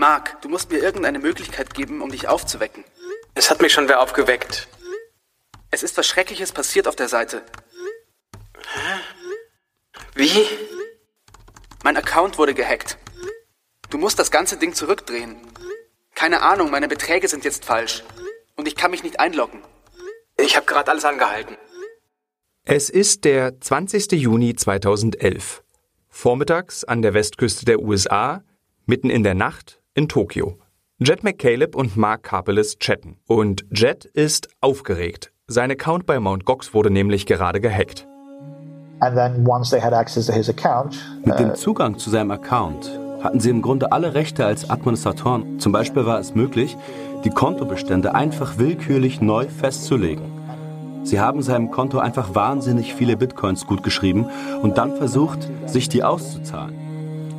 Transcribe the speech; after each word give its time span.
Mark, 0.00 0.40
du 0.40 0.48
musst 0.48 0.70
mir 0.70 0.78
irgendeine 0.78 1.18
Möglichkeit 1.18 1.74
geben, 1.74 2.00
um 2.00 2.10
dich 2.10 2.26
aufzuwecken. 2.26 2.84
Es 3.34 3.50
hat 3.50 3.60
mich 3.60 3.70
schon 3.74 3.86
wer 3.86 4.00
aufgeweckt. 4.00 4.66
Es 5.70 5.82
ist 5.82 5.98
was 5.98 6.06
Schreckliches 6.06 6.52
passiert 6.52 6.88
auf 6.88 6.96
der 6.96 7.08
Seite. 7.08 7.42
Wie? 10.14 10.46
Mein 11.84 11.98
Account 11.98 12.38
wurde 12.38 12.54
gehackt. 12.54 12.96
Du 13.90 13.98
musst 13.98 14.18
das 14.18 14.30
ganze 14.30 14.56
Ding 14.56 14.72
zurückdrehen. 14.72 15.36
Keine 16.14 16.40
Ahnung, 16.40 16.70
meine 16.70 16.88
Beträge 16.88 17.28
sind 17.28 17.44
jetzt 17.44 17.66
falsch. 17.66 18.02
Und 18.56 18.66
ich 18.66 18.76
kann 18.76 18.92
mich 18.92 19.02
nicht 19.02 19.20
einloggen. 19.20 19.62
Ich 20.38 20.56
habe 20.56 20.64
gerade 20.64 20.90
alles 20.90 21.04
angehalten. 21.04 21.58
Es 22.64 22.88
ist 22.88 23.26
der 23.26 23.60
20. 23.60 24.12
Juni 24.12 24.54
2011. 24.56 25.62
Vormittags 26.08 26.84
an 26.84 27.02
der 27.02 27.12
Westküste 27.12 27.66
der 27.66 27.80
USA, 27.80 28.42
mitten 28.86 29.10
in 29.10 29.24
der 29.24 29.34
Nacht 29.34 29.79
in 29.94 30.08
Tokio. 30.08 30.58
Jet 30.98 31.24
McCaleb 31.24 31.74
und 31.74 31.96
Mark 31.96 32.22
Karpeles 32.22 32.78
chatten. 32.78 33.18
Und 33.26 33.64
Jet 33.72 34.04
ist 34.04 34.48
aufgeregt. 34.60 35.32
Sein 35.46 35.70
Account 35.70 36.06
bei 36.06 36.20
Mt. 36.20 36.44
Gox 36.44 36.74
wurde 36.74 36.90
nämlich 36.90 37.26
gerade 37.26 37.60
gehackt. 37.60 38.06
Mit 41.24 41.38
dem 41.38 41.54
Zugang 41.54 41.98
zu 41.98 42.10
seinem 42.10 42.30
Account 42.30 43.00
hatten 43.22 43.40
sie 43.40 43.50
im 43.50 43.62
Grunde 43.62 43.92
alle 43.92 44.14
Rechte 44.14 44.44
als 44.44 44.68
Administratoren. 44.68 45.58
Zum 45.58 45.72
Beispiel 45.72 46.06
war 46.06 46.18
es 46.18 46.34
möglich, 46.34 46.76
die 47.24 47.30
Kontobestände 47.30 48.14
einfach 48.14 48.58
willkürlich 48.58 49.20
neu 49.20 49.48
festzulegen. 49.48 50.24
Sie 51.02 51.18
haben 51.18 51.42
seinem 51.42 51.70
Konto 51.70 51.98
einfach 51.98 52.34
wahnsinnig 52.34 52.94
viele 52.94 53.16
Bitcoins 53.16 53.66
gutgeschrieben 53.66 54.28
und 54.62 54.78
dann 54.78 54.96
versucht, 54.96 55.48
sich 55.66 55.88
die 55.88 56.04
auszuzahlen. 56.04 56.89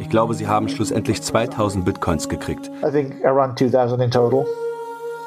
Ich 0.01 0.09
glaube, 0.09 0.33
sie 0.33 0.47
haben 0.47 0.67
schlussendlich 0.67 1.21
2000 1.21 1.85
Bitcoins 1.85 2.27
gekriegt. 2.27 2.71
I 2.83 2.89
think 2.89 3.23
around 3.23 3.59
2000 3.59 4.01
in 4.01 4.09
total. 4.09 4.47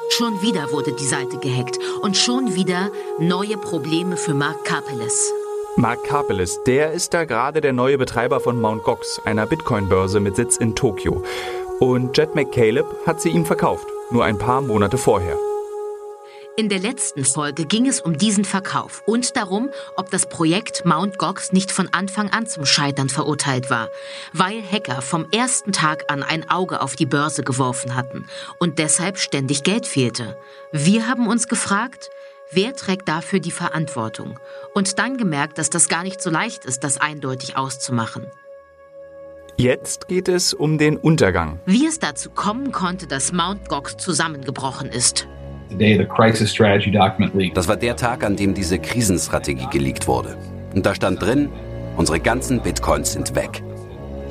Schon 0.09 0.41
wieder 0.41 0.69
wurde 0.73 0.91
die 0.91 1.05
Seite 1.05 1.37
gehackt 1.37 1.79
und 2.01 2.17
schon 2.17 2.55
wieder 2.55 2.91
neue 3.17 3.55
Probleme 3.55 4.17
für 4.17 4.33
Mark 4.33 4.65
Karpeles. 4.65 5.31
Mark 5.77 6.03
Karpeles, 6.03 6.61
der 6.67 6.91
ist 6.91 7.13
da 7.13 7.23
gerade 7.23 7.61
der 7.61 7.71
neue 7.71 7.97
Betreiber 7.97 8.41
von 8.41 8.59
Mt. 8.59 8.83
Gox, 8.83 9.21
einer 9.23 9.45
Bitcoin-Börse 9.45 10.19
mit 10.19 10.35
Sitz 10.35 10.57
in 10.57 10.75
Tokio. 10.75 11.23
Und 11.79 12.17
Jet 12.17 12.35
McCaleb 12.35 12.85
hat 13.05 13.21
sie 13.21 13.29
ihm 13.29 13.45
verkauft, 13.45 13.87
nur 14.11 14.25
ein 14.25 14.37
paar 14.37 14.59
Monate 14.59 14.97
vorher. 14.97 15.37
In 16.57 16.69
der 16.69 16.79
letzten 16.79 17.25
Folge 17.25 17.65
ging 17.65 17.85
es 17.85 17.99
um 17.99 18.17
diesen 18.17 18.45
Verkauf 18.45 19.03
und 19.05 19.35
darum, 19.35 19.71
ob 19.97 20.09
das 20.09 20.25
Projekt 20.25 20.85
Mt. 20.85 21.17
Gox 21.17 21.51
nicht 21.51 21.69
von 21.69 21.89
Anfang 21.91 22.29
an 22.29 22.47
zum 22.47 22.65
Scheitern 22.65 23.09
verurteilt 23.09 23.69
war, 23.69 23.89
weil 24.31 24.63
Hacker 24.63 25.01
vom 25.01 25.27
ersten 25.31 25.73
Tag 25.73 26.05
an 26.07 26.23
ein 26.23 26.49
Auge 26.49 26.79
auf 26.79 26.95
die 26.95 27.05
Börse 27.05 27.43
geworfen 27.43 27.93
hatten 27.93 28.25
und 28.57 28.79
deshalb 28.79 29.17
ständig 29.17 29.63
Geld 29.63 29.85
fehlte. 29.85 30.37
Wir 30.71 31.09
haben 31.09 31.27
uns 31.27 31.49
gefragt, 31.49 32.09
wer 32.51 32.73
trägt 32.73 33.09
dafür 33.09 33.41
die 33.41 33.51
Verantwortung? 33.51 34.39
Und 34.73 34.97
dann 34.97 35.17
gemerkt, 35.17 35.57
dass 35.57 35.69
das 35.69 35.89
gar 35.89 36.03
nicht 36.03 36.21
so 36.21 36.29
leicht 36.29 36.63
ist, 36.63 36.85
das 36.85 37.01
eindeutig 37.01 37.57
auszumachen. 37.57 38.27
Jetzt 39.57 40.07
geht 40.07 40.29
es 40.29 40.53
um 40.53 40.77
den 40.77 40.95
Untergang. 40.95 41.59
Wie 41.65 41.85
es 41.85 41.99
dazu 41.99 42.29
kommen 42.29 42.71
konnte, 42.71 43.07
dass 43.07 43.33
Mt. 43.33 43.67
Gox 43.67 43.97
zusammengebrochen 43.97 44.87
ist. 44.87 45.27
Das 47.53 47.67
war 47.67 47.75
der 47.77 47.95
Tag, 47.95 48.23
an 48.23 48.35
dem 48.35 48.53
diese 48.53 48.79
Krisenstrategie 48.79 49.67
geleakt 49.71 50.07
wurde. 50.07 50.37
Und 50.73 50.85
da 50.85 50.93
stand 50.93 51.21
drin, 51.21 51.49
unsere 51.97 52.19
ganzen 52.19 52.61
Bitcoins 52.61 53.13
sind 53.13 53.35
weg. 53.35 53.63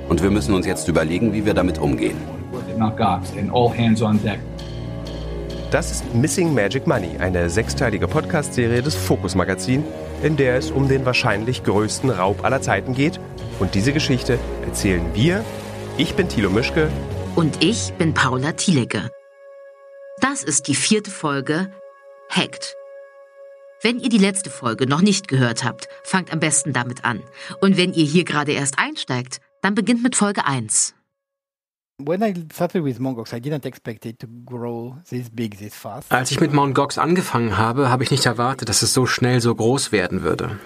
Und 0.09 0.23
wir 0.23 0.31
müssen 0.31 0.55
uns 0.55 0.67
jetzt 0.67 0.89
überlegen, 0.89 1.33
wie 1.33 1.45
wir 1.47 1.55
damit 1.55 1.79
umgehen. 1.79 2.17
Das 5.71 5.91
ist 5.91 6.15
Missing 6.15 6.55
Magic 6.55 6.87
Money, 6.87 7.17
eine 7.19 7.51
sechsteilige 7.51 8.07
Podcast-Serie 8.07 8.83
des 8.83 8.95
Focus 8.95 9.35
Magazin, 9.35 9.83
in 10.23 10.37
der 10.37 10.56
es 10.56 10.71
um 10.71 10.89
den 10.89 11.05
wahrscheinlich 11.05 11.65
größten 11.65 12.11
Raub 12.11 12.44
aller 12.44 12.62
Zeiten 12.62 12.94
geht. 12.94 13.19
Und 13.59 13.75
diese 13.75 13.93
Geschichte 13.93 14.39
erzählen 14.65 15.05
wir. 15.15 15.44
Ich 15.97 16.15
bin 16.15 16.28
Thilo 16.28 16.50
Mischke. 16.50 16.89
Und 17.34 17.65
ich 17.65 17.93
bin 17.94 18.15
Paula 18.15 18.53
Thielecke. 18.53 19.11
Das 20.20 20.42
ist 20.44 20.69
die 20.69 20.75
vierte 20.75 21.10
Folge 21.10 21.72
Hacked. 22.30 22.76
Wenn 23.82 23.98
ihr 23.98 24.08
die 24.08 24.19
letzte 24.19 24.48
Folge 24.48 24.86
noch 24.86 25.02
nicht 25.02 25.28
gehört 25.28 25.64
habt, 25.64 25.88
fangt 26.04 26.32
am 26.32 26.41
besten 26.41 26.72
damit 26.72 27.04
an. 27.04 27.20
Und 27.60 27.76
wenn 27.76 27.92
ihr 27.92 28.04
hier 28.04 28.25
gerade 28.25 28.52
erst 28.52 28.78
einsteigt, 28.78 29.41
dann 29.60 29.75
beginnt 29.75 30.02
mit 30.02 30.16
Folge 30.16 30.47
1. 30.47 30.94
Als 36.10 36.31
ich 36.31 36.41
mit 36.41 36.52
Mt. 36.52 36.75
Gox 36.75 36.98
angefangen 36.98 37.58
habe, 37.58 37.88
habe 37.91 38.02
ich 38.04 38.10
nicht 38.10 38.26
erwartet, 38.26 38.69
dass 38.69 38.82
es 38.82 38.94
so 38.94 39.06
schnell 39.06 39.41
so 39.41 39.54
groß 39.54 39.92
werden 39.92 40.22
würde. 40.22 40.58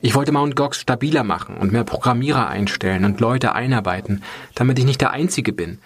Ich 0.00 0.14
wollte 0.14 0.32
Mt. 0.32 0.56
Gox 0.56 0.80
stabiler 0.80 1.24
machen 1.24 1.56
und 1.56 1.72
mehr 1.72 1.84
Programmierer 1.84 2.48
einstellen 2.48 3.04
und 3.04 3.20
Leute 3.20 3.54
einarbeiten, 3.54 4.22
damit 4.54 4.78
ich 4.78 4.84
nicht 4.84 5.00
der 5.00 5.10
Einzige 5.10 5.52
bin. 5.52 5.78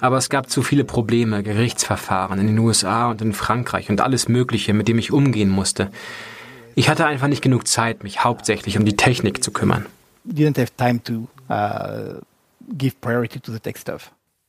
Aber 0.00 0.16
es 0.16 0.28
gab 0.30 0.48
zu 0.48 0.62
viele 0.62 0.84
Probleme, 0.84 1.42
Gerichtsverfahren 1.42 2.38
in 2.38 2.46
den 2.46 2.58
USA 2.58 3.10
und 3.10 3.20
in 3.22 3.32
Frankreich 3.32 3.90
und 3.90 4.00
alles 4.00 4.28
Mögliche, 4.28 4.72
mit 4.72 4.88
dem 4.88 4.98
ich 4.98 5.12
umgehen 5.12 5.50
musste. 5.50 5.90
Ich 6.74 6.88
hatte 6.88 7.06
einfach 7.06 7.28
nicht 7.28 7.42
genug 7.42 7.66
Zeit, 7.66 8.02
mich 8.02 8.24
hauptsächlich 8.24 8.78
um 8.78 8.84
die 8.84 8.96
Technik 8.96 9.44
zu 9.44 9.50
kümmern. 9.50 9.86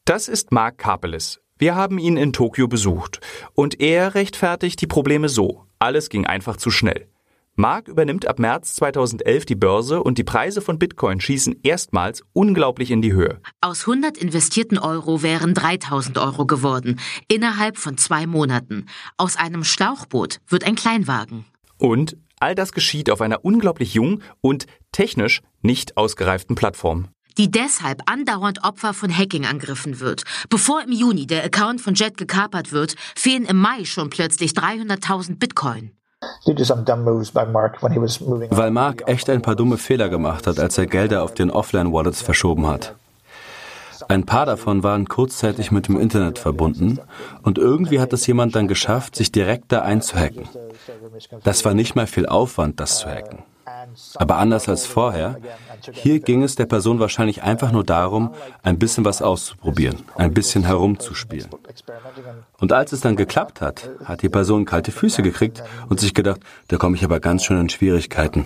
Das 0.05 0.27
ist 0.27 0.51
Mark 0.51 0.77
Karpeles. 0.77 1.41
Wir 1.57 1.75
haben 1.75 1.99
ihn 1.99 2.17
in 2.17 2.33
Tokio 2.33 2.67
besucht. 2.67 3.19
Und 3.53 3.81
er 3.81 4.15
rechtfertigt 4.15 4.81
die 4.81 4.87
Probleme 4.87 5.29
so. 5.29 5.65
Alles 5.79 6.09
ging 6.09 6.25
einfach 6.25 6.57
zu 6.57 6.71
schnell. 6.71 7.07
Mark 7.61 7.87
übernimmt 7.87 8.25
ab 8.25 8.39
März 8.39 8.73
2011 8.73 9.45
die 9.45 9.53
Börse 9.53 10.01
und 10.01 10.17
die 10.17 10.23
Preise 10.23 10.61
von 10.61 10.79
Bitcoin 10.79 11.21
schießen 11.21 11.57
erstmals 11.61 12.23
unglaublich 12.33 12.89
in 12.89 13.03
die 13.03 13.13
Höhe. 13.13 13.39
Aus 13.61 13.81
100 13.81 14.17
investierten 14.17 14.79
Euro 14.79 15.21
wären 15.21 15.53
3000 15.53 16.17
Euro 16.17 16.47
geworden, 16.47 16.99
innerhalb 17.27 17.77
von 17.77 17.99
zwei 17.99 18.25
Monaten. 18.25 18.87
Aus 19.15 19.37
einem 19.37 19.63
Schlauchboot 19.63 20.39
wird 20.47 20.63
ein 20.63 20.73
Kleinwagen. 20.73 21.45
Und 21.77 22.17
all 22.39 22.55
das 22.55 22.71
geschieht 22.71 23.11
auf 23.11 23.21
einer 23.21 23.45
unglaublich 23.45 23.93
jungen 23.93 24.23
und 24.41 24.65
technisch 24.91 25.43
nicht 25.61 25.97
ausgereiften 25.97 26.55
Plattform 26.55 27.09
die 27.37 27.49
deshalb 27.49 28.01
andauernd 28.07 28.65
Opfer 28.65 28.93
von 28.93 29.09
Hacking-Angriffen 29.09 30.01
wird. 30.01 30.23
Bevor 30.49 30.83
im 30.83 30.91
Juni 30.91 31.25
der 31.27 31.45
Account 31.45 31.79
von 31.79 31.93
Jet 31.93 32.17
gekapert 32.17 32.73
wird, 32.73 32.95
fehlen 33.15 33.45
im 33.45 33.55
Mai 33.55 33.85
schon 33.85 34.09
plötzlich 34.09 34.51
300.000 34.51 35.39
Bitcoin. 35.39 35.91
Weil 38.51 38.71
Mark 38.71 39.03
echt 39.07 39.29
ein 39.29 39.41
paar 39.41 39.55
dumme 39.55 39.77
Fehler 39.77 40.09
gemacht 40.09 40.45
hat, 40.47 40.59
als 40.59 40.77
er 40.77 40.85
Gelder 40.85 41.23
auf 41.23 41.33
den 41.33 41.49
Offline-Wallets 41.49 42.21
verschoben 42.21 42.67
hat. 42.67 42.95
Ein 44.07 44.25
paar 44.25 44.45
davon 44.45 44.83
waren 44.83 45.07
kurzzeitig 45.07 45.71
mit 45.71 45.87
dem 45.87 45.99
Internet 45.99 46.37
verbunden 46.37 46.99
und 47.43 47.57
irgendwie 47.57 47.99
hat 47.99 48.13
es 48.13 48.27
jemand 48.27 48.55
dann 48.55 48.67
geschafft, 48.67 49.15
sich 49.15 49.31
direkt 49.31 49.71
da 49.71 49.81
einzuhacken. 49.81 50.47
Das 51.43 51.63
war 51.65 51.73
nicht 51.73 51.95
mal 51.95 52.07
viel 52.07 52.25
Aufwand, 52.25 52.79
das 52.79 52.99
zu 52.99 53.09
hacken. 53.09 53.43
Aber 54.15 54.37
anders 54.37 54.67
als 54.69 54.85
vorher, 54.85 55.37
hier 55.91 56.19
ging 56.19 56.43
es 56.43 56.55
der 56.55 56.65
Person 56.65 56.99
wahrscheinlich 56.99 57.43
einfach 57.43 57.71
nur 57.71 57.83
darum, 57.83 58.33
ein 58.63 58.79
bisschen 58.79 59.05
was 59.05 59.21
auszuprobieren, 59.21 60.03
ein 60.15 60.33
bisschen 60.33 60.63
herumzuspielen. 60.63 61.49
Und 62.59 62.73
als 62.73 62.91
es 62.91 63.01
dann 63.01 63.15
geklappt 63.15 63.61
hat, 63.61 63.89
hat 64.03 64.21
die 64.21 64.29
Person 64.29 64.65
kalte 64.65 64.91
Füße 64.91 65.21
gekriegt 65.21 65.63
und 65.89 65.99
sich 65.99 66.13
gedacht, 66.13 66.41
da 66.67 66.77
komme 66.77 66.95
ich 66.95 67.03
aber 67.03 67.19
ganz 67.19 67.43
schön 67.43 67.59
in 67.59 67.69
Schwierigkeiten. 67.69 68.45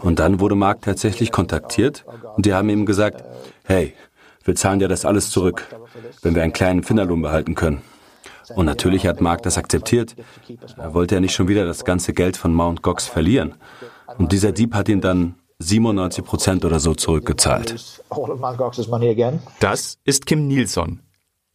Und 0.00 0.18
dann 0.18 0.40
wurde 0.40 0.54
Mark 0.54 0.82
tatsächlich 0.82 1.32
kontaktiert 1.32 2.04
und 2.36 2.46
die 2.46 2.54
haben 2.54 2.68
ihm 2.68 2.86
gesagt, 2.86 3.24
hey, 3.64 3.94
wir 4.44 4.54
zahlen 4.54 4.78
dir 4.78 4.88
das 4.88 5.04
alles 5.04 5.30
zurück, 5.30 5.66
wenn 6.22 6.34
wir 6.34 6.42
einen 6.42 6.52
kleinen 6.52 6.82
Finderlohn 6.82 7.22
behalten 7.22 7.54
können. 7.54 7.82
Und 8.54 8.66
natürlich 8.66 9.06
hat 9.06 9.20
Mark 9.20 9.42
das 9.42 9.58
akzeptiert. 9.58 10.16
Er 10.76 10.94
wollte 10.94 11.16
ja 11.16 11.20
nicht 11.20 11.34
schon 11.34 11.48
wieder 11.48 11.66
das 11.66 11.84
ganze 11.84 12.12
Geld 12.12 12.36
von 12.36 12.54
Mount 12.54 12.82
Gox 12.82 13.06
verlieren. 13.06 13.54
Und 14.18 14.32
dieser 14.32 14.52
Dieb 14.52 14.74
hat 14.74 14.88
ihn 14.88 15.00
dann 15.00 15.36
97 15.60 16.24
Prozent 16.24 16.64
oder 16.64 16.80
so 16.80 16.94
zurückgezahlt. 16.94 18.02
Das 19.60 19.98
ist 20.04 20.26
Kim 20.26 20.46
Nilsson, 20.46 21.00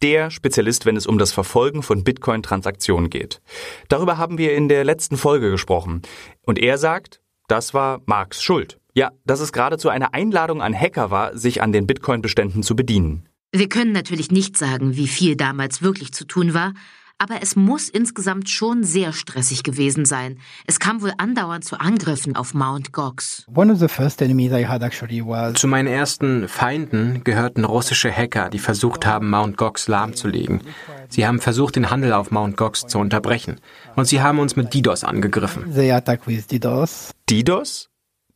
der 0.02 0.30
Spezialist, 0.30 0.86
wenn 0.86 0.96
es 0.96 1.06
um 1.06 1.18
das 1.18 1.32
Verfolgen 1.32 1.82
von 1.82 2.04
Bitcoin-Transaktionen 2.04 3.10
geht. 3.10 3.40
Darüber 3.88 4.18
haben 4.18 4.38
wir 4.38 4.54
in 4.54 4.68
der 4.68 4.84
letzten 4.84 5.16
Folge 5.16 5.50
gesprochen. 5.50 6.02
Und 6.42 6.58
er 6.58 6.78
sagt, 6.78 7.20
das 7.48 7.74
war 7.74 8.00
Marks 8.06 8.42
Schuld. 8.42 8.78
Ja, 8.94 9.10
dass 9.24 9.40
es 9.40 9.52
geradezu 9.52 9.88
eine 9.88 10.14
Einladung 10.14 10.62
an 10.62 10.78
Hacker 10.78 11.10
war, 11.10 11.36
sich 11.36 11.62
an 11.62 11.72
den 11.72 11.86
Bitcoin-Beständen 11.86 12.62
zu 12.62 12.76
bedienen. 12.76 13.28
Wir 13.52 13.68
können 13.68 13.92
natürlich 13.92 14.30
nicht 14.30 14.56
sagen, 14.56 14.96
wie 14.96 15.08
viel 15.08 15.36
damals 15.36 15.82
wirklich 15.82 16.12
zu 16.12 16.24
tun 16.26 16.54
war, 16.54 16.74
Aber 17.18 17.42
es 17.42 17.54
muss 17.54 17.88
insgesamt 17.88 18.50
schon 18.50 18.82
sehr 18.82 19.12
stressig 19.12 19.62
gewesen 19.62 20.04
sein. 20.04 20.40
Es 20.66 20.80
kam 20.80 21.00
wohl 21.00 21.12
andauernd 21.16 21.64
zu 21.64 21.78
Angriffen 21.78 22.34
auf 22.34 22.54
Mount 22.54 22.92
Gox. 22.92 23.46
Zu 25.54 25.68
meinen 25.68 25.86
ersten 25.86 26.48
Feinden 26.48 27.22
gehörten 27.22 27.64
russische 27.64 28.10
Hacker, 28.12 28.50
die 28.50 28.58
versucht 28.58 29.06
haben, 29.06 29.30
Mount 29.30 29.56
Gox 29.56 29.86
lahmzulegen. 29.86 30.62
Sie 31.08 31.26
haben 31.26 31.40
versucht, 31.40 31.76
den 31.76 31.90
Handel 31.90 32.12
auf 32.12 32.32
Mount 32.32 32.56
Gox 32.56 32.86
zu 32.86 32.98
unterbrechen. 32.98 33.60
Und 33.94 34.06
sie 34.06 34.20
haben 34.20 34.40
uns 34.40 34.56
mit 34.56 34.74
DDoS 34.74 35.04
angegriffen. 35.04 35.72
DDoS? 37.30 37.90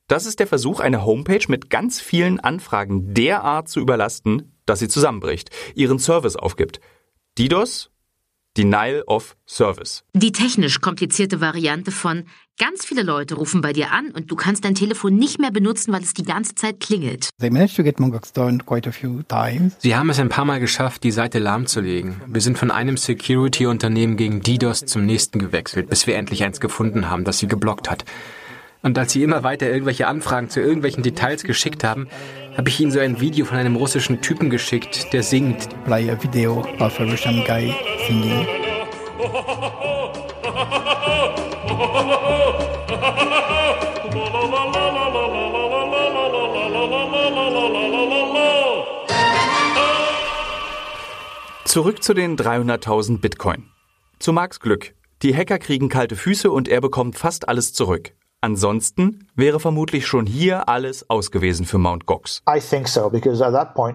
Das 0.06 0.24
ist 0.24 0.38
der 0.38 0.46
Versuch, 0.46 0.81
eine 0.81 1.04
Homepage 1.04 1.44
mit 1.48 1.69
ganz 1.69 2.00
vielen 2.00 2.40
Anfragen 2.40 3.12
derart 3.12 3.69
zu 3.69 3.81
überlasten, 3.81 4.56
dass 4.64 4.78
sie 4.78 4.88
zusammenbricht, 4.88 5.50
ihren 5.74 5.98
Service 5.98 6.36
aufgibt. 6.36 6.81
DDoS? 7.38 7.90
Denial 8.58 9.05
of 9.06 9.37
Service. 9.46 10.02
Die 10.14 10.32
technisch 10.32 10.81
komplizierte 10.81 11.40
Variante 11.40 11.93
von 11.93 12.25
ganz 12.58 12.84
viele 12.84 13.05
Leute 13.05 13.37
rufen 13.37 13.60
bei 13.60 13.72
dir 13.72 13.93
an 13.93 14.10
und 14.10 14.32
du 14.32 14.37
kannst 14.37 14.64
dein 14.64 14.75
Telefon 14.75 15.14
nicht 15.14 15.38
mehr 15.38 15.52
benutzen, 15.52 15.93
weil 15.93 16.02
es 16.02 16.12
die 16.12 16.25
ganze 16.25 16.56
Zeit 16.56 16.81
klingelt. 16.81 17.31
Sie 17.38 17.46
haben 19.96 20.10
es 20.10 20.19
ein 20.19 20.28
paar 20.28 20.44
Mal 20.44 20.58
geschafft, 20.58 21.05
die 21.05 21.12
Seite 21.12 21.38
lahmzulegen. 21.38 22.20
Wir 22.26 22.40
sind 22.40 22.58
von 22.58 22.72
einem 22.72 22.96
Security-Unternehmen 22.96 24.16
gegen 24.16 24.40
DDoS 24.40 24.87
zum 24.87 25.06
nächsten 25.06 25.38
gewechselt, 25.38 25.88
bis 25.88 26.08
wir 26.08 26.16
endlich 26.16 26.43
eins 26.43 26.58
gefunden 26.58 27.08
haben, 27.08 27.22
das 27.22 27.38
sie 27.38 27.46
geblockt 27.46 27.88
hat. 27.88 28.05
Und 28.82 28.96
als 28.96 29.12
sie 29.12 29.22
immer 29.22 29.42
weiter 29.42 29.69
irgendwelche 29.69 30.06
Anfragen 30.06 30.50
zu 30.50 30.60
irgendwelchen 30.60 31.02
Details 31.02 31.42
geschickt 31.42 31.82
haben, 31.84 32.08
habe 32.56 32.69
ich 32.69 32.80
ihnen 32.80 32.90
so 32.90 33.00
ein 33.00 33.20
Video 33.20 33.44
von 33.44 33.58
einem 33.58 33.76
russischen 33.76 34.20
Typen 34.20 34.50
geschickt, 34.50 35.12
der 35.12 35.22
singt. 35.22 35.69
Play 35.84 36.10
a 36.10 36.22
video 36.22 36.60
of 36.80 37.00
a 37.00 37.04
Russian 37.04 37.44
guy 37.44 37.75
singing. 38.06 38.46
Zurück 51.64 52.02
zu 52.02 52.14
den 52.14 52.36
300.000 52.36 53.20
Bitcoin. 53.20 53.70
Zu 54.19 54.32
Marks 54.32 54.58
Glück. 54.58 54.94
Die 55.22 55.36
Hacker 55.36 55.58
kriegen 55.58 55.88
kalte 55.88 56.16
Füße 56.16 56.50
und 56.50 56.66
er 56.66 56.81
bekommt 56.81 57.19
fast 57.19 57.48
alles 57.48 57.72
zurück. 57.72 58.14
Ansonsten 58.40 59.26
wäre 59.35 59.58
vermutlich 59.58 60.06
schon 60.06 60.25
hier 60.25 60.69
alles 60.69 61.11
aus 61.11 61.32
gewesen 61.32 61.67
für 61.67 61.79
Mount 61.79 62.06
Gox. 62.06 62.40
So, 62.87 63.11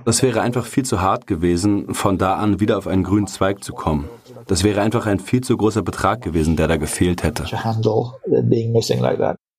das 0.06 0.22
wäre 0.22 0.42
einfach 0.42 0.66
viel 0.66 0.84
zu 0.84 1.02
hart 1.02 1.28
gewesen, 1.28 1.94
von 1.94 2.18
da 2.18 2.36
an 2.36 2.60
wieder 2.60 2.78
auf 2.78 2.88
einen 2.88 3.04
grünen 3.04 3.28
Zweig 3.28 3.64
zu 3.64 3.74
kommen. 3.74 4.10
Das 4.48 4.66
wäre 4.66 4.82
einfach 4.82 5.06
ein 5.06 5.22
viel 5.22 5.42
zu 5.42 5.56
großer 5.56 5.82
Betrag 5.82 6.22
gewesen, 6.22 6.58
der 6.58 6.68
da 6.68 6.76
gefehlt 6.76 7.24
hätte. 7.24 7.46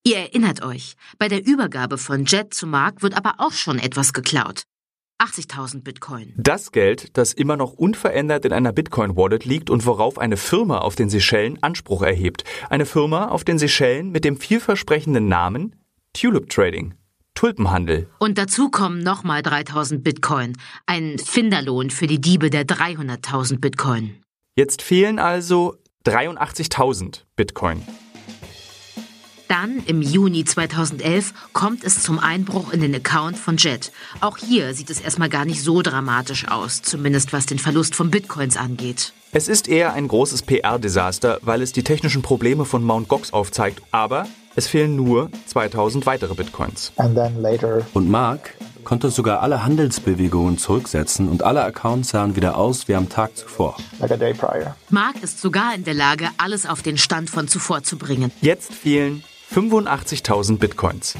Ihr 0.06 0.18
erinnert 0.18 0.62
euch, 0.62 0.96
bei 1.18 1.28
der 1.28 1.46
Übergabe 1.46 1.96
von 1.96 2.26
Jet 2.26 2.52
zu 2.52 2.66
Mark 2.66 3.02
wird 3.02 3.16
aber 3.16 3.36
auch 3.38 3.52
schon 3.52 3.78
etwas 3.78 4.12
geklaut. 4.12 4.64
80.000 5.18 5.82
Bitcoin. 5.82 6.34
Das 6.36 6.72
Geld, 6.72 7.16
das 7.16 7.32
immer 7.32 7.56
noch 7.56 7.72
unverändert 7.72 8.44
in 8.44 8.52
einer 8.52 8.72
Bitcoin-Wallet 8.72 9.44
liegt 9.44 9.70
und 9.70 9.86
worauf 9.86 10.18
eine 10.18 10.36
Firma 10.36 10.78
auf 10.78 10.96
den 10.96 11.08
Seychellen 11.08 11.62
Anspruch 11.62 12.02
erhebt. 12.02 12.44
Eine 12.70 12.86
Firma 12.86 13.28
auf 13.28 13.44
den 13.44 13.58
Seychellen 13.58 14.10
mit 14.10 14.24
dem 14.24 14.36
vielversprechenden 14.36 15.28
Namen 15.28 15.76
Tulip 16.12 16.50
Trading. 16.50 16.94
Tulpenhandel. 17.34 18.08
Und 18.18 18.38
dazu 18.38 18.70
kommen 18.70 19.00
nochmal 19.00 19.42
3000 19.42 20.04
Bitcoin. 20.04 20.56
Ein 20.86 21.18
Finderlohn 21.18 21.90
für 21.90 22.06
die 22.06 22.20
Diebe 22.20 22.48
der 22.48 22.64
300.000 22.64 23.60
Bitcoin. 23.60 24.20
Jetzt 24.54 24.82
fehlen 24.82 25.18
also 25.18 25.76
83.000 26.06 27.22
Bitcoin. 27.34 27.82
Dann, 29.48 29.82
im 29.86 30.00
Juni 30.02 30.44
2011, 30.44 31.34
kommt 31.52 31.84
es 31.84 32.02
zum 32.02 32.18
Einbruch 32.18 32.72
in 32.72 32.80
den 32.80 32.94
Account 32.94 33.38
von 33.38 33.56
Jet. 33.56 33.92
Auch 34.20 34.38
hier 34.38 34.74
sieht 34.74 34.90
es 34.90 35.00
erstmal 35.00 35.28
gar 35.28 35.44
nicht 35.44 35.62
so 35.62 35.82
dramatisch 35.82 36.48
aus, 36.48 36.82
zumindest 36.82 37.32
was 37.32 37.46
den 37.46 37.58
Verlust 37.58 37.94
von 37.94 38.10
Bitcoins 38.10 38.56
angeht. 38.56 39.12
Es 39.32 39.48
ist 39.48 39.68
eher 39.68 39.92
ein 39.92 40.08
großes 40.08 40.42
PR-Desaster, 40.42 41.40
weil 41.42 41.60
es 41.60 41.72
die 41.72 41.82
technischen 41.82 42.22
Probleme 42.22 42.64
von 42.64 42.84
Mt. 42.84 43.08
Gox 43.08 43.32
aufzeigt, 43.32 43.82
aber 43.90 44.26
es 44.54 44.68
fehlen 44.68 44.94
nur 44.96 45.30
2000 45.46 46.06
weitere 46.06 46.34
Bitcoins. 46.34 46.92
Und 46.96 48.08
Mark 48.08 48.54
konnte 48.84 49.10
sogar 49.10 49.42
alle 49.42 49.64
Handelsbewegungen 49.64 50.58
zurücksetzen 50.58 51.28
und 51.28 51.42
alle 51.42 51.64
Accounts 51.64 52.10
sahen 52.10 52.36
wieder 52.36 52.56
aus 52.56 52.86
wie 52.86 52.94
am 52.94 53.08
Tag 53.08 53.36
zuvor. 53.36 53.76
Mark 54.90 55.22
ist 55.22 55.40
sogar 55.40 55.74
in 55.74 55.84
der 55.84 55.94
Lage, 55.94 56.28
alles 56.36 56.66
auf 56.66 56.82
den 56.82 56.98
Stand 56.98 57.30
von 57.30 57.48
zuvor 57.48 57.82
zu 57.82 57.98
bringen. 57.98 58.30
Jetzt 58.40 58.72
fehlen 58.72 59.24
85.000 59.54 60.58
Bitcoins. 60.58 61.14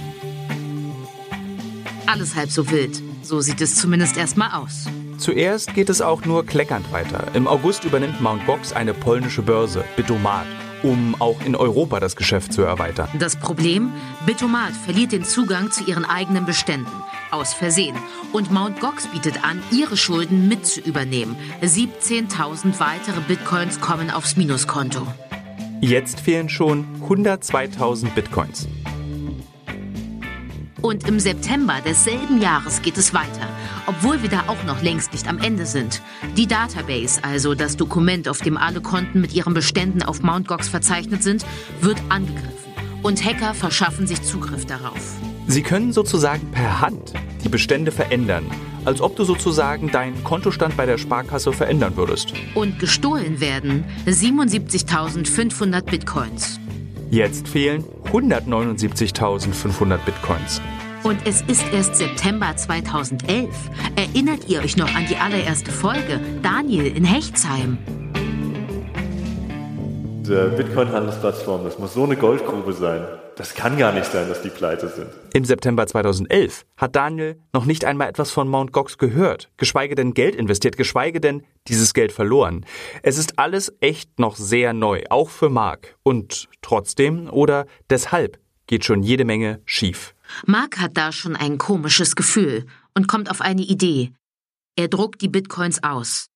Alles 2.07 2.35
halb 2.35 2.51
so 2.51 2.69
wild. 2.69 3.01
So 3.23 3.41
sieht 3.41 3.61
es 3.61 3.77
zumindest 3.77 4.17
erstmal 4.17 4.51
aus. 4.61 4.87
Zuerst 5.19 5.73
geht 5.75 5.89
es 5.89 6.03
auch 6.03 6.25
nur 6.25 6.45
kleckernd 6.45 6.91
weiter. 6.91 7.29
Im 7.35 7.47
August 7.47 7.85
übernimmt 7.85 8.21
Mt. 8.21 8.45
Gox 8.45 8.73
eine 8.73 8.93
polnische 8.93 9.43
Börse, 9.43 9.85
Bitomat, 9.95 10.47
um 10.83 11.15
auch 11.21 11.41
in 11.43 11.55
Europa 11.55 12.01
das 12.01 12.17
Geschäft 12.17 12.53
zu 12.53 12.63
erweitern. 12.63 13.09
Das 13.21 13.37
Problem? 13.37 13.93
Bitomat 14.27 14.73
verliert 14.73 15.13
den 15.13 15.23
Zugang 15.23 15.71
zu 15.71 15.85
ihren 15.85 16.05
eigenen 16.05 16.45
Beständen. 16.45 16.91
Aus 17.31 17.55
Versehen. 17.55 17.97
Und 18.33 18.51
Mt. 18.51 18.81
Gox 18.81 19.07
bietet 19.07 19.45
an, 19.45 19.63
ihre 19.71 19.97
Schulden 19.97 20.49
mit 20.49 20.67
zu 20.67 20.81
übernehmen. 20.81 21.37
17.000 21.63 22.81
weitere 22.81 23.21
Bitcoins 23.29 23.81
kommen 23.81 24.11
aufs 24.11 24.37
Minuskonto. 24.37 25.07
Jetzt 25.81 26.21
fehlen 26.21 26.49
schon 26.49 26.87
102.000 27.09 28.11
Bitcoins. 28.15 28.69
Und 30.81 31.09
im 31.09 31.19
September 31.19 31.77
desselben 31.85 32.43
Jahres 32.43 32.83
geht 32.83 32.99
es 32.99 33.15
weiter, 33.15 33.49
obwohl 33.87 34.23
wir 34.23 34.29
da 34.29 34.45
auch 34.49 34.63
noch 34.65 34.83
längst 34.83 35.13
nicht 35.13 35.27
am 35.29 35.39
Ende 35.39 35.65
sind. 35.65 36.03
Die 36.37 36.47
Database, 36.47 37.25
also 37.25 37.55
das 37.55 37.77
Dokument, 37.77 38.29
auf 38.29 38.43
dem 38.43 38.59
alle 38.59 38.83
Konten 38.83 39.23
mit 39.23 39.33
ihren 39.33 39.55
Beständen 39.55 40.03
auf 40.03 40.23
Mt. 40.23 40.47
Gox 40.47 40.69
verzeichnet 40.69 41.23
sind, 41.23 41.47
wird 41.81 42.03
angegriffen. 42.11 42.73
Und 43.03 43.25
Hacker 43.25 43.55
verschaffen 43.55 44.07
sich 44.07 44.23
Zugriff 44.23 44.67
darauf. 44.67 45.17
Sie 45.47 45.63
können 45.63 45.93
sozusagen 45.93 46.51
per 46.51 46.81
Hand 46.81 47.13
die 47.45 47.49
Bestände 47.49 47.93
verändern, 47.93 48.45
als 48.85 49.01
ob 49.01 49.15
du 49.17 49.25
sozusagen 49.25 49.91
deinen 49.91 50.25
Kontostand 50.25 50.77
bei 50.77 50.87
der 50.87 50.99
Sparkasse 50.99 51.53
verändern 51.53 51.97
würdest. 51.97 52.33
Und 52.55 52.79
gestohlen 52.79 53.41
werden 53.41 53.85
77.500 54.07 55.83
Bitcoins. 55.83 56.59
Jetzt 57.11 57.49
fehlen 57.49 57.85
179.500 58.11 59.99
Bitcoins. 59.99 60.61
Und 61.03 61.19
es 61.27 61.43
ist 61.43 61.65
erst 61.73 61.97
September 61.97 62.57
2011. 62.57 63.51
Erinnert 63.95 64.49
ihr 64.49 64.61
euch 64.61 64.79
noch 64.79 64.93
an 64.95 65.05
die 65.09 65.17
allererste 65.17 65.71
Folge? 65.71 66.19
Daniel 66.43 66.87
in 66.87 67.05
Hechtsheim. 67.05 67.77
Diese 70.23 70.49
Bitcoin-Handelsplattform, 70.57 71.65
das 71.65 71.79
muss 71.79 71.93
so 71.93 72.05
eine 72.05 72.17
Goldgrube 72.17 72.73
sein. 72.73 73.05
Das 73.37 73.55
kann 73.55 73.77
gar 73.77 73.93
nicht 73.93 74.07
sein, 74.07 74.29
dass 74.29 74.43
die 74.43 74.51
pleite 74.51 74.89
sind. 74.89 75.09
Im 75.33 75.45
September 75.45 75.87
2011 75.87 76.65
hat 76.77 76.95
Daniel 76.95 77.41
noch 77.53 77.65
nicht 77.65 77.85
einmal 77.85 78.09
etwas 78.09 78.31
von 78.31 78.49
Mt. 78.49 78.73
Gox 78.73 78.97
gehört, 78.97 79.51
geschweige 79.57 79.97
denn 79.97 80.15
Geld 80.15 80.37
investiert, 80.37 80.77
geschweige 80.77 81.21
denn 81.21 81.43
dieses 81.67 81.95
Geld 81.95 82.13
verloren. 82.13 82.65
Es 83.03 83.19
ist 83.19 83.39
alles 83.39 83.73
echt 83.81 84.21
noch 84.21 84.37
sehr 84.37 84.73
neu, 84.73 85.03
auch 85.11 85.31
für 85.31 85.51
Mark. 85.51 85.97
Und 86.05 86.49
trotzdem 86.63 87.29
oder 87.29 87.67
deshalb 87.91 88.39
geht 88.67 88.85
schon 88.85 89.03
jede 89.03 89.25
Menge 89.25 89.61
schief. 89.65 90.15
Mark 90.47 90.79
hat 90.79 90.97
da 90.97 91.11
schon 91.11 91.35
ein 91.35 91.59
komisches 91.59 92.15
Gefühl 92.15 92.67
und 92.95 93.09
kommt 93.09 93.31
auf 93.31 93.41
eine 93.41 93.63
Idee. 93.63 94.13
Er 94.77 94.89
druckt 94.89 95.21
die 95.23 95.29
Bitcoins 95.29 95.83
aus. 95.83 96.29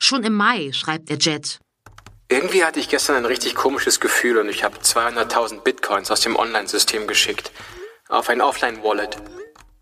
Schon 0.00 0.24
im 0.24 0.34
Mai 0.34 0.72
schreibt 0.72 1.10
er 1.10 1.18
Jet. 1.18 1.60
Irgendwie 2.32 2.64
hatte 2.64 2.78
ich 2.78 2.88
gestern 2.88 3.16
ein 3.16 3.24
richtig 3.24 3.56
komisches 3.56 3.98
Gefühl 3.98 4.38
und 4.38 4.48
ich 4.48 4.62
habe 4.62 4.78
200.000 4.78 5.62
Bitcoins 5.62 6.12
aus 6.12 6.20
dem 6.20 6.36
Online-System 6.36 7.08
geschickt. 7.08 7.50
Auf 8.08 8.28
ein 8.28 8.40
Offline-Wallet. 8.40 9.16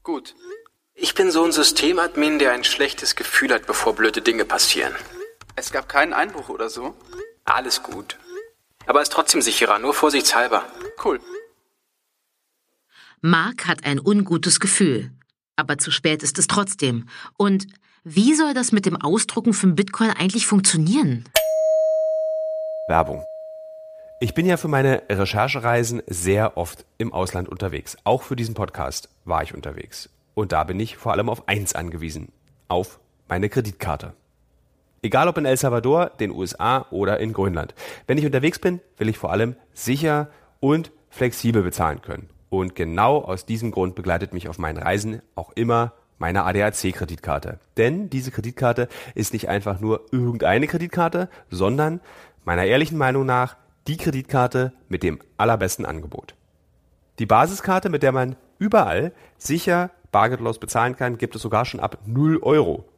Gut. 0.03 0.35
Ich 0.95 1.15
bin 1.15 1.31
so 1.31 1.45
ein 1.45 1.53
Systemadmin, 1.53 2.39
der 2.39 2.53
ein 2.53 2.65
schlechtes 2.65 3.17
Gefühl 3.17 3.53
hat, 3.53 3.67
bevor 3.67 3.95
blöde 3.95 4.23
Dinge 4.23 4.47
passieren. 4.47 4.95
Es 5.57 5.73
gab 5.73 5.91
keinen 5.91 6.15
Einbruch 6.15 6.49
oder 6.49 6.71
so? 6.71 6.97
Alles 7.45 7.83
gut. 7.83 8.17
Aber 8.87 9.03
ist 9.03 9.13
trotzdem 9.13 9.43
sicherer, 9.43 9.79
nur 9.79 9.93
vorsichtshalber. 9.93 10.65
Cool. 11.05 11.21
Mark 13.21 13.67
hat 13.67 13.85
ein 13.85 14.01
ungutes 14.01 14.59
Gefühl. 14.59 15.13
Aber 15.57 15.77
zu 15.77 15.91
spät 15.91 16.23
ist 16.23 16.39
es 16.39 16.47
trotzdem. 16.47 17.11
Und 17.37 17.67
wie 18.05 18.35
soll 18.35 18.55
das 18.55 18.73
mit 18.73 18.87
dem 18.87 18.97
Ausdrucken 18.97 19.53
von 19.53 19.75
Bitcoin 19.75 20.11
eigentlich 20.13 20.47
funktionieren? 20.47 21.29
Werbung. 22.89 23.23
Ich 24.19 24.33
bin 24.33 24.47
ja 24.47 24.57
für 24.57 24.69
meine 24.69 25.03
Recherchereisen 25.11 26.03
sehr 26.07 26.57
oft 26.57 26.87
im 26.97 27.13
Ausland 27.13 27.49
unterwegs. 27.49 27.99
Auch 28.05 28.23
für 28.23 28.35
diesen 28.35 28.55
Podcast 28.55 29.11
war 29.27 29.43
ich 29.43 29.55
unterwegs. 29.55 30.09
Und 30.35 30.53
da 30.53 30.65
bin 30.65 30.81
ich 30.81 30.97
vor 30.97 31.13
allem 31.13 31.29
auf 31.29 31.49
eins 31.49 31.75
angewiesen. 31.75 32.33
Auf 32.67 32.99
meine 33.29 33.51
Kreditkarte. 33.51 34.15
Egal 35.03 35.29
ob 35.29 35.37
in 35.37 35.45
El 35.45 35.57
Salvador, 35.57 36.11
den 36.19 36.31
USA 36.31 36.87
oder 36.91 37.21
in 37.21 37.35
Grönland. 37.35 37.75
Wenn 38.07 38.19
ich 38.19 38.25
unterwegs 38.25 38.59
bin, 38.59 38.81
will 38.97 39.09
ich 39.09 39.19
vor 39.19 39.33
allem 39.33 39.55
sicher 39.75 40.29
und 40.59 40.91
flexibel 41.11 41.63
bezahlen 41.63 42.01
können. 42.01 42.31
Und 42.49 42.75
genau 42.75 43.19
aus 43.19 43.45
diesem 43.45 43.71
Grund 43.71 43.95
begleitet 43.95 44.33
mich 44.33 44.49
auf 44.49 44.59
meinen 44.59 44.79
Reisen 44.79 45.21
auch 45.35 45.53
immer 45.55 45.93
meine 46.19 46.45
ADAC-Kreditkarte. 46.45 47.59
Denn 47.77 48.11
diese 48.11 48.31
Kreditkarte 48.31 48.89
ist 49.15 49.33
nicht 49.33 49.49
einfach 49.49 49.79
nur 49.79 50.07
irgendeine 50.11 50.67
Kreditkarte, 50.67 51.29
sondern 51.51 52.01
meiner 52.49 52.65
ehrlichen 52.65 52.97
Meinung 52.97 53.27
nach 53.27 53.57
die 53.89 53.99
Kreditkarte 53.99 54.73
mit 54.89 55.03
dem 55.03 55.19
allerbesten 55.37 55.85
Angebot. 55.85 56.35
Die 57.19 57.27
Basiskarte, 57.27 57.91
mit 57.91 58.03
der 58.03 58.11
man 58.11 58.37
überall 58.59 59.13
sicher 59.37 59.91
bargeldlos 60.13 60.59
bezahlen 60.59 60.97
kann, 60.97 61.19
gibt 61.19 61.37
es 61.37 61.43
sogar 61.43 61.67
schon 61.67 61.79
ab 61.79 61.99
0 62.07 62.39
Euro. 62.43 62.89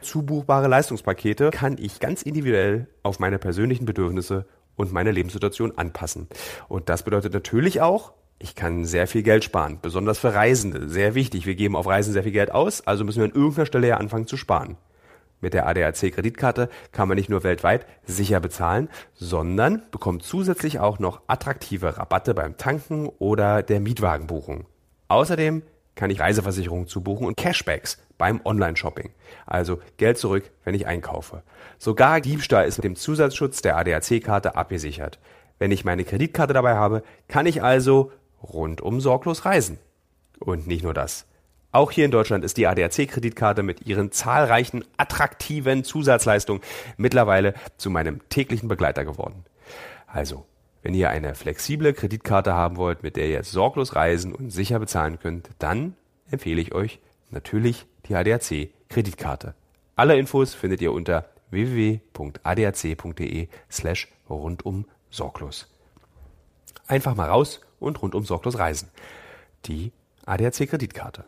Zubuchbare 0.00 0.68
Leistungspakete 0.68 1.50
kann 1.50 1.76
ich 1.76 1.98
ganz 1.98 2.22
individuell 2.22 2.86
auf 3.02 3.18
meine 3.18 3.40
persönlichen 3.40 3.84
Bedürfnisse 3.84 4.46
und 4.76 4.92
meine 4.92 5.10
Lebenssituation 5.10 5.76
anpassen. 5.76 6.28
Und 6.68 6.88
das 6.88 7.02
bedeutet 7.02 7.34
natürlich 7.34 7.80
auch, 7.80 8.12
ich 8.38 8.54
kann 8.54 8.84
sehr 8.84 9.08
viel 9.08 9.24
Geld 9.24 9.42
sparen, 9.42 9.80
besonders 9.82 10.20
für 10.20 10.34
Reisende. 10.34 10.88
Sehr 10.88 11.16
wichtig, 11.16 11.46
wir 11.46 11.56
geben 11.56 11.74
auf 11.74 11.88
Reisen 11.88 12.12
sehr 12.12 12.22
viel 12.22 12.30
Geld 12.30 12.52
aus, 12.52 12.86
also 12.86 13.04
müssen 13.04 13.18
wir 13.18 13.24
an 13.24 13.34
irgendeiner 13.34 13.66
Stelle 13.66 13.88
ja 13.88 13.96
anfangen 13.96 14.28
zu 14.28 14.36
sparen. 14.36 14.76
Mit 15.40 15.54
der 15.54 15.66
ADAC-Kreditkarte 15.66 16.68
kann 16.92 17.08
man 17.08 17.16
nicht 17.16 17.30
nur 17.30 17.42
weltweit 17.42 17.86
sicher 18.04 18.40
bezahlen, 18.40 18.88
sondern 19.14 19.82
bekommt 19.90 20.22
zusätzlich 20.22 20.78
auch 20.78 20.98
noch 20.98 21.22
attraktive 21.26 21.96
Rabatte 21.96 22.34
beim 22.34 22.56
Tanken 22.56 23.08
oder 23.18 23.62
der 23.62 23.80
Mietwagenbuchung. 23.80 24.66
Außerdem 25.08 25.62
kann 25.94 26.10
ich 26.10 26.20
Reiseversicherungen 26.20 26.86
zubuchen 26.86 27.26
und 27.26 27.36
Cashbacks 27.36 27.98
beim 28.16 28.40
Online-Shopping. 28.44 29.10
Also 29.46 29.80
Geld 29.96 30.18
zurück, 30.18 30.50
wenn 30.64 30.74
ich 30.74 30.86
einkaufe. 30.86 31.42
Sogar 31.78 32.20
Diebstahl 32.20 32.66
ist 32.66 32.78
mit 32.78 32.84
dem 32.84 32.96
Zusatzschutz 32.96 33.62
der 33.62 33.76
ADAC-Karte 33.76 34.56
abgesichert. 34.56 35.18
Wenn 35.58 35.72
ich 35.72 35.84
meine 35.84 36.04
Kreditkarte 36.04 36.52
dabei 36.54 36.74
habe, 36.74 37.02
kann 37.28 37.46
ich 37.46 37.62
also 37.62 38.12
rundum 38.42 39.00
sorglos 39.00 39.44
reisen. 39.44 39.78
Und 40.38 40.66
nicht 40.66 40.82
nur 40.82 40.94
das. 40.94 41.26
Auch 41.72 41.92
hier 41.92 42.04
in 42.04 42.10
Deutschland 42.10 42.44
ist 42.44 42.56
die 42.56 42.66
ADAC-Kreditkarte 42.66 43.62
mit 43.62 43.86
ihren 43.86 44.10
zahlreichen 44.10 44.84
attraktiven 44.96 45.84
Zusatzleistungen 45.84 46.62
mittlerweile 46.96 47.54
zu 47.76 47.90
meinem 47.90 48.28
täglichen 48.28 48.68
Begleiter 48.68 49.04
geworden. 49.04 49.44
Also, 50.08 50.46
wenn 50.82 50.94
ihr 50.94 51.10
eine 51.10 51.36
flexible 51.36 51.92
Kreditkarte 51.92 52.54
haben 52.54 52.76
wollt, 52.76 53.04
mit 53.04 53.16
der 53.16 53.28
ihr 53.28 53.44
sorglos 53.44 53.94
reisen 53.94 54.34
und 54.34 54.50
sicher 54.50 54.80
bezahlen 54.80 55.20
könnt, 55.20 55.50
dann 55.60 55.94
empfehle 56.30 56.60
ich 56.60 56.74
euch 56.74 56.98
natürlich 57.30 57.86
die 58.06 58.16
ADAC-Kreditkarte. 58.16 59.54
Alle 59.94 60.18
Infos 60.18 60.54
findet 60.54 60.80
ihr 60.80 60.92
unter 60.92 61.26
www.adac.de 61.50 63.48
slash 63.70 64.08
rundum 64.28 64.86
sorglos. 65.10 65.68
Einfach 66.88 67.14
mal 67.14 67.28
raus 67.28 67.60
und 67.78 68.02
rundum 68.02 68.24
sorglos 68.24 68.58
reisen. 68.58 68.88
Die 69.66 69.92
ADAC-Kreditkarte. 70.26 71.24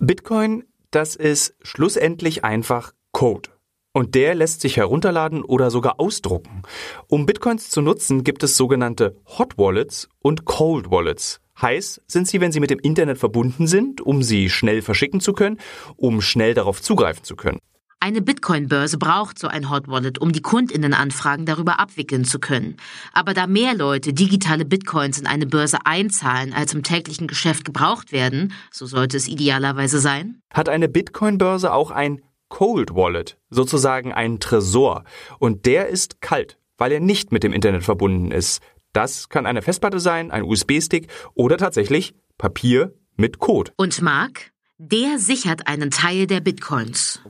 Bitcoin, 0.00 0.64
das 0.92 1.16
ist 1.16 1.56
schlussendlich 1.62 2.44
einfach 2.44 2.92
Code. 3.12 3.50
Und 3.92 4.14
der 4.14 4.36
lässt 4.36 4.60
sich 4.60 4.76
herunterladen 4.76 5.42
oder 5.42 5.72
sogar 5.72 5.98
ausdrucken. 5.98 6.62
Um 7.08 7.26
Bitcoins 7.26 7.68
zu 7.68 7.80
nutzen, 7.80 8.22
gibt 8.22 8.44
es 8.44 8.56
sogenannte 8.56 9.16
Hot 9.38 9.58
Wallets 9.58 10.08
und 10.20 10.44
Cold 10.44 10.90
Wallets. 10.92 11.40
Heiß 11.60 12.00
sind 12.06 12.28
sie, 12.28 12.40
wenn 12.40 12.52
sie 12.52 12.60
mit 12.60 12.70
dem 12.70 12.78
Internet 12.78 13.18
verbunden 13.18 13.66
sind, 13.66 14.00
um 14.00 14.22
sie 14.22 14.50
schnell 14.50 14.82
verschicken 14.82 15.20
zu 15.20 15.32
können, 15.32 15.58
um 15.96 16.20
schnell 16.20 16.54
darauf 16.54 16.80
zugreifen 16.80 17.24
zu 17.24 17.34
können. 17.34 17.58
Eine 18.00 18.22
Bitcoin-Börse 18.22 18.96
braucht 18.96 19.40
so 19.40 19.48
ein 19.48 19.70
Hot 19.70 19.88
Wallet, 19.88 20.20
um 20.20 20.30
die 20.30 20.40
Kundinnenanfragen 20.40 21.46
darüber 21.46 21.80
abwickeln 21.80 22.24
zu 22.24 22.38
können. 22.38 22.76
Aber 23.12 23.34
da 23.34 23.48
mehr 23.48 23.74
Leute 23.74 24.12
digitale 24.12 24.64
Bitcoins 24.64 25.18
in 25.18 25.26
eine 25.26 25.46
Börse 25.46 25.78
einzahlen, 25.84 26.52
als 26.52 26.72
im 26.74 26.84
täglichen 26.84 27.26
Geschäft 27.26 27.64
gebraucht 27.64 28.12
werden, 28.12 28.52
so 28.70 28.86
sollte 28.86 29.16
es 29.16 29.26
idealerweise 29.26 29.98
sein, 29.98 30.40
hat 30.52 30.68
eine 30.68 30.88
Bitcoin-Börse 30.88 31.72
auch 31.72 31.90
ein 31.90 32.22
Cold 32.48 32.94
Wallet, 32.94 33.36
sozusagen 33.50 34.12
ein 34.12 34.38
Tresor. 34.38 35.02
Und 35.40 35.66
der 35.66 35.88
ist 35.88 36.20
kalt, 36.20 36.56
weil 36.76 36.92
er 36.92 37.00
nicht 37.00 37.32
mit 37.32 37.42
dem 37.42 37.52
Internet 37.52 37.82
verbunden 37.82 38.30
ist. 38.30 38.62
Das 38.92 39.28
kann 39.28 39.44
eine 39.44 39.60
Festplatte 39.60 39.98
sein, 39.98 40.30
ein 40.30 40.44
USB-Stick 40.44 41.08
oder 41.34 41.56
tatsächlich 41.56 42.14
Papier 42.38 42.94
mit 43.16 43.40
Code. 43.40 43.72
Und 43.76 44.00
Mark? 44.00 44.52
Der 44.80 45.18
sichert 45.18 45.66
einen 45.66 45.90
Teil 45.90 46.28
der 46.28 46.38
Bitcoins. 46.38 47.20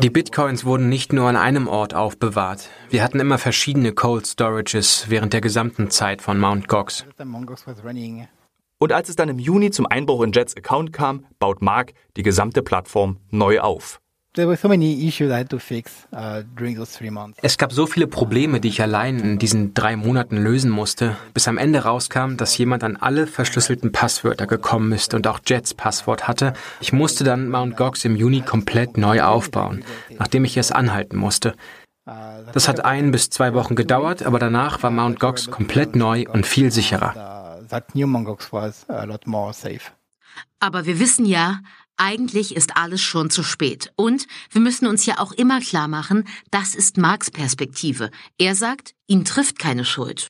Die 0.00 0.10
Bitcoins 0.10 0.64
wurden 0.64 0.88
nicht 0.88 1.12
nur 1.12 1.28
an 1.28 1.36
einem 1.36 1.68
Ort 1.68 1.92
aufbewahrt. 1.92 2.70
Wir 2.88 3.04
hatten 3.04 3.20
immer 3.20 3.36
verschiedene 3.36 3.92
Cold 3.92 4.26
Storages 4.26 5.10
während 5.10 5.34
der 5.34 5.42
gesamten 5.42 5.90
Zeit 5.90 6.22
von 6.22 6.40
Mt. 6.40 6.66
Gox. 6.68 7.04
Und 8.78 8.92
als 8.92 9.10
es 9.10 9.16
dann 9.16 9.28
im 9.28 9.38
Juni 9.38 9.70
zum 9.70 9.84
Einbruch 9.84 10.22
in 10.22 10.32
Jets 10.32 10.56
Account 10.56 10.94
kam, 10.94 11.26
baut 11.38 11.60
Mark 11.60 11.92
die 12.16 12.22
gesamte 12.22 12.62
Plattform 12.62 13.18
neu 13.30 13.60
auf. 13.60 14.00
Uh, 16.12 16.42
es 17.42 17.58
gab 17.58 17.72
so 17.72 17.86
viele 17.86 18.06
Probleme, 18.06 18.60
die 18.60 18.68
ich 18.68 18.82
allein 18.82 19.18
in 19.18 19.38
diesen 19.38 19.72
drei 19.72 19.96
Monaten 19.96 20.36
lösen 20.36 20.70
musste, 20.70 21.16
bis 21.32 21.48
am 21.48 21.56
Ende 21.56 21.84
rauskam, 21.84 22.36
dass 22.36 22.58
jemand 22.58 22.84
an 22.84 22.96
alle 22.96 23.26
verschlüsselten 23.26 23.92
Passwörter 23.92 24.46
gekommen 24.46 24.92
ist 24.92 25.14
und 25.14 25.26
auch 25.26 25.40
Jets 25.46 25.72
Passwort 25.72 26.28
hatte. 26.28 26.52
Ich 26.80 26.92
musste 26.92 27.24
dann 27.24 27.48
Mt. 27.48 27.78
Gox 27.78 28.04
im 28.04 28.14
Juni 28.14 28.42
komplett 28.42 28.98
neu 28.98 29.22
aufbauen, 29.22 29.84
nachdem 30.18 30.44
ich 30.44 30.58
es 30.58 30.70
anhalten 30.70 31.16
musste. 31.16 31.54
Das 32.52 32.68
hat 32.68 32.84
ein 32.84 33.10
bis 33.12 33.30
zwei 33.30 33.54
Wochen 33.54 33.74
gedauert, 33.74 34.22
aber 34.22 34.38
danach 34.38 34.82
war 34.82 34.90
Mt. 34.90 35.18
Gox 35.18 35.50
komplett 35.50 35.96
neu 35.96 36.26
und 36.30 36.44
viel 36.44 36.70
sicherer. 36.70 37.62
Aber 40.60 40.86
wir 40.86 41.00
wissen 41.00 41.24
ja, 41.24 41.60
eigentlich 41.96 42.54
ist 42.54 42.76
alles 42.76 43.00
schon 43.00 43.30
zu 43.30 43.42
spät. 43.42 43.92
Und 43.96 44.26
wir 44.50 44.60
müssen 44.60 44.86
uns 44.86 45.06
ja 45.06 45.18
auch 45.18 45.32
immer 45.32 45.60
klar 45.60 45.88
machen, 45.88 46.24
das 46.50 46.74
ist 46.74 46.98
Marks 46.98 47.30
Perspektive. 47.30 48.10
Er 48.38 48.54
sagt, 48.54 48.94
ihn 49.06 49.24
trifft 49.24 49.58
keine 49.58 49.84
Schuld. 49.84 50.28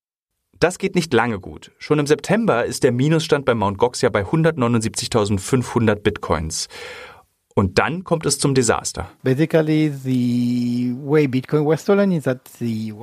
Das 0.59 0.79
geht 0.79 0.95
nicht 0.95 1.13
lange 1.13 1.39
gut. 1.39 1.73
Schon 1.79 1.99
im 1.99 2.07
September 2.07 2.65
ist 2.65 2.83
der 2.83 2.93
Minusstand 2.93 3.45
bei 3.45 3.55
Mt. 3.55 3.77
Gox 3.79 4.01
ja 4.01 4.09
bei 4.09 4.23
179.500 4.23 5.97
Bitcoins. 5.97 6.69
Und 7.55 7.79
dann 7.79 8.05
kommt 8.05 8.27
es 8.27 8.39
zum 8.39 8.55
Desaster. 8.55 9.11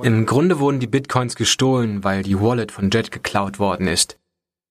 Im 0.04 0.26
Grunde 0.26 0.60
wurden 0.60 0.78
die 0.78 0.86
Bitcoins 0.86 1.34
gestohlen, 1.34 2.04
weil 2.04 2.22
die 2.22 2.40
Wallet 2.40 2.70
von 2.70 2.90
Jet 2.90 3.10
geklaut 3.10 3.58
worden 3.58 3.88
ist. 3.88 4.16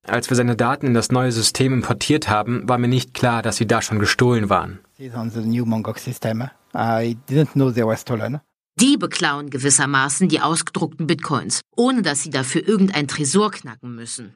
Als 0.05 0.29
wir 0.29 0.35
seine 0.35 0.57
Daten 0.57 0.87
in 0.87 0.93
das 0.93 1.11
neue 1.11 1.31
System 1.31 1.73
importiert 1.73 2.29
haben, 2.29 2.67
war 2.67 2.77
mir 2.77 2.89
nicht 2.89 3.13
klar, 3.13 3.41
dass 3.41 3.55
sie 3.55 3.65
da 3.65 3.81
schon 3.81 3.99
gestohlen 3.99 4.49
waren. 4.49 4.79
Die 8.79 8.97
beklauen 8.97 9.49
gewissermaßen 9.49 10.27
die 10.27 10.41
ausgedruckten 10.41 11.07
Bitcoins, 11.07 11.61
ohne 11.75 12.01
dass 12.01 12.21
sie 12.21 12.31
dafür 12.31 12.67
irgendein 12.67 13.07
Tresor 13.07 13.51
knacken 13.51 13.95
müssen. 13.95 14.33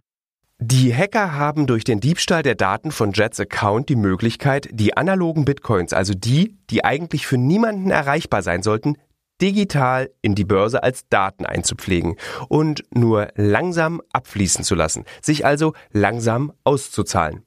Die 0.59 0.95
Hacker 0.95 1.33
haben 1.33 1.67
durch 1.67 1.83
den 1.83 1.99
Diebstahl 1.99 2.43
der 2.43 2.55
Daten 2.55 2.91
von 2.91 3.11
Jets 3.11 3.39
Account 3.39 3.89
die 3.89 3.95
Möglichkeit, 3.95 4.69
die 4.71 4.95
analogen 4.95 5.45
Bitcoins, 5.45 5.93
also 5.93 6.13
die, 6.15 6.55
die 6.69 6.83
eigentlich 6.83 7.27
für 7.27 7.37
niemanden 7.37 7.91
erreichbar 7.91 8.41
sein 8.41 8.63
sollten, 8.63 8.95
digital 9.41 10.09
in 10.21 10.35
die 10.35 10.45
Börse 10.45 10.83
als 10.83 11.07
Daten 11.09 11.45
einzupflegen 11.45 12.15
und 12.49 12.83
nur 12.91 13.29
langsam 13.35 14.01
abfließen 14.13 14.63
zu 14.63 14.75
lassen, 14.75 15.05
sich 15.21 15.45
also 15.45 15.73
langsam 15.91 16.53
auszuzahlen. 16.63 17.43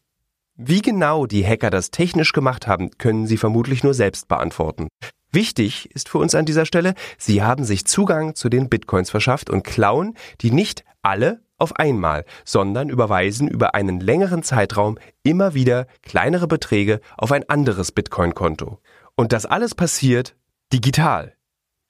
Wie 0.56 0.82
genau 0.82 1.26
die 1.26 1.46
Hacker 1.46 1.70
das 1.70 1.90
technisch 1.90 2.32
gemacht 2.32 2.66
haben, 2.66 2.90
können 2.98 3.26
Sie 3.26 3.38
vermutlich 3.38 3.82
nur 3.82 3.94
selbst 3.94 4.28
beantworten. 4.28 4.88
Wichtig 5.32 5.90
ist 5.94 6.08
für 6.08 6.18
uns 6.18 6.34
an 6.34 6.44
dieser 6.44 6.66
Stelle, 6.66 6.94
Sie 7.16 7.42
haben 7.42 7.64
sich 7.64 7.86
Zugang 7.86 8.34
zu 8.34 8.48
den 8.48 8.68
Bitcoins 8.68 9.10
verschafft 9.10 9.48
und 9.48 9.64
klauen 9.64 10.16
die 10.40 10.50
nicht 10.50 10.84
alle 11.02 11.40
auf 11.56 11.76
einmal, 11.76 12.24
sondern 12.44 12.88
überweisen 12.88 13.48
über 13.48 13.74
einen 13.74 14.00
längeren 14.00 14.42
Zeitraum 14.42 14.98
immer 15.22 15.54
wieder 15.54 15.86
kleinere 16.02 16.48
Beträge 16.48 17.00
auf 17.16 17.32
ein 17.32 17.48
anderes 17.48 17.92
Bitcoin-Konto. 17.92 18.80
Und 19.14 19.32
das 19.32 19.46
alles 19.46 19.74
passiert 19.74 20.34
digital 20.72 21.34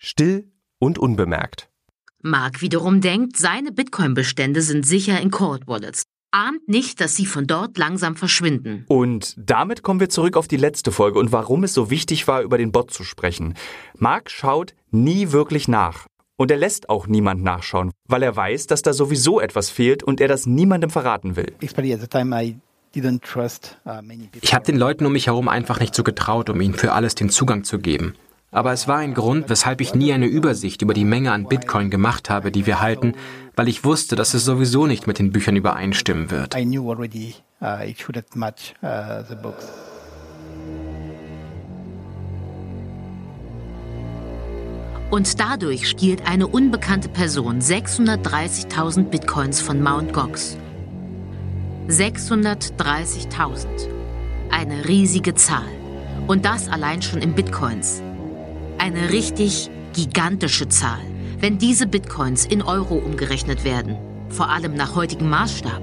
still 0.01 0.51
und 0.79 0.99
unbemerkt. 0.99 1.69
Mark 2.23 2.61
wiederum 2.61 3.01
denkt, 3.01 3.37
seine 3.37 3.71
Bitcoin-Bestände 3.71 4.63
sind 4.63 4.85
sicher 4.85 5.21
in 5.21 5.31
Cold 5.31 5.67
Wallets. 5.67 6.05
Ahnt 6.33 6.69
nicht, 6.69 7.01
dass 7.01 7.17
sie 7.17 7.27
von 7.27 7.47
dort 7.47 7.77
langsam 7.77 8.15
verschwinden. 8.17 8.85
Und 8.89 9.35
damit 9.37 9.83
kommen 9.83 10.01
wir 10.01 10.09
zurück 10.09 10.37
auf 10.37 10.49
die 10.49 10.57
letzte 10.57 10.93
Folge 10.93 11.19
und 11.19 11.33
warum 11.33 11.65
es 11.65 11.75
so 11.75 11.91
wichtig 11.91 12.29
war, 12.29 12.43
über 12.43 12.57
den 12.57 12.73
Bot 12.73 12.93
zu 12.93 13.05
sprechen. 13.05 13.55
Mark 13.99 14.31
schaut 14.31 14.75
nie 14.91 15.33
wirklich 15.33 15.67
nach. 15.69 16.07
Und 16.37 16.51
er 16.51 16.57
lässt 16.57 16.89
auch 16.89 17.07
niemand 17.07 17.43
nachschauen, 17.43 17.91
weil 18.09 18.23
er 18.23 18.35
weiß, 18.35 18.67
dass 18.67 18.81
da 18.81 18.95
sowieso 18.95 19.41
etwas 19.41 19.69
fehlt 19.69 20.03
und 20.03 20.21
er 20.21 20.29
das 20.29 20.47
niemandem 20.47 20.89
verraten 20.89 21.37
will. 21.37 21.53
Ich 21.61 21.75
habe 24.55 24.65
den 24.65 24.77
Leuten 24.77 25.07
um 25.07 25.13
mich 25.13 25.27
herum 25.27 25.49
einfach 25.49 25.81
nicht 25.81 25.95
so 25.95 26.03
getraut, 26.03 26.49
um 26.49 26.61
ihnen 26.61 26.75
für 26.75 26.93
alles 26.93 27.15
den 27.15 27.29
Zugang 27.29 27.65
zu 27.65 27.79
geben. 27.79 28.15
Aber 28.53 28.73
es 28.73 28.89
war 28.89 28.99
ein 28.99 29.15
Grund, 29.15 29.49
weshalb 29.49 29.81
ich 29.81 29.95
nie 29.95 30.13
eine 30.13 30.27
Übersicht 30.27 30.83
über 30.83 30.93
die 30.93 31.05
Menge 31.05 31.31
an 31.31 31.47
Bitcoin 31.47 31.89
gemacht 31.89 32.29
habe, 32.31 32.51
die 32.51 32.67
wir 32.67 32.81
halten, 32.81 33.15
weil 33.55 33.69
ich 33.69 33.85
wusste, 33.85 34.17
dass 34.17 34.35
es 34.35 34.45
sowieso 34.45 34.89
nicht 34.89 35.07
mit 35.07 35.21
den 35.21 35.31
Büchern 35.31 35.55
übereinstimmen 35.55 36.33
wird. 36.33 36.57
Und 45.11 45.41
dadurch 45.41 45.89
stiehlt 45.89 46.27
eine 46.27 46.47
unbekannte 46.49 47.09
Person 47.09 47.61
630.000 47.61 49.05
Bitcoins 49.05 49.61
von 49.61 49.81
Mt. 49.81 50.13
Gox. 50.13 50.57
630.000. 51.89 53.67
Eine 54.51 54.89
riesige 54.89 55.35
Zahl. 55.37 55.69
Und 56.27 56.45
das 56.45 56.69
allein 56.69 57.03
schon 57.03 57.21
in 57.23 57.35
Bitcoins. 57.35 58.03
Eine 58.81 59.13
richtig 59.13 59.69
gigantische 59.93 60.67
Zahl, 60.67 61.03
wenn 61.39 61.59
diese 61.59 61.87
Bitcoins 61.87 62.47
in 62.47 62.63
Euro 62.63 62.95
umgerechnet 62.95 63.63
werden. 63.63 63.99
Vor 64.31 64.49
allem 64.49 64.75
nach 64.75 64.97
heutigem 64.97 65.29
Maßstab. 65.29 65.83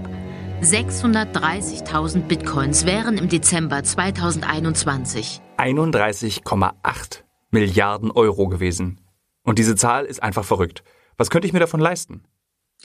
630.000 0.64 2.22
Bitcoins 2.22 2.88
wären 2.88 3.20
im 3.20 3.30
Dezember 3.30 3.84
2021 3.84 5.42
31,8 5.58 7.22
Milliarden 7.52 8.10
Euro 8.10 8.48
gewesen. 8.48 9.00
Und 9.44 9.60
diese 9.60 9.76
Zahl 9.76 10.06
ist 10.06 10.24
einfach 10.24 10.44
verrückt. 10.44 10.84
Was 11.18 11.30
könnte 11.30 11.46
ich 11.46 11.54
mir 11.54 11.60
davon 11.60 11.80
leisten? 11.80 12.24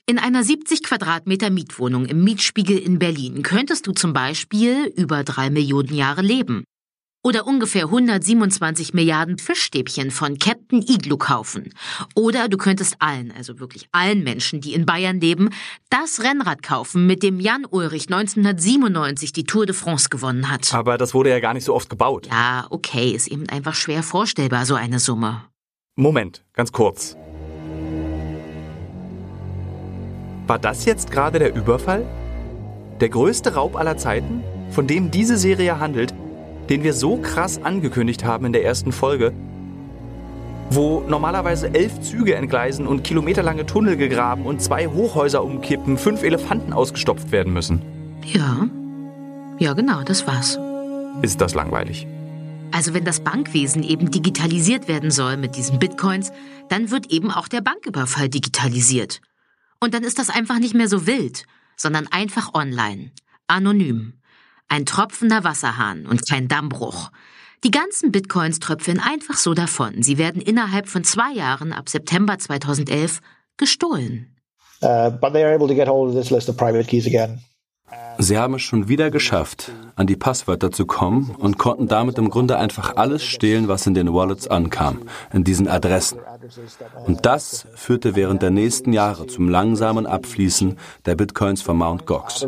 In 0.05 0.19
einer 0.19 0.45
70 0.45 0.83
Quadratmeter 0.83 1.49
Mietwohnung 1.49 2.05
im 2.05 2.23
Mietspiegel 2.23 2.77
in 2.77 2.99
Berlin 2.99 3.43
könntest 3.43 3.87
du 3.87 3.93
zum 3.93 4.13
Beispiel 4.13 4.93
über 4.95 5.25
drei 5.25 5.49
Millionen 5.49 5.95
Jahre 5.95 6.21
leben. 6.21 6.65
Oder 7.25 7.47
ungefähr 7.47 7.85
127 7.85 8.95
Milliarden 8.95 9.39
Fischstäbchen 9.39 10.11
von 10.11 10.39
Captain 10.39 10.83
Igloo 10.83 11.17
kaufen. 11.17 11.73
Oder 12.17 12.49
du 12.49 12.57
könntest 12.57 12.97
allen, 12.99 13.33
also 13.37 13.61
wirklich 13.61 13.87
allen 13.93 14.25
Menschen, 14.25 14.61
die 14.61 14.75
in 14.75 14.87
Bayern 14.87 15.21
leben, 15.21 15.51
das 15.89 16.25
Rennrad 16.25 16.65
kaufen, 16.65 17.07
mit 17.07 17.23
dem 17.23 17.39
Jan 17.39 17.65
Ulrich 17.65 18.09
1997 18.11 19.33
die 19.33 19.45
Tour 19.45 19.67
de 19.67 19.75
France 19.75 20.09
gewonnen 20.09 20.51
hat. 20.51 20.75
Aber 20.75 20.99
das 20.99 21.15
wurde 21.15 21.31
ja 21.31 21.39
gar 21.39 21.55
nicht 21.55 21.63
so 21.63 21.75
oft 21.77 21.89
gebaut. 21.89 22.27
Ja, 22.27 22.67
okay, 22.71 23.11
ist 23.11 23.29
eben 23.29 23.49
einfach 23.49 23.77
schwer 23.77 24.03
vorstellbar, 24.03 24.67
so 24.67 24.75
eine 24.75 24.99
Summe. 24.99 25.45
Moment, 25.95 26.43
ganz 26.55 26.73
kurz. 26.73 27.17
War 30.49 30.59
das 30.59 30.87
jetzt 30.87 31.13
gerade 31.13 31.39
der 31.39 31.55
Überfall? 31.55 32.05
Der 33.01 33.11
größte 33.11 33.55
Raub 33.55 33.77
aller 33.77 33.97
Zeiten, 33.97 34.43
von 34.71 34.89
dem 34.89 35.13
diese 35.13 35.37
Serie 35.37 35.79
handelt, 35.79 36.13
den 36.69 36.83
wir 36.83 36.93
so 36.93 37.17
krass 37.17 37.63
angekündigt 37.63 38.25
haben 38.25 38.47
in 38.47 38.53
der 38.53 38.65
ersten 38.65 38.93
Folge, 38.93 39.33
wo 40.71 41.01
normalerweise 41.01 41.75
elf 41.75 42.01
Züge 42.01 42.35
entgleisen 42.35 42.87
und 42.87 43.05
kilometerlange 43.05 43.67
Tunnel 43.67 43.97
gegraben 43.97 44.47
und 44.47 44.63
zwei 44.63 44.87
Hochhäuser 44.87 45.45
umkippen, 45.45 45.99
fünf 45.99 46.23
Elefanten 46.23 46.73
ausgestopft 46.73 47.31
werden 47.31 47.53
müssen. 47.53 47.83
Ja. 48.25 48.69
Ja, 49.59 49.75
genau, 49.75 50.03
das 50.03 50.27
war's. 50.27 50.59
Ist 51.21 51.41
das 51.41 51.55
langweilig? 51.55 52.07
Also 52.73 52.95
wenn 52.95 53.05
das 53.05 53.21
Bankwesen 53.21 53.83
eben 53.83 54.11
digitalisiert 54.11 54.89
werden 54.89 55.11
soll 55.11 55.37
mit 55.37 55.57
diesen 55.57 55.79
Bitcoins, 55.79 56.33
dann 56.71 56.91
wird 56.91 57.13
eben 57.13 57.31
auch 57.31 57.49
der 57.49 57.61
Banküberfall 57.61 58.31
digitalisiert. 58.31 59.21
Und 59.79 59.93
dann 59.93 60.05
ist 60.05 60.19
das 60.19 60.31
einfach 60.31 60.59
nicht 60.59 60.75
mehr 60.75 60.89
so 60.89 61.07
wild, 61.07 61.45
sondern 61.77 62.07
einfach 62.07 62.55
online, 62.55 63.11
anonym. 63.47 64.15
Ein 64.73 64.87
tropfender 64.87 65.45
Wasserhahn 65.45 66.07
und 66.07 66.27
kein 66.27 66.49
Dammbruch. 66.49 67.11
Die 67.63 67.71
ganzen 67.71 68.11
Bitcoins 68.11 68.59
tröpfeln 68.59 69.01
einfach 69.01 69.37
so 69.37 69.53
davon. 69.53 70.03
Sie 70.03 70.17
werden 70.17 70.41
innerhalb 70.41 70.89
von 70.89 71.05
zwei 71.05 71.31
Jahren 71.31 71.75
ab 71.75 71.91
September 71.91 72.39
2011 72.39 73.21
gestohlen. 73.59 74.35
Uh, 74.81 75.11
but 75.11 75.35
they 75.35 75.45
are 75.45 75.55
able 75.55 75.69
to 75.69 75.75
get 75.75 75.89
hold 75.89 76.09
of 76.09 76.15
this 76.15 76.31
list 76.31 76.49
of 76.49 76.57
private 76.57 76.89
keys 76.89 77.07
again. 77.07 77.43
Sie 78.19 78.39
haben 78.39 78.55
es 78.55 78.63
schon 78.63 78.89
wieder 78.89 79.11
geschafft, 79.11 79.73
an 79.97 80.07
die 80.07 80.17
Passwörter 80.17 80.71
zu 80.71 80.87
kommen 80.87 81.35
und 81.39 81.59
konnten 81.59 81.89
damit 81.89 82.19
im 82.19 82.31
Grunde 82.31 82.59
einfach 82.59 82.97
alles 82.97 83.25
stehlen, 83.25 83.69
was 83.69 83.87
in 83.87 83.95
den 83.95 84.13
Wallets 84.13 84.49
ankam, 84.49 85.03
in 85.33 85.45
diesen 85.45 85.69
Adressen. 85.69 86.19
Und 87.07 87.27
das 87.27 87.67
führte 87.75 88.15
während 88.15 88.43
der 88.43 88.51
nächsten 88.51 88.93
Jahre 88.93 89.27
zum 89.27 89.49
langsamen 89.49 90.07
Abfließen 90.07 90.79
der 91.07 91.17
Bitcoins 91.17 91.63
von 91.63 91.79
Mt. 91.79 92.07
Gox. 92.07 92.47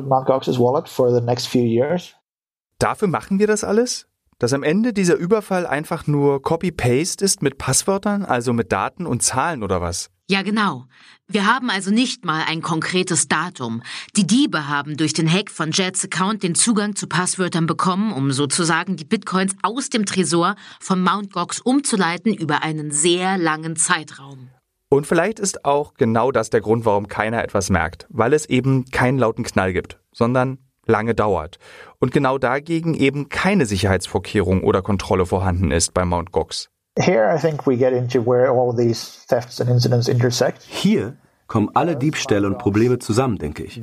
Dafür 2.78 3.08
machen 3.08 3.38
wir 3.38 3.46
das 3.46 3.64
alles? 3.64 4.06
Dass 4.44 4.52
am 4.52 4.62
Ende 4.62 4.92
dieser 4.92 5.14
Überfall 5.14 5.66
einfach 5.66 6.06
nur 6.06 6.42
Copy-Paste 6.42 7.24
ist 7.24 7.40
mit 7.40 7.56
Passwörtern, 7.56 8.26
also 8.26 8.52
mit 8.52 8.72
Daten 8.72 9.06
und 9.06 9.22
Zahlen 9.22 9.62
oder 9.62 9.80
was? 9.80 10.10
Ja, 10.28 10.42
genau. 10.42 10.84
Wir 11.26 11.46
haben 11.46 11.70
also 11.70 11.90
nicht 11.90 12.26
mal 12.26 12.44
ein 12.46 12.60
konkretes 12.60 13.26
Datum. 13.26 13.82
Die 14.16 14.26
Diebe 14.26 14.68
haben 14.68 14.98
durch 14.98 15.14
den 15.14 15.32
Hack 15.32 15.50
von 15.50 15.70
Jets 15.70 16.04
Account 16.04 16.42
den 16.42 16.54
Zugang 16.54 16.94
zu 16.94 17.06
Passwörtern 17.06 17.64
bekommen, 17.64 18.12
um 18.12 18.32
sozusagen 18.32 18.96
die 18.96 19.06
Bitcoins 19.06 19.56
aus 19.62 19.88
dem 19.88 20.04
Tresor 20.04 20.56
von 20.78 21.02
Mt. 21.02 21.32
Gox 21.32 21.60
umzuleiten 21.60 22.34
über 22.34 22.62
einen 22.62 22.90
sehr 22.90 23.38
langen 23.38 23.76
Zeitraum. 23.76 24.50
Und 24.90 25.06
vielleicht 25.06 25.40
ist 25.40 25.64
auch 25.64 25.94
genau 25.94 26.32
das 26.32 26.50
der 26.50 26.60
Grund, 26.60 26.84
warum 26.84 27.08
keiner 27.08 27.42
etwas 27.42 27.70
merkt, 27.70 28.06
weil 28.10 28.34
es 28.34 28.44
eben 28.44 28.84
keinen 28.90 29.18
lauten 29.18 29.42
Knall 29.42 29.72
gibt, 29.72 29.98
sondern 30.12 30.58
lange 30.86 31.14
dauert. 31.14 31.58
Und 31.98 32.12
genau 32.12 32.38
dagegen 32.38 32.94
eben 32.94 33.28
keine 33.28 33.66
Sicherheitsvorkehrung 33.66 34.62
oder 34.62 34.82
Kontrolle 34.82 35.26
vorhanden 35.26 35.70
ist 35.70 35.94
bei 35.94 36.04
Mt. 36.04 36.32
Gox. 36.32 36.68
Here 36.98 37.34
I 37.34 37.40
think 37.40 37.66
we 37.66 37.76
get 37.76 37.92
into 37.92 38.24
where 38.24 38.50
all 38.50 38.74
these 38.76 39.26
thefts 39.26 39.60
and 39.60 39.68
incidents 39.68 40.08
intersect. 40.08 40.62
Hier 40.62 41.16
kommen 41.54 41.70
alle 41.72 41.94
Diebstähle 41.94 42.48
und 42.48 42.58
Probleme 42.58 42.98
zusammen, 42.98 43.38
denke 43.38 43.62
ich. 43.62 43.80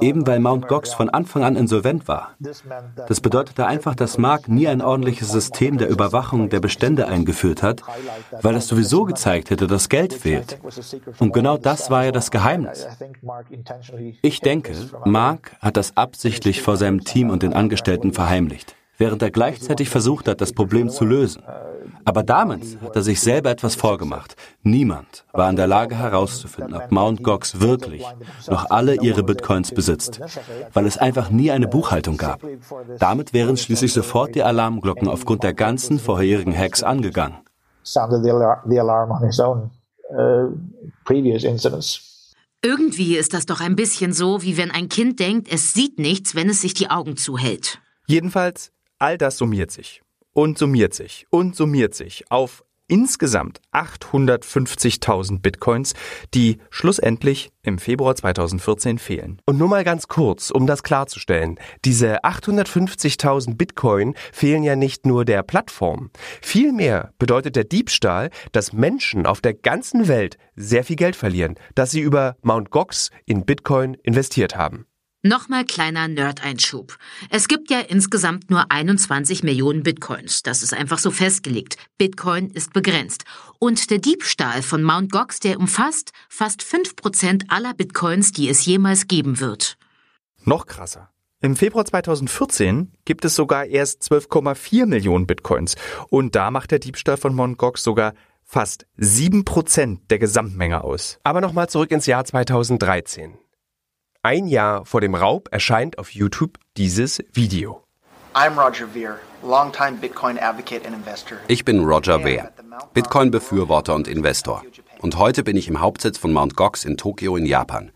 Eben 0.00 0.26
weil 0.26 0.40
Mt. 0.40 0.66
Gox 0.66 0.92
von 0.92 1.08
Anfang 1.08 1.44
an 1.44 1.54
insolvent 1.54 2.08
war. 2.08 2.32
Das 3.06 3.20
bedeutete 3.20 3.64
einfach, 3.64 3.94
dass 3.94 4.18
Mark 4.18 4.48
nie 4.48 4.66
ein 4.66 4.82
ordentliches 4.82 5.30
System 5.30 5.78
der 5.78 5.88
Überwachung 5.88 6.48
der 6.48 6.58
Bestände 6.58 7.06
eingeführt 7.06 7.62
hat, 7.62 7.84
weil 8.42 8.54
das 8.54 8.66
sowieso 8.66 9.04
gezeigt 9.04 9.50
hätte, 9.50 9.68
dass 9.68 9.88
Geld 9.88 10.12
fehlt. 10.12 10.58
Und 11.20 11.32
genau 11.32 11.56
das 11.58 11.92
war 11.92 12.06
ja 12.06 12.10
das 12.10 12.32
Geheimnis. 12.32 12.88
Ich 14.22 14.40
denke, 14.40 14.74
Mark 15.04 15.54
hat 15.60 15.76
das 15.76 15.96
absichtlich 15.96 16.60
vor 16.60 16.76
seinem 16.76 17.04
Team 17.04 17.30
und 17.30 17.44
den 17.44 17.52
Angestellten 17.52 18.12
verheimlicht 18.12 18.74
während 19.00 19.22
er 19.22 19.30
gleichzeitig 19.30 19.88
versucht 19.88 20.28
hat, 20.28 20.42
das 20.42 20.52
Problem 20.52 20.90
zu 20.90 21.06
lösen. 21.06 21.42
Aber 22.04 22.22
damit 22.22 22.80
hat 22.82 22.96
er 22.96 23.02
sich 23.02 23.20
selber 23.20 23.50
etwas 23.50 23.74
vorgemacht. 23.74 24.36
Niemand 24.62 25.24
war 25.32 25.50
in 25.50 25.56
der 25.56 25.66
Lage 25.66 25.96
herauszufinden, 25.96 26.74
ob 26.74 26.90
Mt. 26.90 27.22
Gox 27.22 27.60
wirklich 27.60 28.04
noch 28.48 28.70
alle 28.70 29.00
ihre 29.00 29.22
Bitcoins 29.22 29.72
besitzt, 29.72 30.20
weil 30.72 30.86
es 30.86 30.98
einfach 30.98 31.30
nie 31.30 31.50
eine 31.50 31.68
Buchhaltung 31.68 32.16
gab. 32.16 32.42
Damit 32.98 33.32
wären 33.32 33.56
schließlich 33.56 33.92
sofort 33.92 34.34
die 34.34 34.42
Alarmglocken 34.42 35.08
aufgrund 35.08 35.42
der 35.42 35.54
ganzen 35.54 35.98
vorherigen 35.98 36.56
Hacks 36.56 36.82
angegangen. 36.82 37.38
Uh, 40.12 40.48
Irgendwie 42.62 43.16
ist 43.16 43.32
das 43.32 43.46
doch 43.46 43.60
ein 43.60 43.76
bisschen 43.76 44.12
so, 44.12 44.42
wie 44.42 44.56
wenn 44.56 44.70
ein 44.70 44.88
Kind 44.88 45.20
denkt, 45.20 45.52
es 45.52 45.72
sieht 45.72 45.98
nichts, 45.98 46.34
wenn 46.34 46.50
es 46.50 46.60
sich 46.60 46.74
die 46.74 46.90
Augen 46.90 47.16
zuhält. 47.16 47.78
Jedenfalls 48.06 48.72
All 48.98 49.16
das 49.16 49.38
summiert 49.38 49.70
sich 49.70 50.02
und 50.40 50.56
summiert 50.56 50.94
sich 50.94 51.26
und 51.28 51.54
summiert 51.54 51.94
sich 51.94 52.30
auf 52.30 52.64
insgesamt 52.88 53.60
850.000 53.72 55.40
Bitcoins, 55.40 55.92
die 56.32 56.56
schlussendlich 56.70 57.50
im 57.62 57.78
Februar 57.78 58.16
2014 58.16 58.98
fehlen. 58.98 59.42
Und 59.44 59.58
nur 59.58 59.68
mal 59.68 59.84
ganz 59.84 60.08
kurz, 60.08 60.50
um 60.50 60.66
das 60.66 60.82
klarzustellen. 60.82 61.60
Diese 61.84 62.24
850.000 62.24 63.56
Bitcoin 63.56 64.14
fehlen 64.32 64.64
ja 64.64 64.76
nicht 64.76 65.04
nur 65.04 65.26
der 65.26 65.42
Plattform. 65.42 66.10
Vielmehr 66.40 67.12
bedeutet 67.18 67.54
der 67.54 67.64
Diebstahl, 67.64 68.30
dass 68.52 68.72
Menschen 68.72 69.26
auf 69.26 69.42
der 69.42 69.52
ganzen 69.52 70.08
Welt 70.08 70.38
sehr 70.56 70.82
viel 70.82 70.96
Geld 70.96 71.16
verlieren, 71.16 71.56
das 71.74 71.90
sie 71.90 72.00
über 72.00 72.36
Mt. 72.42 72.70
Gox 72.70 73.10
in 73.26 73.44
Bitcoin 73.44 73.94
investiert 74.02 74.56
haben. 74.56 74.86
Nochmal 75.22 75.66
kleiner 75.66 76.08
Nerd-Einschub. 76.08 76.96
Es 77.28 77.46
gibt 77.46 77.70
ja 77.70 77.80
insgesamt 77.80 78.50
nur 78.50 78.70
21 78.70 79.42
Millionen 79.42 79.82
Bitcoins. 79.82 80.42
Das 80.42 80.62
ist 80.62 80.72
einfach 80.72 80.98
so 80.98 81.10
festgelegt. 81.10 81.76
Bitcoin 81.98 82.48
ist 82.48 82.72
begrenzt. 82.72 83.24
Und 83.58 83.90
der 83.90 83.98
Diebstahl 83.98 84.62
von 84.62 84.82
Mt. 84.82 85.12
Gox, 85.12 85.38
der 85.38 85.58
umfasst 85.58 86.12
fast 86.30 86.62
5% 86.62 87.50
aller 87.50 87.74
Bitcoins, 87.74 88.32
die 88.32 88.48
es 88.48 88.64
jemals 88.64 89.08
geben 89.08 89.40
wird. 89.40 89.76
Noch 90.44 90.64
krasser. 90.64 91.10
Im 91.42 91.54
Februar 91.54 91.84
2014 91.84 92.90
gibt 93.04 93.26
es 93.26 93.34
sogar 93.34 93.66
erst 93.66 94.10
12,4 94.10 94.86
Millionen 94.86 95.26
Bitcoins. 95.26 95.74
Und 96.08 96.34
da 96.34 96.50
macht 96.50 96.70
der 96.70 96.78
Diebstahl 96.78 97.18
von 97.18 97.34
Mt. 97.34 97.58
Gox 97.58 97.84
sogar 97.84 98.14
fast 98.42 98.86
7% 98.98 99.98
der 100.08 100.18
Gesamtmenge 100.18 100.82
aus. 100.82 101.18
Aber 101.24 101.42
nochmal 101.42 101.68
zurück 101.68 101.90
ins 101.90 102.06
Jahr 102.06 102.24
2013. 102.24 103.36
Ein 104.22 104.48
Jahr 104.48 104.84
vor 104.84 105.00
dem 105.00 105.14
Raub 105.14 105.48
erscheint 105.50 105.96
auf 105.96 106.10
YouTube 106.10 106.58
dieses 106.76 107.24
Video. 107.32 107.82
I'm 108.34 108.54
Roger 108.54 108.86
Ver, 108.88 109.18
longtime 109.42 109.96
Bitcoin 109.96 110.38
advocate 110.38 110.86
and 110.86 110.94
investor. 110.94 111.38
Ich 111.48 111.64
bin 111.64 111.82
Roger 111.82 112.20
Ver, 112.20 112.52
Bitcoin-Befürworter 112.92 113.94
und 113.94 114.08
Investor. 114.08 114.62
Und 114.98 115.16
heute 115.16 115.42
bin 115.42 115.56
ich 115.56 115.68
im 115.68 115.80
Hauptsitz 115.80 116.18
von 116.18 116.34
Mt. 116.34 116.54
Gox 116.54 116.84
in 116.84 116.98
Tokio 116.98 117.34
in 117.34 117.46
Japan. 117.46 117.92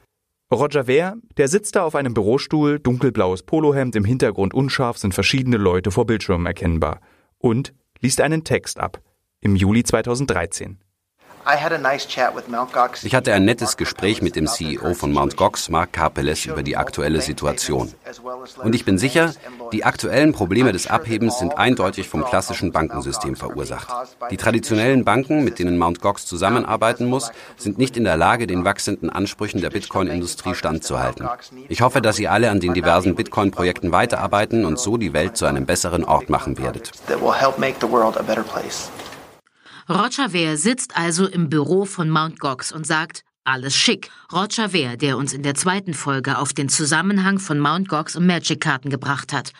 Roger 0.50 0.86
Ver, 0.86 1.16
der 1.36 1.48
sitzt 1.48 1.76
da 1.76 1.82
auf 1.82 1.94
einem 1.94 2.14
Bürostuhl, 2.14 2.78
dunkelblaues 2.78 3.42
Polohemd, 3.42 3.94
im 3.94 4.06
Hintergrund 4.06 4.54
unscharf 4.54 4.96
sind 4.96 5.12
verschiedene 5.12 5.58
Leute 5.58 5.90
vor 5.90 6.06
Bildschirmen 6.06 6.46
erkennbar. 6.46 7.00
Und 7.36 7.74
liest 8.00 8.22
einen 8.22 8.44
Text 8.44 8.80
ab. 8.80 9.02
Im 9.42 9.56
Juli 9.56 9.84
2013. 9.84 10.78
Ich 13.02 13.14
hatte 13.14 13.34
ein 13.34 13.44
nettes 13.44 13.76
Gespräch 13.76 14.22
mit 14.22 14.34
dem 14.34 14.46
CEO 14.46 14.94
von 14.94 15.12
Mt. 15.12 15.36
Gox, 15.36 15.68
Mark 15.68 15.92
Karpeles, 15.92 16.46
über 16.46 16.62
die 16.62 16.76
aktuelle 16.76 17.20
Situation. 17.20 17.92
Und 18.62 18.74
ich 18.74 18.84
bin 18.84 18.96
sicher, 18.96 19.32
die 19.72 19.84
aktuellen 19.84 20.32
Probleme 20.32 20.72
des 20.72 20.86
Abhebens 20.86 21.38
sind 21.38 21.58
eindeutig 21.58 22.08
vom 22.08 22.24
klassischen 22.24 22.72
Bankensystem 22.72 23.36
verursacht. 23.36 23.88
Die 24.30 24.36
traditionellen 24.36 25.04
Banken, 25.04 25.44
mit 25.44 25.58
denen 25.58 25.78
Mt. 25.78 26.00
Gox 26.00 26.26
zusammenarbeiten 26.26 27.06
muss, 27.06 27.30
sind 27.56 27.78
nicht 27.78 27.96
in 27.96 28.04
der 28.04 28.16
Lage, 28.16 28.46
den 28.46 28.64
wachsenden 28.64 29.10
Ansprüchen 29.10 29.60
der 29.60 29.70
Bitcoin-Industrie 29.70 30.54
standzuhalten. 30.54 31.28
Ich 31.68 31.82
hoffe, 31.82 32.00
dass 32.00 32.18
ihr 32.18 32.32
alle 32.32 32.50
an 32.50 32.60
den 32.60 32.72
diversen 32.72 33.14
Bitcoin-Projekten 33.14 33.92
weiterarbeiten 33.92 34.64
und 34.64 34.78
so 34.78 34.96
die 34.96 35.12
Welt 35.12 35.36
zu 35.36 35.44
einem 35.44 35.66
besseren 35.66 36.04
Ort 36.04 36.30
machen 36.30 36.58
werdet. 36.58 36.92
Roger 39.88 40.30
Ver 40.30 40.56
sitzt 40.56 40.96
also 40.96 41.26
im 41.26 41.50
Büro 41.50 41.84
von 41.84 42.10
Mt. 42.10 42.40
Gox 42.40 42.72
und 42.72 42.86
sagt, 42.86 43.22
alles 43.44 43.76
schick. 43.76 44.10
Roger 44.32 44.70
Ver, 44.70 44.96
der 44.96 45.18
uns 45.18 45.34
in 45.34 45.42
der 45.42 45.54
zweiten 45.54 45.92
Folge 45.92 46.38
auf 46.38 46.54
den 46.54 46.70
Zusammenhang 46.70 47.38
von 47.38 47.60
Mt. 47.60 47.88
Gox 47.88 48.16
und 48.16 48.26
Magic-Karten 48.26 48.88
gebracht 48.88 49.34
hat. 49.34 49.52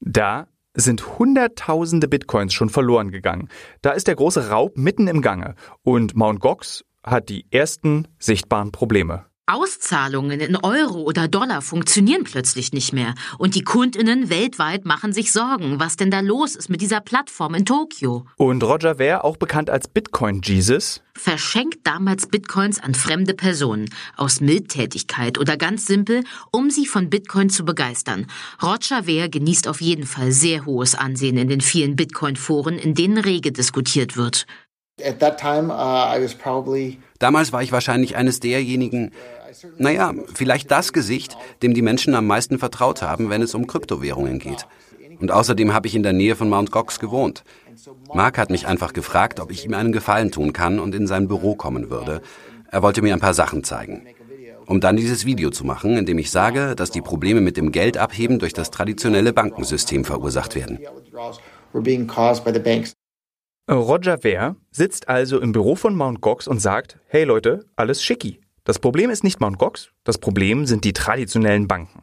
Da 0.00 0.48
sind 0.74 1.18
Hunderttausende 1.18 2.08
Bitcoins 2.08 2.52
schon 2.52 2.68
verloren 2.68 3.10
gegangen. 3.10 3.48
Da 3.80 3.92
ist 3.92 4.06
der 4.06 4.16
große 4.16 4.50
Raub 4.50 4.76
mitten 4.76 5.08
im 5.08 5.22
Gange 5.22 5.54
und 5.82 6.14
Mt. 6.14 6.40
Gox 6.40 6.84
hat 7.02 7.30
die 7.30 7.46
ersten 7.50 8.08
sichtbaren 8.18 8.70
Probleme. 8.70 9.24
Auszahlungen 9.46 10.40
in 10.40 10.56
Euro 10.56 11.02
oder 11.02 11.28
Dollar 11.28 11.60
funktionieren 11.60 12.24
plötzlich 12.24 12.72
nicht 12.72 12.94
mehr 12.94 13.14
und 13.36 13.54
die 13.54 13.62
Kundinnen 13.62 14.30
weltweit 14.30 14.86
machen 14.86 15.12
sich 15.12 15.32
Sorgen, 15.32 15.78
was 15.78 15.96
denn 15.96 16.10
da 16.10 16.20
los 16.20 16.56
ist 16.56 16.70
mit 16.70 16.80
dieser 16.80 17.02
Plattform 17.02 17.54
in 17.54 17.66
Tokio. 17.66 18.24
Und 18.36 18.62
Roger 18.62 18.94
Ver, 18.96 19.22
auch 19.22 19.36
bekannt 19.36 19.68
als 19.68 19.86
Bitcoin 19.86 20.40
Jesus, 20.42 21.02
verschenkt 21.14 21.86
damals 21.86 22.26
Bitcoins 22.26 22.82
an 22.82 22.94
fremde 22.94 23.34
Personen 23.34 23.90
aus 24.16 24.40
Mildtätigkeit 24.40 25.38
oder 25.38 25.58
ganz 25.58 25.84
simpel, 25.84 26.24
um 26.50 26.70
sie 26.70 26.86
von 26.86 27.10
Bitcoin 27.10 27.50
zu 27.50 27.66
begeistern. 27.66 28.26
Roger 28.62 29.04
Ver 29.04 29.28
genießt 29.28 29.68
auf 29.68 29.82
jeden 29.82 30.06
Fall 30.06 30.32
sehr 30.32 30.64
hohes 30.64 30.94
Ansehen 30.94 31.36
in 31.36 31.48
den 31.48 31.60
vielen 31.60 31.96
Bitcoin-Foren, 31.96 32.78
in 32.78 32.94
denen 32.94 33.18
rege 33.18 33.52
diskutiert 33.52 34.16
wird. 34.16 34.46
Uh, 35.00 35.12
Damals 37.24 37.54
war 37.54 37.62
ich 37.62 37.72
wahrscheinlich 37.72 38.16
eines 38.16 38.38
derjenigen, 38.38 39.10
naja, 39.78 40.12
vielleicht 40.34 40.70
das 40.70 40.92
Gesicht, 40.92 41.38
dem 41.62 41.72
die 41.72 41.80
Menschen 41.80 42.14
am 42.14 42.26
meisten 42.26 42.58
vertraut 42.58 43.00
haben, 43.00 43.30
wenn 43.30 43.40
es 43.40 43.54
um 43.54 43.66
Kryptowährungen 43.66 44.38
geht. 44.38 44.66
Und 45.20 45.30
außerdem 45.30 45.72
habe 45.72 45.86
ich 45.86 45.94
in 45.94 46.02
der 46.02 46.12
Nähe 46.12 46.36
von 46.36 46.50
Mt. 46.50 46.70
Gox 46.70 47.00
gewohnt. 47.00 47.42
Mark 48.12 48.36
hat 48.36 48.50
mich 48.50 48.66
einfach 48.66 48.92
gefragt, 48.92 49.40
ob 49.40 49.50
ich 49.52 49.64
ihm 49.64 49.72
einen 49.72 49.92
Gefallen 49.92 50.32
tun 50.32 50.52
kann 50.52 50.78
und 50.78 50.94
in 50.94 51.06
sein 51.06 51.26
Büro 51.26 51.54
kommen 51.54 51.88
würde. 51.88 52.20
Er 52.70 52.82
wollte 52.82 53.00
mir 53.00 53.14
ein 53.14 53.20
paar 53.20 53.32
Sachen 53.32 53.64
zeigen. 53.64 54.02
Um 54.66 54.82
dann 54.82 54.96
dieses 54.98 55.24
Video 55.24 55.48
zu 55.48 55.64
machen, 55.64 55.96
in 55.96 56.04
dem 56.04 56.18
ich 56.18 56.30
sage, 56.30 56.74
dass 56.76 56.90
die 56.90 57.00
Probleme 57.00 57.40
mit 57.40 57.56
dem 57.56 57.72
Geldabheben 57.72 58.38
durch 58.38 58.52
das 58.52 58.70
traditionelle 58.70 59.32
Bankensystem 59.32 60.04
verursacht 60.04 60.56
werden. 60.56 60.78
Roger 63.70 64.18
Ver 64.18 64.56
sitzt 64.70 65.08
also 65.08 65.40
im 65.40 65.52
Büro 65.52 65.74
von 65.74 65.96
Mt. 65.96 66.20
Gox 66.20 66.46
und 66.46 66.60
sagt, 66.60 66.98
hey 67.06 67.24
Leute, 67.24 67.64
alles 67.76 68.02
schicki. 68.02 68.40
Das 68.64 68.78
Problem 68.78 69.08
ist 69.08 69.24
nicht 69.24 69.40
Mt. 69.40 69.58
Gox, 69.58 69.88
das 70.04 70.18
Problem 70.18 70.66
sind 70.66 70.84
die 70.84 70.92
traditionellen 70.92 71.66
Banken. 71.66 72.02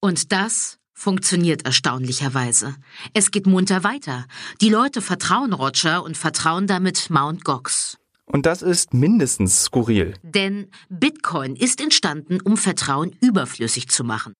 Und 0.00 0.32
das 0.32 0.78
funktioniert 0.94 1.66
erstaunlicherweise. 1.66 2.74
Es 3.12 3.30
geht 3.30 3.46
munter 3.46 3.84
weiter. 3.84 4.24
Die 4.62 4.70
Leute 4.70 5.02
vertrauen 5.02 5.52
Roger 5.52 6.02
und 6.02 6.16
vertrauen 6.16 6.66
damit 6.66 7.10
Mt. 7.10 7.44
Gox. 7.44 7.98
Und 8.24 8.46
das 8.46 8.62
ist 8.62 8.94
mindestens 8.94 9.64
skurril. 9.64 10.14
Denn 10.22 10.70
Bitcoin 10.88 11.54
ist 11.54 11.82
entstanden, 11.82 12.40
um 12.40 12.56
Vertrauen 12.56 13.14
überflüssig 13.20 13.88
zu 13.88 14.04
machen. 14.04 14.32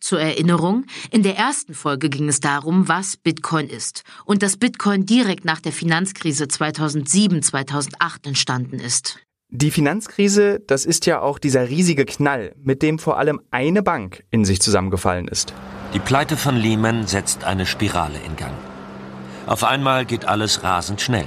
Zur 0.00 0.20
Erinnerung, 0.20 0.84
in 1.10 1.22
der 1.22 1.36
ersten 1.36 1.74
Folge 1.74 2.10
ging 2.10 2.28
es 2.28 2.40
darum, 2.40 2.88
was 2.88 3.16
Bitcoin 3.16 3.68
ist 3.68 4.02
und 4.24 4.42
dass 4.42 4.56
Bitcoin 4.56 5.06
direkt 5.06 5.44
nach 5.44 5.60
der 5.60 5.72
Finanzkrise 5.72 6.44
2007-2008 6.44 8.26
entstanden 8.26 8.78
ist. 8.78 9.18
Die 9.48 9.70
Finanzkrise, 9.70 10.60
das 10.66 10.84
ist 10.84 11.06
ja 11.06 11.20
auch 11.20 11.38
dieser 11.38 11.68
riesige 11.68 12.04
Knall, 12.04 12.54
mit 12.62 12.82
dem 12.82 12.98
vor 12.98 13.16
allem 13.16 13.40
eine 13.50 13.82
Bank 13.82 14.24
in 14.30 14.44
sich 14.44 14.60
zusammengefallen 14.60 15.28
ist. 15.28 15.54
Die 15.94 16.00
Pleite 16.00 16.36
von 16.36 16.56
Lehman 16.56 17.06
setzt 17.06 17.44
eine 17.44 17.64
Spirale 17.64 18.18
in 18.26 18.36
Gang. 18.36 18.54
Auf 19.46 19.62
einmal 19.62 20.04
geht 20.04 20.24
alles 20.26 20.64
rasend 20.64 21.00
schnell. 21.00 21.26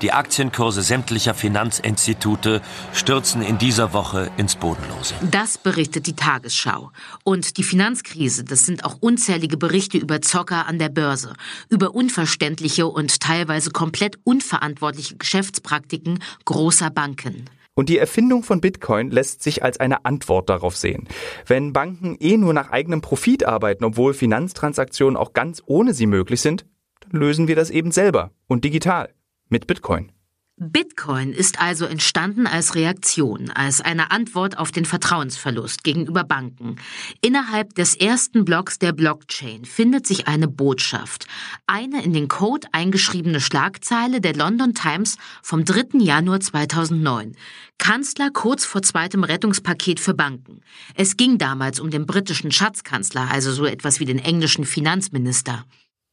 Die 0.00 0.12
Aktienkurse 0.12 0.82
sämtlicher 0.82 1.34
Finanzinstitute 1.34 2.62
stürzen 2.92 3.42
in 3.42 3.58
dieser 3.58 3.92
Woche 3.92 4.30
ins 4.36 4.54
Bodenlose. 4.54 5.14
Das 5.28 5.58
berichtet 5.58 6.06
die 6.06 6.14
Tagesschau. 6.14 6.92
Und 7.24 7.56
die 7.56 7.64
Finanzkrise, 7.64 8.44
das 8.44 8.64
sind 8.64 8.84
auch 8.84 8.98
unzählige 9.00 9.56
Berichte 9.56 9.98
über 9.98 10.22
Zocker 10.22 10.66
an 10.66 10.78
der 10.78 10.88
Börse, 10.88 11.34
über 11.68 11.96
unverständliche 11.96 12.86
und 12.86 13.18
teilweise 13.18 13.70
komplett 13.70 14.18
unverantwortliche 14.22 15.16
Geschäftspraktiken 15.16 16.22
großer 16.44 16.90
Banken. 16.90 17.46
Und 17.74 17.88
die 17.88 17.98
Erfindung 17.98 18.44
von 18.44 18.60
Bitcoin 18.60 19.10
lässt 19.10 19.42
sich 19.42 19.64
als 19.64 19.80
eine 19.80 20.04
Antwort 20.04 20.48
darauf 20.48 20.76
sehen. 20.76 21.08
Wenn 21.46 21.72
Banken 21.72 22.16
eh 22.20 22.36
nur 22.36 22.52
nach 22.52 22.70
eigenem 22.70 23.00
Profit 23.00 23.44
arbeiten, 23.44 23.84
obwohl 23.84 24.14
Finanztransaktionen 24.14 25.16
auch 25.16 25.32
ganz 25.32 25.62
ohne 25.66 25.92
sie 25.92 26.06
möglich 26.06 26.40
sind, 26.40 26.66
dann 27.00 27.20
lösen 27.20 27.48
wir 27.48 27.56
das 27.56 27.70
eben 27.70 27.90
selber 27.90 28.30
und 28.46 28.64
digital 28.64 29.10
mit 29.48 29.66
Bitcoin. 29.66 30.12
Bitcoin 30.60 31.32
ist 31.32 31.60
also 31.60 31.84
entstanden 31.84 32.48
als 32.48 32.74
Reaktion, 32.74 33.50
als 33.50 33.80
eine 33.80 34.10
Antwort 34.10 34.58
auf 34.58 34.72
den 34.72 34.84
Vertrauensverlust 34.84 35.84
gegenüber 35.84 36.24
Banken. 36.24 36.76
Innerhalb 37.20 37.76
des 37.76 37.94
ersten 37.94 38.44
Blocks 38.44 38.80
der 38.80 38.92
Blockchain 38.92 39.64
findet 39.64 40.04
sich 40.04 40.26
eine 40.26 40.48
Botschaft, 40.48 41.28
eine 41.68 42.02
in 42.02 42.12
den 42.12 42.26
Code 42.26 42.66
eingeschriebene 42.72 43.40
Schlagzeile 43.40 44.20
der 44.20 44.34
London 44.34 44.74
Times 44.74 45.16
vom 45.42 45.64
3. 45.64 45.98
Januar 46.00 46.40
2009. 46.40 47.36
Kanzler 47.78 48.30
kurz 48.32 48.64
vor 48.64 48.82
zweitem 48.82 49.22
Rettungspaket 49.22 50.00
für 50.00 50.14
Banken. 50.14 50.62
Es 50.96 51.16
ging 51.16 51.38
damals 51.38 51.78
um 51.78 51.90
den 51.90 52.04
britischen 52.04 52.50
Schatzkanzler, 52.50 53.30
also 53.30 53.52
so 53.52 53.64
etwas 53.64 54.00
wie 54.00 54.06
den 54.06 54.18
englischen 54.18 54.64
Finanzminister. 54.64 55.64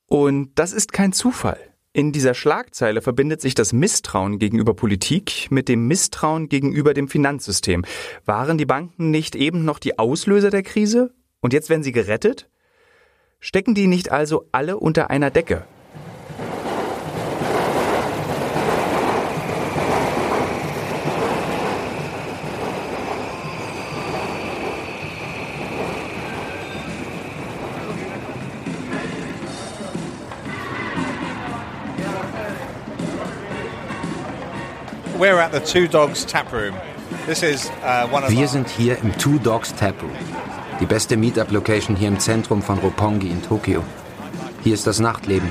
Und 0.05 0.51
das 0.53 0.71
ist 0.71 0.93
kein 0.93 1.13
Zufall. 1.13 1.74
In 1.95 2.11
dieser 2.11 2.33
Schlagzeile 2.33 3.01
verbindet 3.01 3.39
sich 3.39 3.55
das 3.55 3.71
Misstrauen 3.71 4.37
gegenüber 4.37 4.73
Politik 4.73 5.47
mit 5.49 5.69
dem 5.69 5.87
Misstrauen 5.87 6.49
gegenüber 6.49 6.93
dem 6.93 7.07
Finanzsystem. 7.07 7.85
Waren 8.25 8.57
die 8.57 8.65
Banken 8.65 9.11
nicht 9.11 9.33
eben 9.33 9.63
noch 9.63 9.79
die 9.79 9.97
Auslöser 9.97 10.49
der 10.49 10.61
Krise? 10.61 11.13
Und 11.39 11.53
jetzt 11.53 11.69
werden 11.69 11.83
sie 11.83 11.93
gerettet? 11.93 12.49
Stecken 13.39 13.75
die 13.75 13.87
nicht 13.87 14.11
also 14.11 14.49
alle 14.51 14.75
unter 14.75 15.09
einer 15.09 15.31
Decke? 15.31 15.65
Wir 38.29 38.47
sind 38.47 38.69
hier 38.69 38.99
im 38.99 39.17
Two 39.17 39.39
Dogs 39.39 39.73
Tap 39.73 39.99
Room, 40.03 40.11
die 40.79 40.85
beste 40.85 41.17
Meetup-Location 41.17 41.95
hier 41.95 42.09
im 42.09 42.19
Zentrum 42.19 42.61
von 42.61 42.77
Roppongi 42.77 43.29
in 43.29 43.41
Tokio. 43.41 43.83
Hier 44.63 44.75
ist 44.75 44.85
das 44.85 44.99
Nachtleben. 44.99 45.49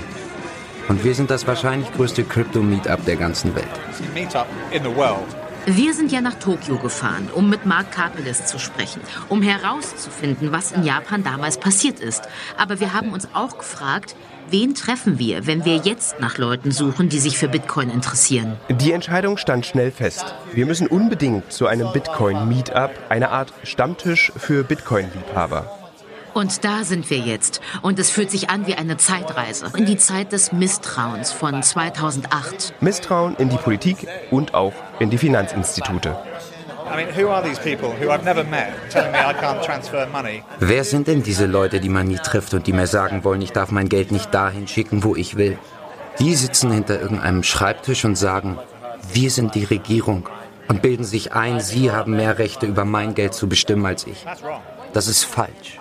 Und 0.88 1.02
wir 1.02 1.12
sind 1.16 1.28
das 1.28 1.48
wahrscheinlich 1.48 1.92
größte 1.92 2.22
Crypto-Meetup 2.22 3.04
der 3.04 3.16
ganzen 3.16 3.52
Welt. 3.56 3.66
Meetup 4.14 4.46
in 4.70 4.84
the 4.84 4.94
world. 4.94 5.26
Wir 5.66 5.94
sind 5.94 6.12
ja 6.12 6.20
nach 6.20 6.34
Tokio 6.34 6.76
gefahren, 6.76 7.30
um 7.34 7.48
mit 7.48 7.64
Mark 7.64 7.90
Karpeles 7.90 8.44
zu 8.44 8.58
sprechen, 8.58 9.00
um 9.30 9.40
herauszufinden, 9.40 10.52
was 10.52 10.72
in 10.72 10.84
Japan 10.84 11.24
damals 11.24 11.58
passiert 11.58 12.00
ist. 12.00 12.28
Aber 12.58 12.80
wir 12.80 12.92
haben 12.92 13.14
uns 13.14 13.28
auch 13.32 13.56
gefragt, 13.56 14.14
wen 14.50 14.74
treffen 14.74 15.18
wir, 15.18 15.46
wenn 15.46 15.64
wir 15.64 15.76
jetzt 15.76 16.20
nach 16.20 16.36
Leuten 16.36 16.70
suchen, 16.70 17.08
die 17.08 17.18
sich 17.18 17.38
für 17.38 17.48
Bitcoin 17.48 17.88
interessieren? 17.88 18.58
Die 18.68 18.92
Entscheidung 18.92 19.38
stand 19.38 19.64
schnell 19.64 19.90
fest. 19.90 20.34
Wir 20.52 20.66
müssen 20.66 20.86
unbedingt 20.86 21.50
zu 21.50 21.66
einem 21.66 21.90
Bitcoin-Meetup, 21.94 22.90
eine 23.08 23.30
Art 23.30 23.54
Stammtisch 23.62 24.32
für 24.36 24.64
Bitcoin-Liebhaber. 24.64 25.80
Und 26.34 26.64
da 26.64 26.82
sind 26.82 27.08
wir 27.10 27.18
jetzt. 27.18 27.60
Und 27.80 27.98
es 27.98 28.10
fühlt 28.10 28.30
sich 28.30 28.50
an 28.50 28.66
wie 28.66 28.74
eine 28.74 28.96
Zeitreise 28.96 29.72
in 29.76 29.86
die 29.86 29.96
Zeit 29.96 30.32
des 30.32 30.52
Misstrauens 30.52 31.32
von 31.32 31.62
2008. 31.62 32.74
Misstrauen 32.80 33.36
in 33.36 33.48
die 33.48 33.56
Politik 33.56 34.06
und 34.30 34.52
auch 34.52 34.74
in 34.98 35.10
die 35.10 35.18
Finanzinstitute. 35.18 36.16
Wer 40.60 40.84
sind 40.84 41.08
denn 41.08 41.22
diese 41.22 41.46
Leute, 41.46 41.80
die 41.80 41.88
man 41.88 42.06
nie 42.06 42.16
trifft 42.16 42.54
und 42.54 42.66
die 42.66 42.72
mir 42.72 42.86
sagen 42.86 43.24
wollen, 43.24 43.42
ich 43.42 43.52
darf 43.52 43.70
mein 43.70 43.88
Geld 43.88 44.12
nicht 44.12 44.32
dahin 44.34 44.68
schicken, 44.68 45.02
wo 45.02 45.16
ich 45.16 45.36
will? 45.36 45.58
Die 46.18 46.34
sitzen 46.34 46.70
hinter 46.70 47.00
irgendeinem 47.00 47.42
Schreibtisch 47.42 48.04
und 48.04 48.16
sagen, 48.16 48.58
wir 49.12 49.30
sind 49.30 49.54
die 49.54 49.64
Regierung 49.64 50.28
und 50.68 50.82
bilden 50.82 51.04
sich 51.04 51.32
ein, 51.32 51.60
sie 51.60 51.90
haben 51.90 52.16
mehr 52.16 52.38
Rechte 52.38 52.66
über 52.66 52.84
mein 52.84 53.14
Geld 53.14 53.34
zu 53.34 53.48
bestimmen 53.48 53.84
als 53.86 54.06
ich. 54.06 54.24
Das 54.92 55.08
ist 55.08 55.24
falsch. 55.24 55.80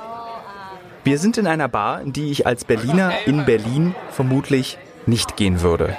Wir 1.04 1.20
sind 1.20 1.38
in 1.38 1.48
einer 1.48 1.68
Bar, 1.68 2.02
in 2.02 2.14
die 2.14 2.32
ich 2.32 2.48
als 2.48 2.64
Berliner 2.64 3.12
in 3.26 3.46
Berlin 3.46 3.94
vermutlich 4.12 4.78
nicht 5.06 5.36
gehen 5.36 5.62
würde. 5.62 5.98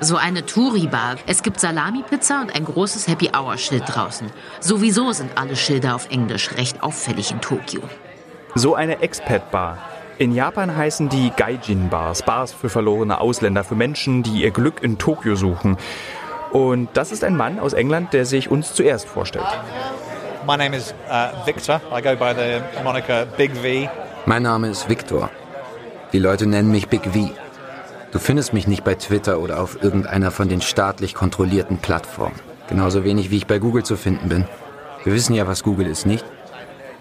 So 0.00 0.16
eine 0.16 0.44
Touri-Bar. 0.44 1.16
Es 1.26 1.42
gibt 1.42 1.60
Salami-Pizza 1.60 2.40
und 2.40 2.54
ein 2.54 2.64
großes 2.64 3.08
Happy-Hour-Schild 3.08 3.84
draußen. 3.86 4.30
Sowieso 4.60 5.12
sind 5.12 5.38
alle 5.38 5.56
Schilder 5.56 5.94
auf 5.94 6.10
Englisch 6.10 6.50
recht 6.56 6.82
auffällig 6.82 7.30
in 7.30 7.40
Tokio. 7.40 7.80
So 8.54 8.74
eine 8.74 9.00
Expat-Bar. 9.00 9.78
In 10.18 10.32
Japan 10.32 10.76
heißen 10.76 11.08
die 11.08 11.32
Gaijin-Bars, 11.36 12.22
Bars 12.22 12.52
für 12.52 12.68
verlorene 12.68 13.20
Ausländer, 13.20 13.64
für 13.64 13.74
Menschen, 13.74 14.22
die 14.22 14.42
ihr 14.42 14.50
Glück 14.50 14.82
in 14.82 14.98
Tokio 14.98 15.34
suchen. 15.34 15.76
Und 16.52 16.88
das 16.94 17.10
ist 17.10 17.24
ein 17.24 17.36
Mann 17.36 17.58
aus 17.58 17.72
England, 17.72 18.12
der 18.12 18.26
sich 18.26 18.48
uns 18.50 18.74
zuerst 18.74 19.08
vorstellt. 19.08 19.46
My 20.46 20.56
name 20.56 20.76
is 20.76 20.94
uh, 21.10 21.46
Victor. 21.46 21.80
I 21.90 22.00
go 22.00 22.14
by 22.14 22.32
the 22.34 22.82
moniker 22.84 23.26
Big 23.26 23.56
V. 23.56 23.90
Mein 24.26 24.42
Name 24.42 24.68
ist 24.68 24.88
Victor. 24.88 25.30
Die 26.12 26.18
Leute 26.18 26.46
nennen 26.46 26.70
mich 26.70 26.88
Big 26.88 27.02
V. 27.06 27.30
Du 28.14 28.20
findest 28.20 28.52
mich 28.52 28.68
nicht 28.68 28.84
bei 28.84 28.94
Twitter 28.94 29.40
oder 29.40 29.60
auf 29.60 29.82
irgendeiner 29.82 30.30
von 30.30 30.48
den 30.48 30.60
staatlich 30.60 31.14
kontrollierten 31.14 31.78
Plattformen. 31.78 32.38
Genauso 32.68 33.02
wenig 33.02 33.32
wie 33.32 33.38
ich 33.38 33.48
bei 33.48 33.58
Google 33.58 33.82
zu 33.82 33.96
finden 33.96 34.28
bin. 34.28 34.44
Wir 35.02 35.12
wissen 35.12 35.34
ja, 35.34 35.48
was 35.48 35.64
Google 35.64 35.88
ist, 35.88 36.06
nicht? 36.06 36.24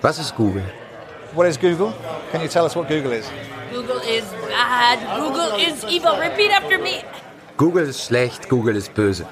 Was 0.02 0.17
ist 0.17 0.36
Google? 0.36 0.63
What 1.36 1.45
is 1.45 1.60
Google? 1.60 1.93
Can 2.32 2.41
you 2.41 2.47
tell 2.47 2.63
us 2.63 2.76
what 2.76 2.88
Google 2.88 3.12
is? 3.12 3.28
Google 3.71 4.02
is 4.10 4.23
bad. 4.49 4.97
Google 5.19 5.62
is 5.62 5.84
evil. 5.84 6.19
Repeat 6.19 6.52
after 6.52 6.80
me. 6.80 7.04
Google 7.58 7.84
ist 7.84 8.04
schlecht, 8.04 8.49
Google 8.49 8.76
ist 8.76 8.95
böse. 8.95 9.28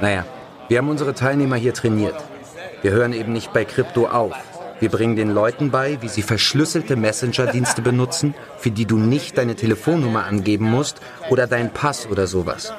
Naja, 0.00 0.24
wir 0.66 0.78
haben 0.78 0.88
unsere 0.88 1.14
Teilnehmer 1.14 1.54
hier 1.54 1.74
trainiert. 1.74 2.16
Wir 2.82 2.90
hören 2.90 3.12
eben 3.12 3.32
nicht 3.32 3.52
bei 3.52 3.64
Krypto 3.64 4.08
auf. 4.08 4.34
Wir 4.84 4.90
bringen 4.90 5.16
den 5.16 5.30
Leuten 5.30 5.70
bei, 5.70 5.96
wie 6.02 6.08
sie 6.08 6.20
verschlüsselte 6.20 6.94
Messenger-Dienste 6.94 7.80
benutzen, 7.80 8.34
für 8.58 8.70
die 8.70 8.84
du 8.84 8.98
nicht 8.98 9.38
deine 9.38 9.54
Telefonnummer 9.54 10.26
angeben 10.26 10.70
musst 10.70 11.00
oder 11.30 11.46
deinen 11.46 11.70
Pass 11.70 12.06
oder 12.06 12.26
sowas. 12.26 12.70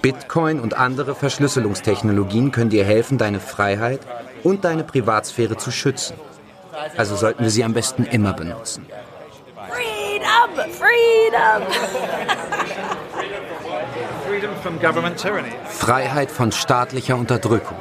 Bitcoin 0.00 0.58
und 0.58 0.72
andere 0.72 1.14
Verschlüsselungstechnologien 1.14 2.50
können 2.50 2.70
dir 2.70 2.86
helfen, 2.86 3.18
deine 3.18 3.40
Freiheit 3.40 4.00
und 4.42 4.64
deine 4.64 4.84
Privatsphäre 4.84 5.58
zu 5.58 5.70
schützen. 5.70 6.14
Also 6.96 7.14
sollten 7.14 7.42
wir 7.42 7.50
sie 7.50 7.62
am 7.62 7.74
besten 7.74 8.04
immer 8.04 8.32
benutzen. 8.32 8.86
Freedom! 9.68 10.72
Freedom! 10.72 11.62
Freedom 14.26 14.50
from 14.62 14.80
government 14.80 15.20
tyranny. 15.20 15.52
Freiheit 15.68 16.30
von 16.30 16.52
staatlicher 16.52 17.16
Unterdrückung. 17.16 17.76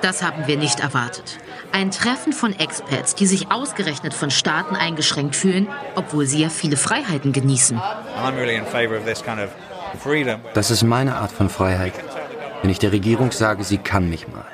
Das 0.00 0.24
haben 0.24 0.48
wir 0.48 0.56
nicht 0.56 0.80
erwartet. 0.80 1.38
Ein 1.72 1.90
Treffen 1.90 2.32
von 2.32 2.58
Expats, 2.58 3.14
die 3.14 3.26
sich 3.26 3.50
ausgerechnet 3.50 4.14
von 4.14 4.30
Staaten 4.30 4.76
eingeschränkt 4.76 5.34
fühlen, 5.36 5.68
obwohl 5.94 6.26
sie 6.26 6.42
ja 6.42 6.48
viele 6.48 6.76
Freiheiten 6.76 7.32
genießen. 7.32 7.80
Das 10.54 10.70
ist 10.70 10.82
meine 10.82 11.16
Art 11.16 11.32
von 11.32 11.48
Freiheit. 11.48 11.94
Wenn 12.60 12.70
ich 12.70 12.78
der 12.78 12.92
Regierung 12.92 13.32
sage, 13.32 13.64
sie 13.64 13.78
kann 13.78 14.08
mich 14.08 14.28
mal. 14.28 14.44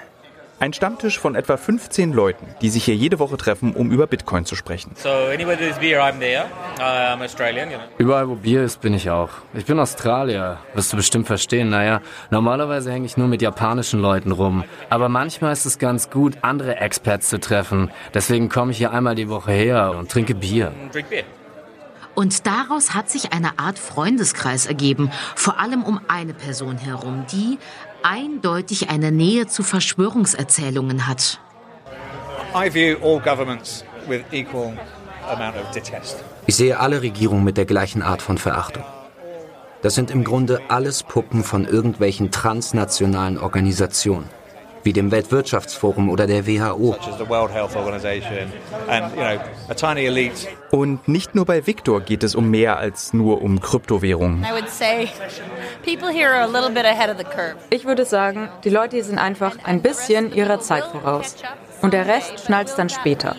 Ein 0.61 0.73
Stammtisch 0.73 1.21
von 1.21 1.37
etwa 1.37 1.57
15 1.57 2.13
Leuten, 2.13 2.45
die 2.61 2.69
sich 2.69 2.85
hier 2.85 2.97
jede 2.97 3.21
Woche 3.21 3.37
treffen, 3.37 3.75
um 3.75 3.93
über 3.93 4.09
Bitcoin 4.09 4.45
zu 4.45 4.57
sprechen. 4.57 4.91
So 4.97 5.09
beer, 5.09 6.03
I'm 6.03 6.19
there. 6.19 6.47
Uh, 6.79 6.83
I'm 6.83 7.23
Australian, 7.23 7.71
you 7.71 7.77
know. 7.77 7.87
Überall, 7.99 8.29
wo 8.29 8.35
Bier 8.35 8.65
ist, 8.65 8.81
bin 8.81 8.93
ich 8.93 9.09
auch. 9.09 9.31
Ich 9.55 9.67
bin 9.67 9.79
Australier, 9.79 10.59
wirst 10.75 10.93
du 10.93 10.97
bestimmt 10.97 11.29
verstehen. 11.29 11.69
Naja, 11.69 12.01
normalerweise 12.31 12.91
hänge 12.91 13.07
ich 13.07 13.17
nur 13.17 13.29
mit 13.29 13.41
japanischen 13.41 14.01
Leuten 14.01 14.33
rum. 14.33 14.65
Aber 14.91 15.09
manchmal 15.09 15.53
ist 15.53 15.65
es 15.65 15.79
ganz 15.79 16.11
gut, 16.11 16.39
andere 16.43 16.77
Expats 16.79 17.29
zu 17.29 17.39
treffen. 17.39 17.93
Deswegen 18.13 18.49
komme 18.49 18.73
ich 18.73 18.79
hier 18.79 18.91
einmal 18.91 19.15
die 19.15 19.29
Woche 19.29 19.53
her 19.53 19.95
und 19.97 20.11
trinke 20.11 20.35
Bier. 20.35 20.73
Beer. 21.09 21.23
Und 22.19 22.49
daraus 22.49 22.95
hat 22.95 23.09
sich 23.09 23.33
eine 23.33 23.61
Art 23.61 23.79
Freundeskreis 23.79 24.67
ergeben, 24.67 25.13
vor 25.37 25.61
allem 25.61 25.85
um 25.85 26.01
eine 26.09 26.35
Person 26.35 26.77
herum, 26.77 27.25
die 27.31 27.59
eindeutig 28.03 28.91
eine 28.91 29.13
Nähe 29.13 29.47
zu 29.47 29.63
Verschwörungserzählungen 29.63 31.07
hat. 31.07 31.41
Ich 36.47 36.57
sehe 36.57 36.79
alle 36.81 37.03
Regierungen 37.03 37.45
mit 37.45 37.57
der 37.57 37.67
gleichen 37.67 38.03
Art 38.03 38.23
von 38.23 38.39
Verachtung. 38.39 38.85
Das 39.83 39.95
sind 39.95 40.11
im 40.11 40.25
Grunde 40.25 40.61
alles 40.69 41.03
Puppen 41.03 41.45
von 41.45 41.65
irgendwelchen 41.65 42.31
transnationalen 42.31 43.39
Organisationen, 43.39 44.29
wie 44.89 44.95
dem 44.95 45.11
Weltwirtschaftsforum 45.11 46.09
oder 46.09 46.27
der 46.27 46.47
WHO. 46.47 46.97
Und 50.71 51.09
nicht 51.09 51.35
nur 51.35 51.45
bei 51.45 51.67
Victor 51.67 52.01
geht 52.01 52.23
es 52.23 52.35
um 52.35 52.51
mehr 52.51 52.79
als 52.79 53.13
nur 53.13 53.43
um 53.43 53.61
Kryptowährungen. 53.61 54.47
Ich 57.71 57.85
würde 57.85 58.05
sagen, 58.07 58.49
die 58.65 58.71
Leute 58.71 58.97
hier 58.97 59.05
sind 59.05 59.19
einfach 59.19 59.57
ein 59.65 59.83
bisschen 59.83 60.33
ihrer 60.33 60.61
Zeit 60.61 60.85
voraus. 60.85 61.37
Und 61.83 61.93
der 61.93 62.07
Rest 62.07 62.47
schnallt 62.47 62.73
dann 62.79 62.89
später. 62.89 63.37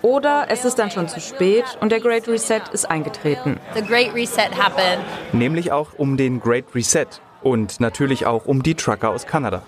Oder 0.00 0.46
es 0.48 0.64
ist 0.64 0.78
dann 0.78 0.90
schon 0.90 1.08
zu 1.08 1.20
spät 1.20 1.64
und 1.80 1.92
der 1.92 2.00
Great 2.00 2.26
Reset 2.26 2.62
ist 2.72 2.90
eingetreten. 2.90 3.60
The 3.74 3.82
Great 3.82 4.14
Reset 4.14 4.48
happened. 4.58 5.04
Nämlich 5.32 5.72
auch 5.72 5.88
um 5.98 6.16
den 6.16 6.40
Great 6.40 6.74
Reset 6.74 7.20
und 7.42 7.80
natürlich 7.80 8.26
auch 8.26 8.46
um 8.46 8.62
die 8.62 8.74
Trucker 8.74 9.10
aus 9.10 9.26
Kanada. 9.26 9.62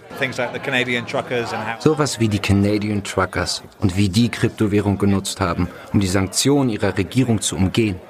Sowas 1.78 2.20
wie 2.20 2.28
die 2.28 2.38
Canadian 2.38 3.04
Truckers 3.04 3.62
und 3.80 3.96
wie 3.96 4.08
die 4.08 4.28
Kryptowährung 4.28 4.98
genutzt 4.98 5.40
haben, 5.40 5.68
um 5.92 6.00
die 6.00 6.06
Sanktionen 6.08 6.70
ihrer 6.70 6.96
Regierung 6.96 7.40
zu 7.40 7.56
umgehen. 7.56 8.00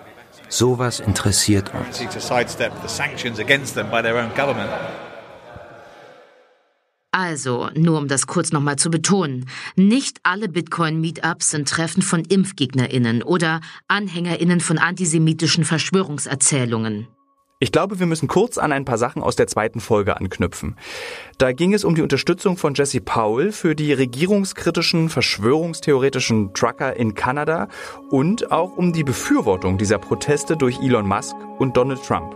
Sowas 0.49 1.01
interessiert 1.01 1.73
uns. 1.75 1.99
to 2.13 2.21
sidestep 2.21 2.73
the 2.83 2.89
sanctions 2.89 3.39
against 3.39 3.75
them 3.75 3.91
by 3.91 4.03
their 4.03 4.17
own 4.17 4.31
government. 4.35 4.71
Also, 7.15 7.69
nur 7.75 7.99
um 7.99 8.09
das 8.09 8.27
kurz 8.27 8.53
nochmal 8.53 8.77
zu 8.77 8.91
betonen, 8.91 9.47
nicht 9.77 10.19
alle 10.23 10.49
Bitcoin-Meetups 10.49 11.51
sind 11.51 11.69
Treffen 11.69 12.03
von 12.03 12.25
ImpfgegnerInnen 12.25 13.23
oder 13.23 13.61
AnhängerInnen 13.89 14.61
von 14.61 14.79
antisemitischen 14.79 15.65
Verschwörungserzählungen. 15.65 17.09
Ich 17.63 17.71
glaube, 17.71 18.01
wir 18.01 18.07
müssen 18.07 18.27
kurz 18.27 18.59
an 18.59 18.73
ein 18.73 18.85
paar 18.85 18.99
Sachen 18.99 19.23
aus 19.23 19.37
der 19.37 19.47
zweiten 19.47 19.79
Folge 19.79 20.17
anknüpfen. 20.17 20.77
Da 21.39 21.53
ging 21.53 21.75
es 21.75 21.85
um 21.85 21.95
die 21.95 22.03
Unterstützung 22.03 22.57
von 22.57 22.75
Jesse 22.75 23.01
Powell 23.01 23.53
für 23.53 23.77
die 23.77 23.93
regierungskritischen, 23.93 25.09
verschwörungstheoretischen 25.09 26.55
Trucker 26.55 26.97
in 26.97 27.15
Kanada 27.15 27.69
und 28.11 28.51
auch 28.51 28.77
um 28.77 28.93
die 28.93 29.05
Befürwortung 29.05 29.79
dieser 29.79 29.99
Proteste 29.99 30.57
durch 30.57 30.81
Elon 30.81 31.07
Musk 31.07 31.37
und 31.61 31.77
Donald 31.77 32.03
Trump. 32.03 32.35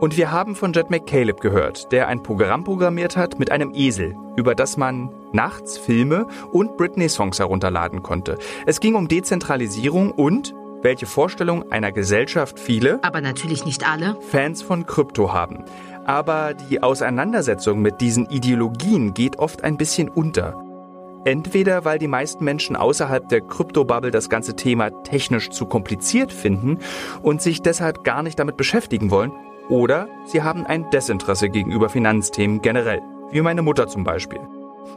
Und 0.00 0.18
wir 0.18 0.30
haben 0.30 0.54
von 0.54 0.74
Jet 0.74 0.90
McCaleb 0.90 1.40
gehört, 1.40 1.90
der 1.90 2.08
ein 2.08 2.22
Programm 2.22 2.62
programmiert 2.62 3.16
hat 3.16 3.38
mit 3.38 3.50
einem 3.50 3.72
Esel, 3.74 4.14
über 4.36 4.54
das 4.54 4.76
man 4.76 5.08
nachts 5.32 5.78
Filme 5.78 6.26
und 6.52 6.76
Britney-Songs 6.76 7.38
herunterladen 7.38 8.02
konnte. 8.02 8.36
Es 8.66 8.80
ging 8.80 8.96
um 8.96 9.08
Dezentralisierung 9.08 10.10
und 10.10 10.54
welche 10.82 11.06
Vorstellung 11.06 11.70
einer 11.70 11.92
Gesellschaft 11.92 12.58
viele, 12.58 12.98
Aber 13.02 13.20
natürlich 13.20 13.64
nicht 13.64 13.88
alle. 13.88 14.16
Fans 14.30 14.62
von 14.62 14.86
Krypto 14.86 15.32
haben. 15.32 15.64
Aber 16.06 16.54
die 16.54 16.82
Auseinandersetzung 16.82 17.80
mit 17.80 18.00
diesen 18.00 18.26
Ideologien 18.30 19.14
geht 19.14 19.38
oft 19.38 19.62
ein 19.64 19.76
bisschen 19.76 20.08
unter. 20.08 20.62
Entweder 21.24 21.84
weil 21.84 21.98
die 21.98 22.08
meisten 22.08 22.44
Menschen 22.44 22.76
außerhalb 22.76 23.28
der 23.28 23.42
Kryptobubble 23.42 24.10
das 24.10 24.30
ganze 24.30 24.56
Thema 24.56 24.90
technisch 25.02 25.50
zu 25.50 25.66
kompliziert 25.66 26.32
finden 26.32 26.78
und 27.22 27.42
sich 27.42 27.60
deshalb 27.60 28.04
gar 28.04 28.22
nicht 28.22 28.38
damit 28.38 28.56
beschäftigen 28.56 29.10
wollen, 29.10 29.32
oder 29.68 30.08
sie 30.24 30.42
haben 30.42 30.66
ein 30.66 30.90
Desinteresse 30.90 31.48
gegenüber 31.48 31.88
Finanzthemen 31.88 32.60
generell. 32.60 33.00
wie 33.32 33.40
meine 33.42 33.62
Mutter 33.62 33.86
zum 33.86 34.04
Beispiel. 34.04 34.40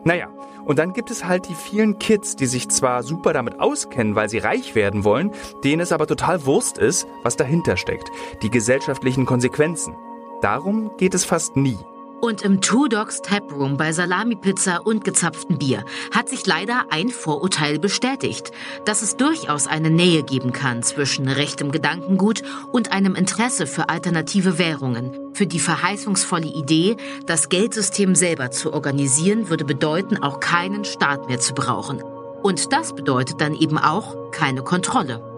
Naja, 0.04 0.30
und 0.66 0.80
dann 0.80 0.94
gibt 0.94 1.12
es 1.12 1.26
halt 1.26 1.48
die 1.50 1.56
vielen 1.56 2.00
Kids, 2.00 2.36
die 2.36 2.46
sich 2.46 2.70
zwar 2.70 3.04
super 3.04 3.34
damit 3.34 3.60
auskennen, 3.60 4.16
weil 4.16 4.30
sie 4.30 4.38
reich 4.38 4.76
werden 4.76 5.04
wollen, 5.04 5.32
denen 5.64 5.82
es 5.82 5.92
aber 5.92 6.08
total 6.08 6.46
Wurst 6.46 6.78
ist, 6.78 7.08
was 7.24 7.36
dahinter 7.36 7.78
steckt, 7.78 8.10
die 8.42 8.50
gesellschaftlichen 8.50 9.26
Konsequenzen. 9.26 9.96
Darum 10.42 10.92
geht 10.98 11.14
es 11.14 11.26
fast 11.26 11.56
nie. 11.56 11.78
Und 12.24 12.42
im 12.42 12.62
Two 12.62 12.88
Dogs 12.88 13.22
Taproom 13.22 13.76
bei 13.76 13.92
Salami-Pizza 13.92 14.78
und 14.86 15.04
gezapftem 15.04 15.58
Bier 15.58 15.84
hat 16.14 16.30
sich 16.30 16.46
leider 16.46 16.86
ein 16.90 17.10
Vorurteil 17.10 17.80
bestätigt, 17.80 18.54
dass 18.86 19.02
es 19.02 19.18
durchaus 19.18 19.68
eine 19.68 19.90
Nähe 19.90 20.24
geben 20.24 20.54
kann 20.54 20.84
zwischen 20.84 21.28
rechtem 21.28 21.74
Gedankengut 21.74 22.42
und 22.72 22.94
einem 22.94 23.16
Interesse 23.16 23.68
für 23.68 23.90
alternative 23.90 24.58
Währungen. 24.58 25.12
Für 25.34 25.48
die 25.48 25.60
verheißungsvolle 25.60 26.48
Idee, 26.48 26.96
das 27.26 27.50
Geldsystem 27.50 28.16
selber 28.16 28.52
zu 28.52 28.72
organisieren, 28.72 29.50
würde 29.50 29.66
bedeuten, 29.66 30.24
auch 30.24 30.40
keinen 30.40 30.86
Staat 30.86 31.28
mehr 31.28 31.42
zu 31.42 31.54
brauchen. 31.54 32.02
Und 32.42 32.72
das 32.72 32.96
bedeutet 32.96 33.42
dann 33.42 33.54
eben 33.54 33.78
auch 33.78 34.32
keine 34.32 34.64
Kontrolle. 34.64 35.33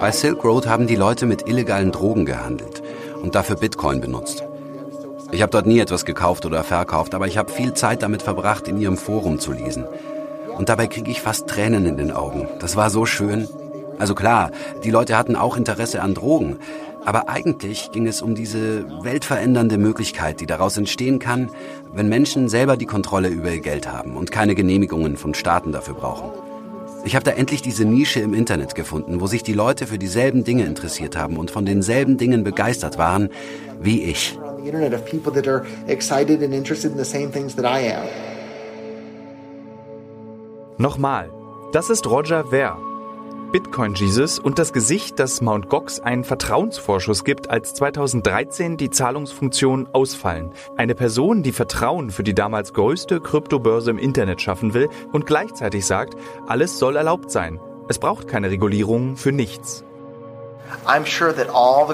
Bei 0.00 0.12
Silk 0.12 0.44
Road 0.44 0.66
haben 0.66 0.86
die 0.86 0.96
Leute 0.96 1.26
mit 1.26 1.48
illegalen 1.48 1.92
Drogen 1.92 2.24
gehandelt 2.24 2.82
und 3.22 3.34
dafür 3.34 3.56
Bitcoin 3.56 4.00
benutzt. 4.00 4.44
Ich 5.32 5.42
habe 5.42 5.52
dort 5.52 5.66
nie 5.66 5.78
etwas 5.78 6.04
gekauft 6.04 6.44
oder 6.46 6.64
verkauft, 6.64 7.14
aber 7.14 7.26
ich 7.26 7.38
habe 7.38 7.52
viel 7.52 7.74
Zeit 7.74 8.02
damit 8.02 8.22
verbracht, 8.22 8.66
in 8.68 8.80
ihrem 8.80 8.96
Forum 8.96 9.38
zu 9.38 9.52
lesen. 9.52 9.84
Und 10.56 10.68
dabei 10.68 10.86
kriege 10.86 11.10
ich 11.10 11.20
fast 11.20 11.48
Tränen 11.48 11.86
in 11.86 11.96
den 11.96 12.10
Augen. 12.10 12.48
Das 12.58 12.76
war 12.76 12.90
so 12.90 13.06
schön. 13.06 13.48
Also 13.98 14.14
klar, 14.14 14.50
die 14.82 14.90
Leute 14.90 15.16
hatten 15.16 15.36
auch 15.36 15.56
Interesse 15.56 16.02
an 16.02 16.14
Drogen, 16.14 16.58
aber 17.04 17.28
eigentlich 17.28 17.92
ging 17.92 18.06
es 18.06 18.22
um 18.22 18.34
diese 18.34 18.84
weltverändernde 19.02 19.78
Möglichkeit, 19.78 20.40
die 20.40 20.46
daraus 20.46 20.76
entstehen 20.76 21.18
kann, 21.18 21.50
wenn 21.92 22.08
Menschen 22.08 22.48
selber 22.48 22.76
die 22.76 22.86
Kontrolle 22.86 23.28
über 23.28 23.50
ihr 23.50 23.60
Geld 23.60 23.90
haben 23.90 24.16
und 24.16 24.30
keine 24.30 24.54
Genehmigungen 24.54 25.16
von 25.16 25.34
Staaten 25.34 25.72
dafür 25.72 25.94
brauchen. 25.94 26.30
Ich 27.04 27.14
habe 27.14 27.24
da 27.24 27.30
endlich 27.32 27.62
diese 27.62 27.84
Nische 27.84 28.20
im 28.20 28.34
Internet 28.34 28.74
gefunden, 28.74 29.20
wo 29.20 29.26
sich 29.26 29.42
die 29.42 29.54
Leute 29.54 29.86
für 29.86 29.98
dieselben 29.98 30.44
Dinge 30.44 30.64
interessiert 30.64 31.16
haben 31.16 31.36
und 31.38 31.50
von 31.50 31.64
denselben 31.64 32.18
Dingen 32.18 32.44
begeistert 32.44 32.98
waren 32.98 33.30
wie 33.80 34.02
ich. 34.02 34.38
Nochmal, 40.76 41.30
das 41.72 41.90
ist 41.90 42.06
Roger 42.06 42.44
Ver, 42.44 42.78
Bitcoin 43.52 43.94
Jesus 43.94 44.38
und 44.38 44.60
das 44.60 44.72
Gesicht, 44.72 45.18
das 45.18 45.40
Mt. 45.40 45.68
Gox 45.68 45.98
einen 45.98 46.22
Vertrauensvorschuss 46.22 47.24
gibt, 47.24 47.50
als 47.50 47.74
2013 47.74 48.76
die 48.76 48.90
Zahlungsfunktionen 48.90 49.92
ausfallen. 49.92 50.52
Eine 50.76 50.94
Person, 50.94 51.42
die 51.42 51.50
Vertrauen 51.50 52.10
für 52.10 52.22
die 52.22 52.34
damals 52.34 52.72
größte 52.74 53.20
Kryptobörse 53.20 53.90
im 53.90 53.98
Internet 53.98 54.40
schaffen 54.40 54.72
will 54.72 54.88
und 55.12 55.26
gleichzeitig 55.26 55.84
sagt, 55.84 56.14
alles 56.46 56.78
soll 56.78 56.94
erlaubt 56.94 57.32
sein. 57.32 57.58
Es 57.88 57.98
braucht 57.98 58.28
keine 58.28 58.50
Regulierung 58.50 59.16
für 59.16 59.32
nichts. 59.32 59.84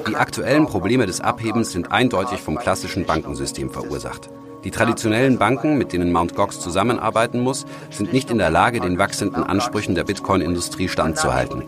Die 0.07 0.16
aktuellen 0.16 0.66
Probleme 0.66 1.07
des 1.07 1.23
Abhebens 1.23 1.73
sind 1.73 1.90
eindeutig 1.90 2.42
vom 2.42 2.59
klassischen 2.59 3.07
Bankensystem 3.07 3.71
verursacht. 3.71 4.29
Die 4.66 4.72
traditionellen 4.72 5.38
Banken, 5.38 5.79
mit 5.79 5.92
denen 5.92 6.11
Mt. 6.11 6.35
Gox 6.35 6.59
zusammenarbeiten 6.59 7.38
muss, 7.38 7.66
sind 7.88 8.12
nicht 8.12 8.33
in 8.33 8.38
der 8.38 8.50
Lage, 8.50 8.81
den 8.81 8.98
wachsenden 8.98 9.44
Ansprüchen 9.44 9.94
der 9.94 10.02
Bitcoin-Industrie 10.02 10.88
standzuhalten. 10.88 11.62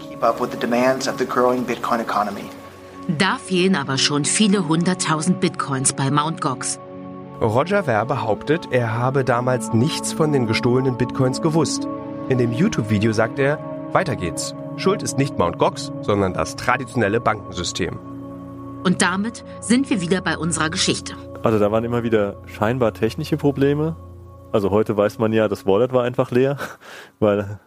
Da 3.06 3.36
fehlen 3.36 3.76
aber 3.76 3.98
schon 3.98 4.24
viele 4.24 4.66
hunderttausend 4.66 5.38
Bitcoins 5.38 5.92
bei 5.92 6.10
Mt. 6.10 6.40
Gox. 6.40 6.80
Roger 7.40 7.84
Ver 7.84 8.04
behauptet, 8.04 8.66
er 8.72 8.94
habe 8.94 9.22
damals 9.22 9.72
nichts 9.72 10.12
von 10.12 10.32
den 10.32 10.48
gestohlenen 10.48 10.98
Bitcoins 10.98 11.40
gewusst. 11.40 11.86
In 12.28 12.38
dem 12.38 12.50
YouTube-Video 12.50 13.12
sagt 13.12 13.38
er, 13.38 13.60
weiter 13.92 14.16
geht's. 14.16 14.56
Schuld 14.76 15.04
ist 15.04 15.18
nicht 15.18 15.38
Mt. 15.38 15.56
Gox, 15.60 15.92
sondern 16.00 16.32
das 16.32 16.56
traditionelle 16.56 17.20
Bankensystem. 17.20 17.96
Und 18.82 19.02
damit 19.02 19.44
sind 19.60 19.88
wir 19.88 20.00
wieder 20.00 20.20
bei 20.20 20.36
unserer 20.36 20.70
Geschichte. 20.70 21.14
Also 21.42 21.60
da 21.60 21.70
waren 21.70 21.84
immer 21.84 22.02
wieder 22.02 22.36
scheinbar 22.46 22.92
technische 22.92 23.36
Probleme. 23.36 23.96
Also 24.50 24.70
heute 24.70 24.96
weiß 24.96 25.18
man 25.18 25.32
ja, 25.32 25.46
das 25.46 25.66
Wallet 25.66 25.92
war 25.92 26.02
einfach 26.02 26.30
leer, 26.32 26.56
weil 27.20 27.60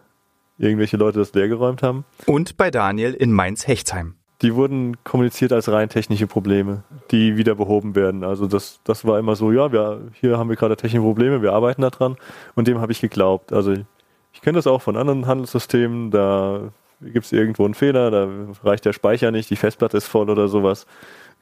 irgendwelche 0.58 0.98
Leute 0.98 1.18
das 1.18 1.32
leergeräumt 1.32 1.82
haben. 1.82 2.04
Und 2.26 2.56
bei 2.56 2.70
Daniel 2.70 3.14
in 3.14 3.32
Mainz-Hechtsheim. 3.32 4.14
Die 4.42 4.54
wurden 4.54 5.02
kommuniziert 5.04 5.52
als 5.52 5.70
rein 5.70 5.88
technische 5.88 6.26
Probleme, 6.26 6.82
die 7.10 7.36
wieder 7.36 7.54
behoben 7.54 7.94
werden. 7.94 8.24
Also 8.24 8.46
das, 8.46 8.80
das 8.84 9.06
war 9.06 9.18
immer 9.18 9.36
so, 9.36 9.52
ja, 9.52 9.72
wir, 9.72 10.00
hier 10.20 10.36
haben 10.36 10.50
wir 10.50 10.56
gerade 10.56 10.76
technische 10.76 11.02
Probleme, 11.02 11.40
wir 11.40 11.52
arbeiten 11.52 11.82
daran. 11.82 12.16
Und 12.54 12.68
dem 12.68 12.80
habe 12.80 12.92
ich 12.92 13.00
geglaubt. 13.00 13.52
Also 13.52 13.72
ich, 13.72 13.84
ich 14.32 14.42
kenne 14.42 14.56
das 14.56 14.66
auch 14.66 14.82
von 14.82 14.96
anderen 14.96 15.26
Handelssystemen, 15.26 16.10
da 16.10 16.72
gibt 17.00 17.24
es 17.24 17.32
irgendwo 17.32 17.64
einen 17.64 17.74
Fehler, 17.74 18.10
da 18.10 18.28
reicht 18.62 18.84
der 18.84 18.92
Speicher 18.92 19.30
nicht, 19.30 19.48
die 19.48 19.56
Festplatte 19.56 19.96
ist 19.96 20.06
voll 20.06 20.28
oder 20.28 20.48
sowas 20.48 20.86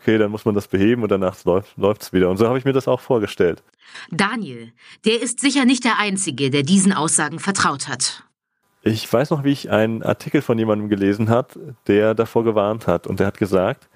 okay, 0.01 0.19
dann 0.19 0.31
muss 0.31 0.45
man 0.45 0.55
das 0.55 0.69
beheben 0.69 1.03
und 1.03 1.11
danach 1.11 1.37
läuft 1.45 2.03
es 2.03 2.13
wieder. 2.13 2.31
Und 2.31 2.39
so 2.39 2.47
habe 2.47 2.59
ich 2.59 2.65
mir 2.65 2.73
das 2.73 2.89
auch 2.89 3.01
vorgestellt. 3.01 3.63
Daniel, 4.11 4.73
der 5.05 5.21
ist 5.21 5.41
sicher 5.41 5.65
nicht 5.65 5.85
der 5.85 5.99
Einzige, 5.99 6.51
der 6.51 6.63
diesen 6.63 6.93
Aussagen 6.93 7.39
vertraut 7.39 7.89
hat. 7.89 8.25
Ich 8.83 9.13
weiß 9.13 9.31
noch, 9.31 9.45
wie 9.45 9.51
ich 9.51 9.71
einen 9.71 10.03
Artikel 10.03 10.41
von 10.41 10.59
jemandem 10.59 10.89
gelesen 10.89 11.29
habe, 11.29 11.75
der 11.87 12.15
davor 12.15 12.45
gewarnt 12.45 12.87
hat. 12.87 13.07
Und 13.07 13.21
der 13.21 13.27
hat 13.27 13.37
gesagt, 13.37 13.89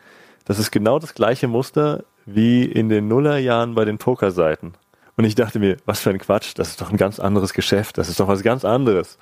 das 0.45 0.59
ist 0.59 0.71
genau 0.71 0.99
das 0.99 1.15
gleiche 1.15 1.49
Muster 1.49 2.05
wie 2.27 2.65
in 2.65 2.89
den 2.91 3.09
Nullerjahren 3.09 3.75
bei 3.75 3.87
den 3.87 3.97
Pokerseiten. 3.97 4.75
Und 5.17 5.25
ich 5.25 5.37
dachte 5.37 5.59
mir, 5.59 5.77
was 5.87 6.01
für 6.01 6.11
ein 6.11 6.19
Quatsch, 6.19 6.53
das 6.57 6.71
ist 6.71 6.81
doch 6.81 6.91
ein 6.91 6.97
ganz 6.97 7.19
anderes 7.19 7.55
Geschäft, 7.55 7.99
das 7.99 8.09
ist 8.09 8.19
doch 8.21 8.29
was 8.29 8.43
ganz 8.43 8.65
anderes. 8.65 9.17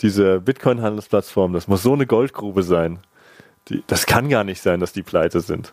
Diese 0.00 0.40
Bitcoin-Handelsplattform, 0.40 1.52
das 1.54 1.68
muss 1.68 1.82
so 1.82 1.94
eine 1.94 2.06
Goldgrube 2.06 2.62
sein. 2.62 2.98
Die, 3.68 3.82
das 3.86 4.06
kann 4.06 4.28
gar 4.28 4.44
nicht 4.44 4.60
sein, 4.60 4.78
dass 4.78 4.92
die 4.92 5.02
pleite 5.02 5.40
sind 5.40 5.72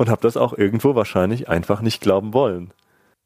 und 0.00 0.08
habe 0.08 0.22
das 0.22 0.38
auch 0.38 0.54
irgendwo 0.56 0.94
wahrscheinlich 0.94 1.50
einfach 1.50 1.82
nicht 1.82 2.00
glauben 2.00 2.32
wollen. 2.32 2.72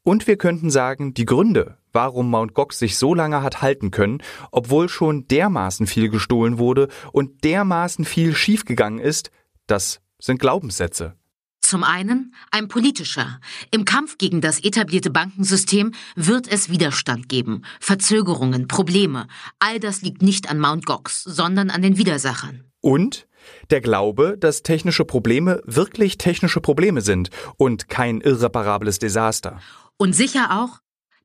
Und 0.03 0.27
wir 0.27 0.35
könnten 0.35 0.69
sagen, 0.69 1.13
die 1.13 1.23
Gründe, 1.23 1.77
warum 1.93 2.29
Mt. 2.29 2.53
Gox 2.53 2.79
sich 2.79 2.97
so 2.97 3.13
lange 3.13 3.41
hat 3.41 3.61
halten 3.61 3.91
können, 3.91 4.21
obwohl 4.51 4.89
schon 4.89 5.25
dermaßen 5.29 5.87
viel 5.87 6.09
gestohlen 6.09 6.57
wurde 6.57 6.89
und 7.13 7.45
dermaßen 7.45 8.03
viel 8.03 8.35
schiefgegangen 8.35 8.99
ist, 8.99 9.31
das 9.67 10.01
sind 10.19 10.37
Glaubenssätze. 10.41 11.15
Zum 11.61 11.85
einen 11.85 12.35
ein 12.51 12.67
politischer. 12.67 13.39
Im 13.71 13.85
Kampf 13.85 14.17
gegen 14.17 14.41
das 14.41 14.61
etablierte 14.61 15.11
Bankensystem 15.11 15.93
wird 16.17 16.51
es 16.51 16.69
Widerstand 16.69 17.29
geben, 17.29 17.61
Verzögerungen, 17.79 18.67
Probleme. 18.67 19.27
All 19.59 19.79
das 19.79 20.01
liegt 20.01 20.21
nicht 20.21 20.51
an 20.51 20.59
Mt. 20.59 20.85
Gox, 20.85 21.23
sondern 21.23 21.69
an 21.69 21.81
den 21.81 21.97
Widersachern. 21.97 22.65
Und 22.81 23.27
der 23.69 23.81
Glaube, 23.81 24.37
dass 24.37 24.63
technische 24.63 25.05
Probleme 25.05 25.61
wirklich 25.65 26.17
technische 26.17 26.61
Probleme 26.61 27.01
sind 27.01 27.29
und 27.57 27.89
kein 27.89 28.21
irreparables 28.21 28.99
Desaster. 28.99 29.59
Und 29.97 30.13
sicher 30.13 30.61
auch 30.61 30.79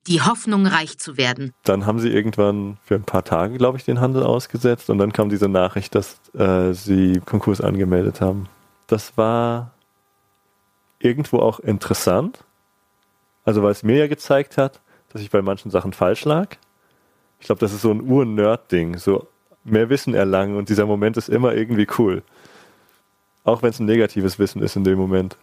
die 0.06 0.22
Hoffnung, 0.22 0.66
reich 0.66 0.98
zu 0.98 1.16
werden. 1.16 1.52
Dann 1.64 1.84
haben 1.86 1.98
sie 1.98 2.08
irgendwann 2.08 2.78
für 2.82 2.94
ein 2.94 3.04
paar 3.04 3.24
Tage, 3.24 3.58
glaube 3.58 3.76
ich, 3.78 3.84
den 3.84 4.00
Handel 4.00 4.22
ausgesetzt 4.22 4.88
und 4.88 4.98
dann 4.98 5.12
kam 5.12 5.28
diese 5.28 5.48
Nachricht, 5.48 5.94
dass 5.94 6.20
äh, 6.34 6.72
sie 6.72 7.20
Konkurs 7.24 7.60
angemeldet 7.60 8.20
haben. 8.20 8.48
Das 8.86 9.16
war 9.16 9.72
irgendwo 10.98 11.38
auch 11.38 11.60
interessant. 11.60 12.44
Also 13.44 13.62
weil 13.62 13.72
es 13.72 13.82
mir 13.82 13.96
ja 13.96 14.06
gezeigt 14.06 14.56
hat, 14.56 14.80
dass 15.12 15.22
ich 15.22 15.30
bei 15.30 15.42
manchen 15.42 15.70
Sachen 15.70 15.92
falsch 15.92 16.24
lag. 16.24 16.56
Ich 17.40 17.46
glaube, 17.46 17.60
das 17.60 17.72
ist 17.72 17.82
so 17.82 17.90
ein 17.90 18.02
Ur-Nerd-Ding. 18.02 18.98
So 18.98 19.26
mehr 19.64 19.88
Wissen 19.88 20.14
erlangen 20.14 20.56
und 20.56 20.68
dieser 20.68 20.86
Moment 20.86 21.16
ist 21.16 21.28
immer 21.28 21.54
irgendwie 21.54 21.86
cool. 21.98 22.22
Auch 23.44 23.62
wenn 23.62 23.70
es 23.70 23.80
ein 23.80 23.86
negatives 23.86 24.38
Wissen 24.38 24.62
ist 24.62 24.76
in 24.76 24.84
dem 24.84 24.98
Moment. 24.98 25.36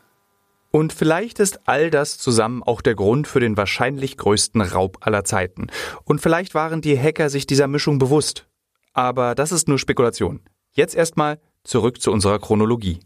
Und 0.69 0.93
vielleicht 0.93 1.39
ist 1.39 1.67
all 1.67 1.89
das 1.89 2.17
zusammen 2.17 2.61
auch 2.61 2.81
der 2.81 2.95
Grund 2.95 3.27
für 3.27 3.39
den 3.39 3.57
wahrscheinlich 3.57 4.17
größten 4.17 4.61
Raub 4.61 4.97
aller 5.01 5.23
Zeiten. 5.23 5.67
Und 6.03 6.21
vielleicht 6.21 6.53
waren 6.55 6.81
die 6.81 6.99
Hacker 6.99 7.29
sich 7.29 7.47
dieser 7.47 7.67
Mischung 7.67 7.99
bewusst. 7.99 8.47
Aber 8.93 9.33
das 9.33 9.51
ist 9.51 9.67
nur 9.67 9.79
Spekulation. 9.79 10.41
Jetzt 10.71 10.95
erstmal 10.95 11.39
zurück 11.63 12.01
zu 12.01 12.11
unserer 12.11 12.39
Chronologie. 12.39 12.99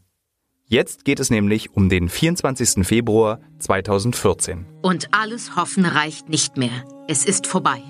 Jetzt 0.66 1.04
geht 1.04 1.20
es 1.20 1.30
nämlich 1.30 1.72
um 1.74 1.90
den 1.90 2.08
24. 2.08 2.88
Februar 2.88 3.42
2014. 3.60 4.66
Und 4.82 5.10
alles 5.14 5.56
Hoffen 5.56 5.86
reicht 5.86 6.30
nicht 6.30 6.58
mehr. 6.58 6.86
Es 7.08 7.26
ist 7.26 7.46
vorbei. 7.46 7.82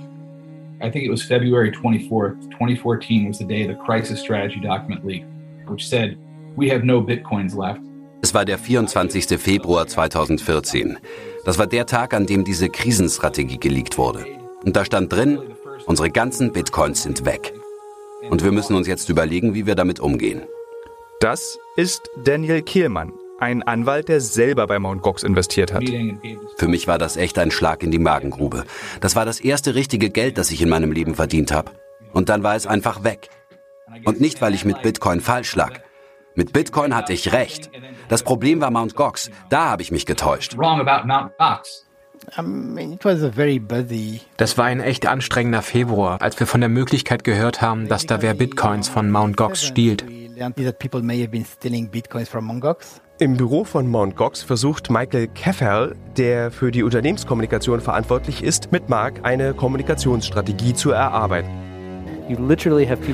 I 0.83 0.89
think 0.89 1.05
it 1.05 1.11
was 1.11 1.21
February 1.21 1.71
24th, 1.71 2.49
2014 2.49 3.27
was 3.27 3.37
the 3.37 3.45
day 3.45 3.67
the 3.67 3.75
crisis 3.75 4.19
strategy 4.19 4.59
document 4.59 5.05
leaked, 5.05 5.27
which 5.67 5.87
said, 5.87 6.17
we 6.55 6.69
have 6.69 6.83
no 6.83 7.01
Bitcoins 7.01 7.55
left. 7.55 7.81
Es 8.23 8.33
war 8.33 8.45
der 8.45 8.57
24. 8.57 9.39
Februar 9.39 9.87
2014. 9.87 10.97
Das 11.45 11.57
war 11.59 11.67
der 11.67 11.85
Tag, 11.85 12.13
an 12.13 12.25
dem 12.25 12.43
diese 12.43 12.69
Krisenstrategie 12.69 13.57
geleakt 13.57 13.97
wurde. 13.97 14.25
Und 14.63 14.75
da 14.75 14.83
stand 14.83 15.11
drin, 15.11 15.39
unsere 15.85 16.09
ganzen 16.09 16.51
Bitcoins 16.51 17.03
sind 17.03 17.25
weg. 17.25 17.53
Und 18.29 18.43
wir 18.43 18.51
müssen 18.51 18.75
uns 18.75 18.87
jetzt 18.87 19.09
überlegen, 19.09 19.53
wie 19.53 19.65
wir 19.65 19.75
damit 19.75 19.99
umgehen. 19.99 20.43
Das 21.19 21.59
ist 21.75 22.09
Daniel 22.23 22.61
Kehlmann, 22.63 23.13
ein 23.41 23.63
Anwalt, 23.63 24.07
der 24.07 24.21
selber 24.21 24.67
bei 24.67 24.79
Mt. 24.79 25.01
Gox 25.01 25.23
investiert 25.23 25.73
hat. 25.73 25.83
Für 26.57 26.67
mich 26.67 26.87
war 26.87 26.97
das 26.97 27.17
echt 27.17 27.39
ein 27.39 27.51
Schlag 27.51 27.83
in 27.83 27.91
die 27.91 27.99
Magengrube. 27.99 28.65
Das 29.01 29.15
war 29.15 29.25
das 29.25 29.39
erste 29.39 29.75
richtige 29.75 30.09
Geld, 30.09 30.37
das 30.37 30.51
ich 30.51 30.61
in 30.61 30.69
meinem 30.69 30.91
Leben 30.91 31.15
verdient 31.15 31.51
habe. 31.51 31.71
Und 32.13 32.29
dann 32.29 32.43
war 32.43 32.55
es 32.55 32.67
einfach 32.67 33.03
weg. 33.03 33.29
Und 34.05 34.21
nicht, 34.21 34.41
weil 34.41 34.53
ich 34.53 34.63
mit 34.63 34.81
Bitcoin 34.81 35.21
falsch 35.21 35.55
lag. 35.55 35.79
Mit 36.35 36.53
Bitcoin 36.53 36.95
hatte 36.95 37.13
ich 37.13 37.33
recht. 37.33 37.71
Das 38.07 38.23
Problem 38.23 38.61
war 38.61 38.71
Mt. 38.71 38.95
Gox. 38.95 39.31
Da 39.49 39.69
habe 39.69 39.81
ich 39.81 39.91
mich 39.91 40.05
getäuscht. 40.05 40.57
Wrong 40.57 40.79
about 40.79 41.05
Mt. 41.05 41.37
Gox. 41.37 41.87
Das 44.37 44.57
war 44.57 44.65
ein 44.65 44.79
echt 44.79 45.07
anstrengender 45.07 45.63
Februar, 45.63 46.21
als 46.21 46.39
wir 46.39 46.45
von 46.45 46.61
der 46.61 46.69
Möglichkeit 46.69 47.23
gehört 47.23 47.61
haben, 47.61 47.87
dass 47.87 48.05
da 48.05 48.21
wer 48.21 48.35
Bitcoins 48.35 48.87
von 48.87 49.11
Mt. 49.11 49.35
Gox 49.35 49.63
stiehlt. 49.63 50.05
Im 53.21 53.37
Büro 53.37 53.63
von 53.65 53.85
Mt. 53.85 54.15
Gox 54.15 54.41
versucht 54.41 54.89
Michael 54.89 55.27
Keffel, 55.27 55.95
der 56.17 56.49
für 56.49 56.71
die 56.71 56.81
Unternehmenskommunikation 56.81 57.79
verantwortlich 57.79 58.43
ist, 58.43 58.71
mit 58.71 58.89
Mark 58.89 59.19
eine 59.21 59.53
Kommunikationsstrategie 59.53 60.73
zu 60.73 60.89
erarbeiten. 60.89 61.47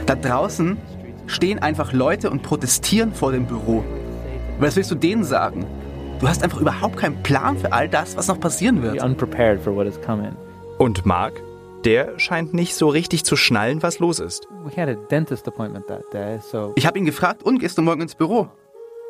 Da 0.06 0.16
draußen 0.16 0.78
stehen 1.26 1.60
einfach 1.60 1.92
Leute 1.92 2.30
und 2.30 2.42
protestieren 2.42 3.14
vor 3.14 3.34
dem 3.34 3.48
Büro. 3.48 3.84
Was 4.60 4.78
willst 4.78 4.92
du 4.92 4.96
denen 4.96 5.26
sagen? 5.26 5.66
Du 6.22 6.28
hast 6.30 6.42
einfach 6.42 6.62
überhaupt 6.62 6.96
keinen 6.96 7.22
Plan 7.22 7.58
für 7.58 7.74
all 7.74 7.90
das, 7.90 8.16
was 8.16 8.30
noch 8.30 8.40
passieren 8.40 8.82
wird. 8.84 9.04
Und 10.78 11.06
Mark? 11.06 11.42
Der 11.84 12.18
scheint 12.18 12.54
nicht 12.54 12.76
so 12.76 12.88
richtig 12.88 13.26
zu 13.26 13.36
schnallen, 13.36 13.84
was 13.84 14.00
los 14.00 14.22
ist. 14.22 14.48
Ich 16.76 16.88
habe 16.88 16.98
ihn 16.98 17.06
gefragt, 17.06 17.44
und 17.44 17.60
gehst 17.60 17.78
du 17.78 17.82
morgen 17.82 18.02
ins 18.02 18.16
Büro? 18.16 18.48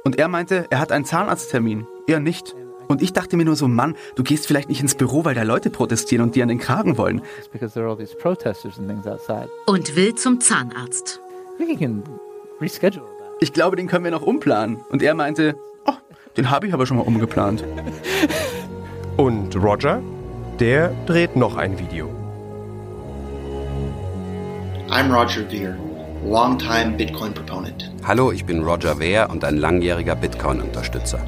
Und 0.08 0.18
er 0.18 0.30
meinte, 0.30 0.68
er 0.70 0.80
hat 0.80 0.93
einen 0.93 1.03
Zahnarzttermin. 1.03 1.86
Er 2.08 2.22
nicht. 2.22 2.55
Und 2.88 3.01
ich 3.01 3.12
dachte 3.12 3.36
mir 3.36 3.43
nur 3.43 3.58
so, 3.58 3.68
Mann, 3.68 3.97
du 4.16 4.24
gehst 4.24 4.47
vielleicht 4.47 4.70
nicht 4.70 4.80
ins 4.80 4.95
Büro, 4.95 5.26
weil 5.26 5.36
da 5.36 5.43
Leute 5.43 5.70
protestieren 5.70 6.24
und 6.24 6.34
dir 6.34 6.43
an 6.43 6.47
den 6.47 6.60
Kragen 6.60 6.97
wollen. 6.97 7.22
Und 9.66 9.97
will 9.97 10.16
zum 10.16 10.39
Zahnarzt. 10.39 11.20
Ich 13.41 13.51
glaube, 13.51 13.76
den 13.76 13.88
können 13.88 14.05
wir 14.05 14.12
noch 14.12 14.22
umplanen. 14.22 14.78
Und 14.89 15.03
er 15.03 15.14
meinte, 15.14 15.58
oh, 15.86 15.91
den 16.38 16.49
habe 16.49 16.68
ich 16.68 16.74
aber 16.74 16.86
schon 16.86 16.95
mal 16.95 17.03
umgeplant. 17.03 17.66
Und 19.18 19.58
Roger, 19.58 20.01
der 20.62 20.93
dreht 21.05 21.36
noch 21.36 21.58
ein 21.58 21.78
Video. 21.80 22.10
I'm 24.89 25.14
Roger 25.14 25.43
Veer, 25.51 25.78
longtime 26.26 26.97
Bitcoin 26.97 27.34
proponent. 27.34 27.91
Hallo, 28.05 28.32
ich 28.32 28.45
bin 28.45 28.63
Roger 28.63 28.99
Wehr 28.99 29.30
und 29.30 29.43
ein 29.43 29.57
langjähriger 29.57 30.15
Bitcoin-Unterstützer. 30.15 31.20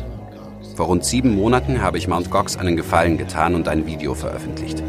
Vor 0.76 0.88
rund 0.88 1.06
sieben 1.06 1.36
Monaten 1.36 1.82
habe 1.82 1.98
ich 1.98 2.08
Mt. 2.08 2.30
Gox 2.32 2.58
einen 2.58 2.76
Gefallen 2.76 3.18
getan 3.18 3.56
und 3.56 3.68
ein 3.68 3.86
Video 3.86 4.14
veröffentlicht. 4.14 4.84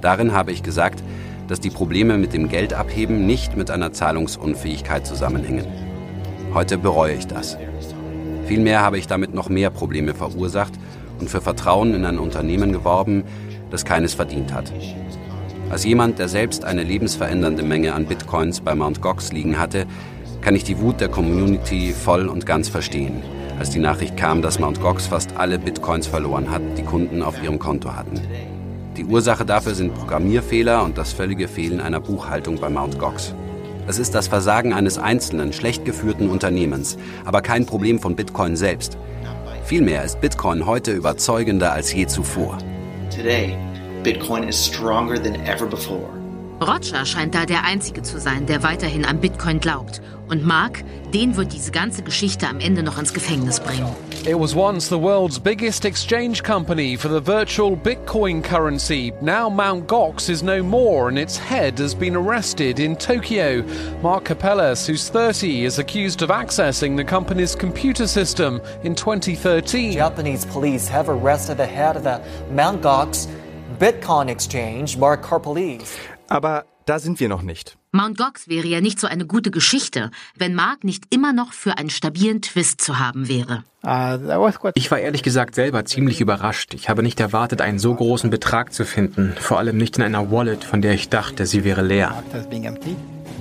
Darin 0.00 0.32
habe 0.32 0.52
ich 0.52 0.62
gesagt, 0.62 1.02
dass 1.48 1.60
die 1.60 1.70
Probleme 1.70 2.16
mit 2.16 2.32
dem 2.32 2.48
Geldabheben 2.48 3.26
nicht 3.26 3.56
mit 3.56 3.70
einer 3.70 3.92
Zahlungsunfähigkeit 3.92 5.06
zusammenhängen. 5.06 5.66
Heute 6.54 6.78
bereue 6.78 7.14
ich 7.14 7.26
das. 7.26 7.58
Vielmehr 8.46 8.80
habe 8.80 8.98
ich 8.98 9.06
damit 9.06 9.34
noch 9.34 9.48
mehr 9.48 9.70
Probleme 9.70 10.14
verursacht 10.14 10.72
und 11.20 11.28
für 11.28 11.40
Vertrauen 11.40 11.94
in 11.94 12.04
ein 12.04 12.18
Unternehmen 12.18 12.72
geworben, 12.72 13.24
das 13.70 13.84
keines 13.84 14.14
verdient 14.14 14.52
hat. 14.52 14.72
Als 15.70 15.84
jemand, 15.84 16.18
der 16.18 16.26
selbst 16.26 16.64
eine 16.64 16.82
lebensverändernde 16.82 17.62
Menge 17.62 17.94
an 17.94 18.04
Bitcoins 18.04 18.60
bei 18.60 18.74
Mt. 18.74 19.00
Gox 19.00 19.32
liegen 19.32 19.56
hatte, 19.56 19.86
kann 20.40 20.56
ich 20.56 20.64
die 20.64 20.80
Wut 20.80 21.00
der 21.00 21.08
Community 21.08 21.92
voll 21.92 22.26
und 22.26 22.44
ganz 22.44 22.68
verstehen, 22.68 23.22
als 23.56 23.70
die 23.70 23.78
Nachricht 23.78 24.16
kam, 24.16 24.42
dass 24.42 24.58
Mt. 24.58 24.80
Gox 24.80 25.06
fast 25.06 25.36
alle 25.36 25.60
Bitcoins 25.60 26.08
verloren 26.08 26.50
hat, 26.50 26.62
die 26.76 26.82
Kunden 26.82 27.22
auf 27.22 27.40
ihrem 27.40 27.60
Konto 27.60 27.94
hatten. 27.94 28.20
Die 28.96 29.04
Ursache 29.04 29.44
dafür 29.44 29.76
sind 29.76 29.94
Programmierfehler 29.94 30.82
und 30.82 30.98
das 30.98 31.12
völlige 31.12 31.46
Fehlen 31.46 31.80
einer 31.80 32.00
Buchhaltung 32.00 32.58
bei 32.58 32.68
Mt. 32.68 32.98
Gox. 32.98 33.32
Es 33.86 34.00
ist 34.00 34.16
das 34.16 34.26
Versagen 34.26 34.72
eines 34.72 34.98
einzelnen, 34.98 35.52
schlecht 35.52 35.84
geführten 35.84 36.30
Unternehmens, 36.30 36.98
aber 37.24 37.42
kein 37.42 37.64
Problem 37.64 38.00
von 38.00 38.16
Bitcoin 38.16 38.56
selbst. 38.56 38.98
Vielmehr 39.64 40.02
ist 40.02 40.20
Bitcoin 40.20 40.66
heute 40.66 40.90
überzeugender 40.90 41.72
als 41.72 41.92
je 41.92 42.08
zuvor. 42.08 42.58
Today, 43.14 43.56
Bitcoin 44.02 44.48
is 44.48 44.56
stronger 44.56 45.18
than 45.18 45.36
ever 45.46 45.66
before. 45.66 46.10
Roger 46.60 47.06
scheint 47.06 47.34
da 47.34 47.46
der 47.46 47.64
Einzige 47.64 48.02
zu 48.02 48.20
sein, 48.20 48.46
der 48.46 48.62
weiterhin 48.62 49.04
an 49.04 49.18
Bitcoin 49.20 49.60
glaubt. 49.60 50.02
Und 50.28 50.44
Mark, 50.44 50.84
den 51.12 51.36
wird 51.36 51.52
diese 51.52 51.70
ganze 51.70 52.02
Geschichte 52.02 52.46
am 52.46 52.60
Ende 52.60 52.82
noch 52.82 52.98
ins 52.98 53.12
Gefängnis 53.12 53.60
bringen. 53.60 53.88
It 54.26 54.38
was 54.38 54.54
once 54.54 54.86
the 54.88 55.00
world's 55.00 55.38
biggest 55.38 55.86
exchange 55.86 56.42
company 56.42 56.96
for 56.96 57.08
the 57.08 57.20
virtual 57.20 57.74
Bitcoin 57.74 58.42
currency. 58.42 59.12
Now 59.22 59.48
Mt. 59.48 59.86
Gox 59.86 60.28
is 60.28 60.42
no 60.42 60.62
more 60.62 61.08
and 61.08 61.18
its 61.18 61.38
head 61.38 61.78
has 61.78 61.94
been 61.94 62.14
arrested 62.14 62.78
in 62.78 62.96
Tokyo. 62.96 63.62
Mark 64.02 64.24
Capellas, 64.24 64.86
who's 64.86 65.08
30, 65.08 65.64
is 65.64 65.78
accused 65.78 66.20
of 66.22 66.28
accessing 66.28 66.96
the 66.96 67.04
company's 67.04 67.54
computer 67.54 68.06
system 68.06 68.60
in 68.84 68.94
2013. 68.94 69.92
Japanese 69.92 70.44
police 70.44 70.86
have 70.86 71.08
arrested 71.08 71.56
the 71.56 71.66
head 71.66 71.96
of 71.96 72.04
the 72.04 72.20
Mt. 72.50 72.82
Gox 72.82 73.26
Bitcoin 73.80 74.28
exchange, 74.28 74.98
Mark 74.98 75.22
Karpeles. 75.22 75.96
Aber 76.28 76.66
da 76.84 76.98
sind 76.98 77.18
wir 77.18 77.30
noch 77.30 77.40
nicht. 77.40 77.78
Mt. 77.92 78.18
Gox 78.18 78.46
wäre 78.46 78.66
ja 78.66 78.82
nicht 78.82 79.00
so 79.00 79.06
eine 79.06 79.24
gute 79.24 79.50
Geschichte, 79.50 80.10
wenn 80.36 80.54
Mark 80.54 80.84
nicht 80.84 81.04
immer 81.08 81.32
noch 81.32 81.54
für 81.54 81.78
einen 81.78 81.88
stabilen 81.88 82.42
Twist 82.42 82.82
zu 82.82 82.98
haben 82.98 83.26
wäre. 83.26 83.64
Ich 84.74 84.90
war 84.90 84.98
ehrlich 84.98 85.22
gesagt 85.22 85.54
selber 85.54 85.86
ziemlich 85.86 86.20
überrascht. 86.20 86.74
Ich 86.74 86.90
habe 86.90 87.02
nicht 87.02 87.18
erwartet, 87.20 87.62
einen 87.62 87.78
so 87.78 87.94
großen 87.94 88.28
Betrag 88.28 88.74
zu 88.74 88.84
finden. 88.84 89.34
Vor 89.40 89.58
allem 89.58 89.78
nicht 89.78 89.96
in 89.96 90.02
einer 90.02 90.30
Wallet, 90.30 90.62
von 90.62 90.82
der 90.82 90.92
ich 90.92 91.08
dachte, 91.08 91.46
sie 91.46 91.64
wäre 91.64 91.80
leer. 91.80 92.22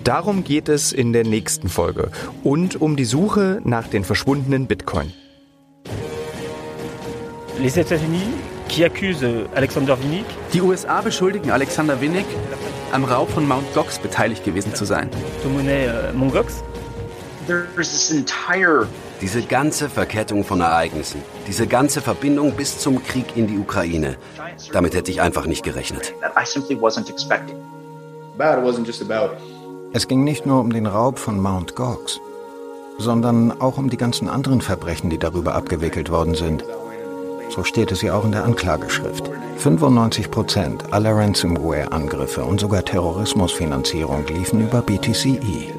Darum 0.06 0.46
geht 0.46 0.70
es 0.70 0.94
in 0.94 1.12
der 1.12 1.26
nächsten 1.26 1.68
Folge 1.68 2.12
und 2.46 2.80
um 2.80 2.96
die 2.96 3.04
Suche 3.04 3.60
nach 3.66 3.88
den 3.90 4.06
verschwundenen 4.06 4.68
Bitcoin. 4.68 5.12
Les 7.62 7.76
États-Unis 7.76 8.59
qui 8.70 8.86
accusent 8.86 9.50
Alexander 9.56 9.98
Winnick. 10.02 10.26
Die 10.54 10.62
USA 10.62 11.02
beschuldigen 11.02 11.52
Alexander 11.52 12.00
Winnick, 12.00 12.26
am 12.92 13.04
Raub 13.04 13.30
von 13.30 13.46
Mt. 13.48 13.74
Gox 13.74 14.00
beteiligt 14.00 14.46
gewesen 14.46 14.74
zu 14.74 14.86
sein. 14.86 15.10
Entire 18.12 18.88
Diese 19.22 19.42
ganze 19.42 19.90
Verkettung 19.90 20.44
von 20.44 20.62
Ereignissen, 20.62 21.22
diese 21.48 21.68
ganze 21.68 22.00
Verbindung 22.00 22.54
bis 22.54 22.80
zum 22.80 23.04
Krieg 23.04 23.36
in 23.36 23.48
die 23.48 23.58
Ukraine, 23.58 24.18
damit 24.72 24.94
hätte 24.94 25.12
ich 25.12 25.20
einfach 25.20 25.46
nicht 25.46 25.64
gerechnet. 25.64 26.14
Es 29.92 30.08
ging 30.08 30.24
nicht 30.24 30.46
nur 30.46 30.60
um 30.60 30.72
den 30.72 30.86
Raub 30.86 31.18
von 31.18 31.42
Mt. 31.42 31.76
Gox, 31.76 32.20
sondern 33.00 33.60
auch 33.60 33.78
um 33.78 33.90
die 33.90 33.98
ganzen 33.98 34.30
anderen 34.30 34.62
Verbrechen, 34.62 35.10
die 35.10 35.18
darüber 35.18 35.56
abgewickelt 35.56 36.12
worden 36.12 36.36
sind. 36.36 36.64
So 37.50 37.64
steht 37.64 37.92
es 37.92 38.02
ja 38.02 38.14
auch 38.16 38.26
in 38.26 38.32
der 38.32 38.46
Anklageschrift. 38.46 39.30
95 39.58 40.32
Prozent 40.32 40.94
aller 40.94 41.16
Ransomware-Angriffe 41.16 42.46
und 42.46 42.60
sogar 42.60 42.86
Terrorismusfinanzierung 42.86 44.26
liefen 44.28 44.62
über 44.62 44.82
BTCE. 44.82 45.74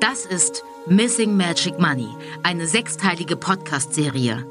Das 0.00 0.26
ist 0.26 0.62
Missing 0.86 1.36
Magic 1.36 1.78
Money, 1.80 2.08
eine 2.42 2.66
sechsteilige 2.66 3.36
Podcast-Serie. 3.36 4.46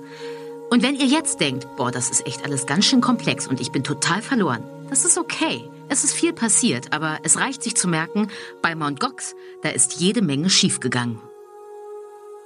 Und 0.70 0.84
wenn 0.84 0.96
ihr 0.96 1.06
jetzt 1.06 1.40
denkt, 1.40 1.68
boah, 1.78 1.92
das 1.92 2.10
ist 2.10 2.26
echt 2.28 2.44
alles 2.44 2.66
ganz 2.66 2.86
schön 2.86 3.00
komplex 3.00 3.48
und 3.48 3.62
ich 3.62 3.72
bin 3.72 3.84
total 3.84 4.22
verloren, 4.22 4.64
das 4.90 5.06
ist 5.06 5.18
okay. 5.18 5.70
Es 5.88 6.04
ist 6.04 6.14
viel 6.14 6.34
passiert, 6.34 6.92
aber 6.92 7.20
es 7.24 7.40
reicht 7.40 7.62
sich 7.64 7.76
zu 7.76 7.88
merken, 7.88 8.30
bei 8.62 8.76
Mt. 8.76 9.00
Gox, 9.00 9.36
da 9.62 9.70
ist 9.70 10.00
jede 10.00 10.24
Menge 10.24 10.50
schiefgegangen. 10.50 11.22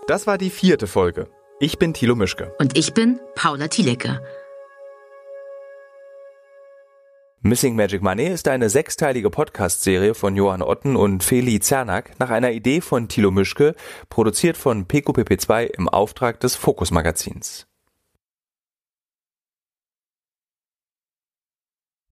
Das 0.10 0.26
war 0.26 0.40
die 0.40 0.50
vierte 0.50 0.88
Folge. 0.88 1.30
Ich 1.60 1.78
bin 1.78 1.94
Thilo 1.94 2.16
Mischke. 2.16 2.52
Und 2.58 2.76
ich 2.76 2.96
bin 2.96 3.20
Paula 3.36 3.68
Thielecke. 3.68 4.20
Missing 7.42 7.76
Magic 7.76 8.02
Money 8.02 8.26
ist 8.26 8.48
eine 8.48 8.72
sechsteilige 8.72 9.30
Podcast-Serie 9.30 10.16
von 10.16 10.36
Johann 10.36 10.64
Otten 10.64 10.96
und 10.96 11.24
Feli 11.24 11.60
Zernak 11.60 12.20
nach 12.20 12.32
einer 12.32 12.54
Idee 12.54 12.82
von 12.82 13.08
Thilo 13.08 13.30
Mischke, 13.30 13.76
produziert 14.10 14.58
von 14.58 14.88
PQPP2 14.88 15.66
im 15.66 15.88
Auftrag 15.88 16.40
des 16.40 16.56
Fokus 16.56 16.90
Magazins. 16.90 17.69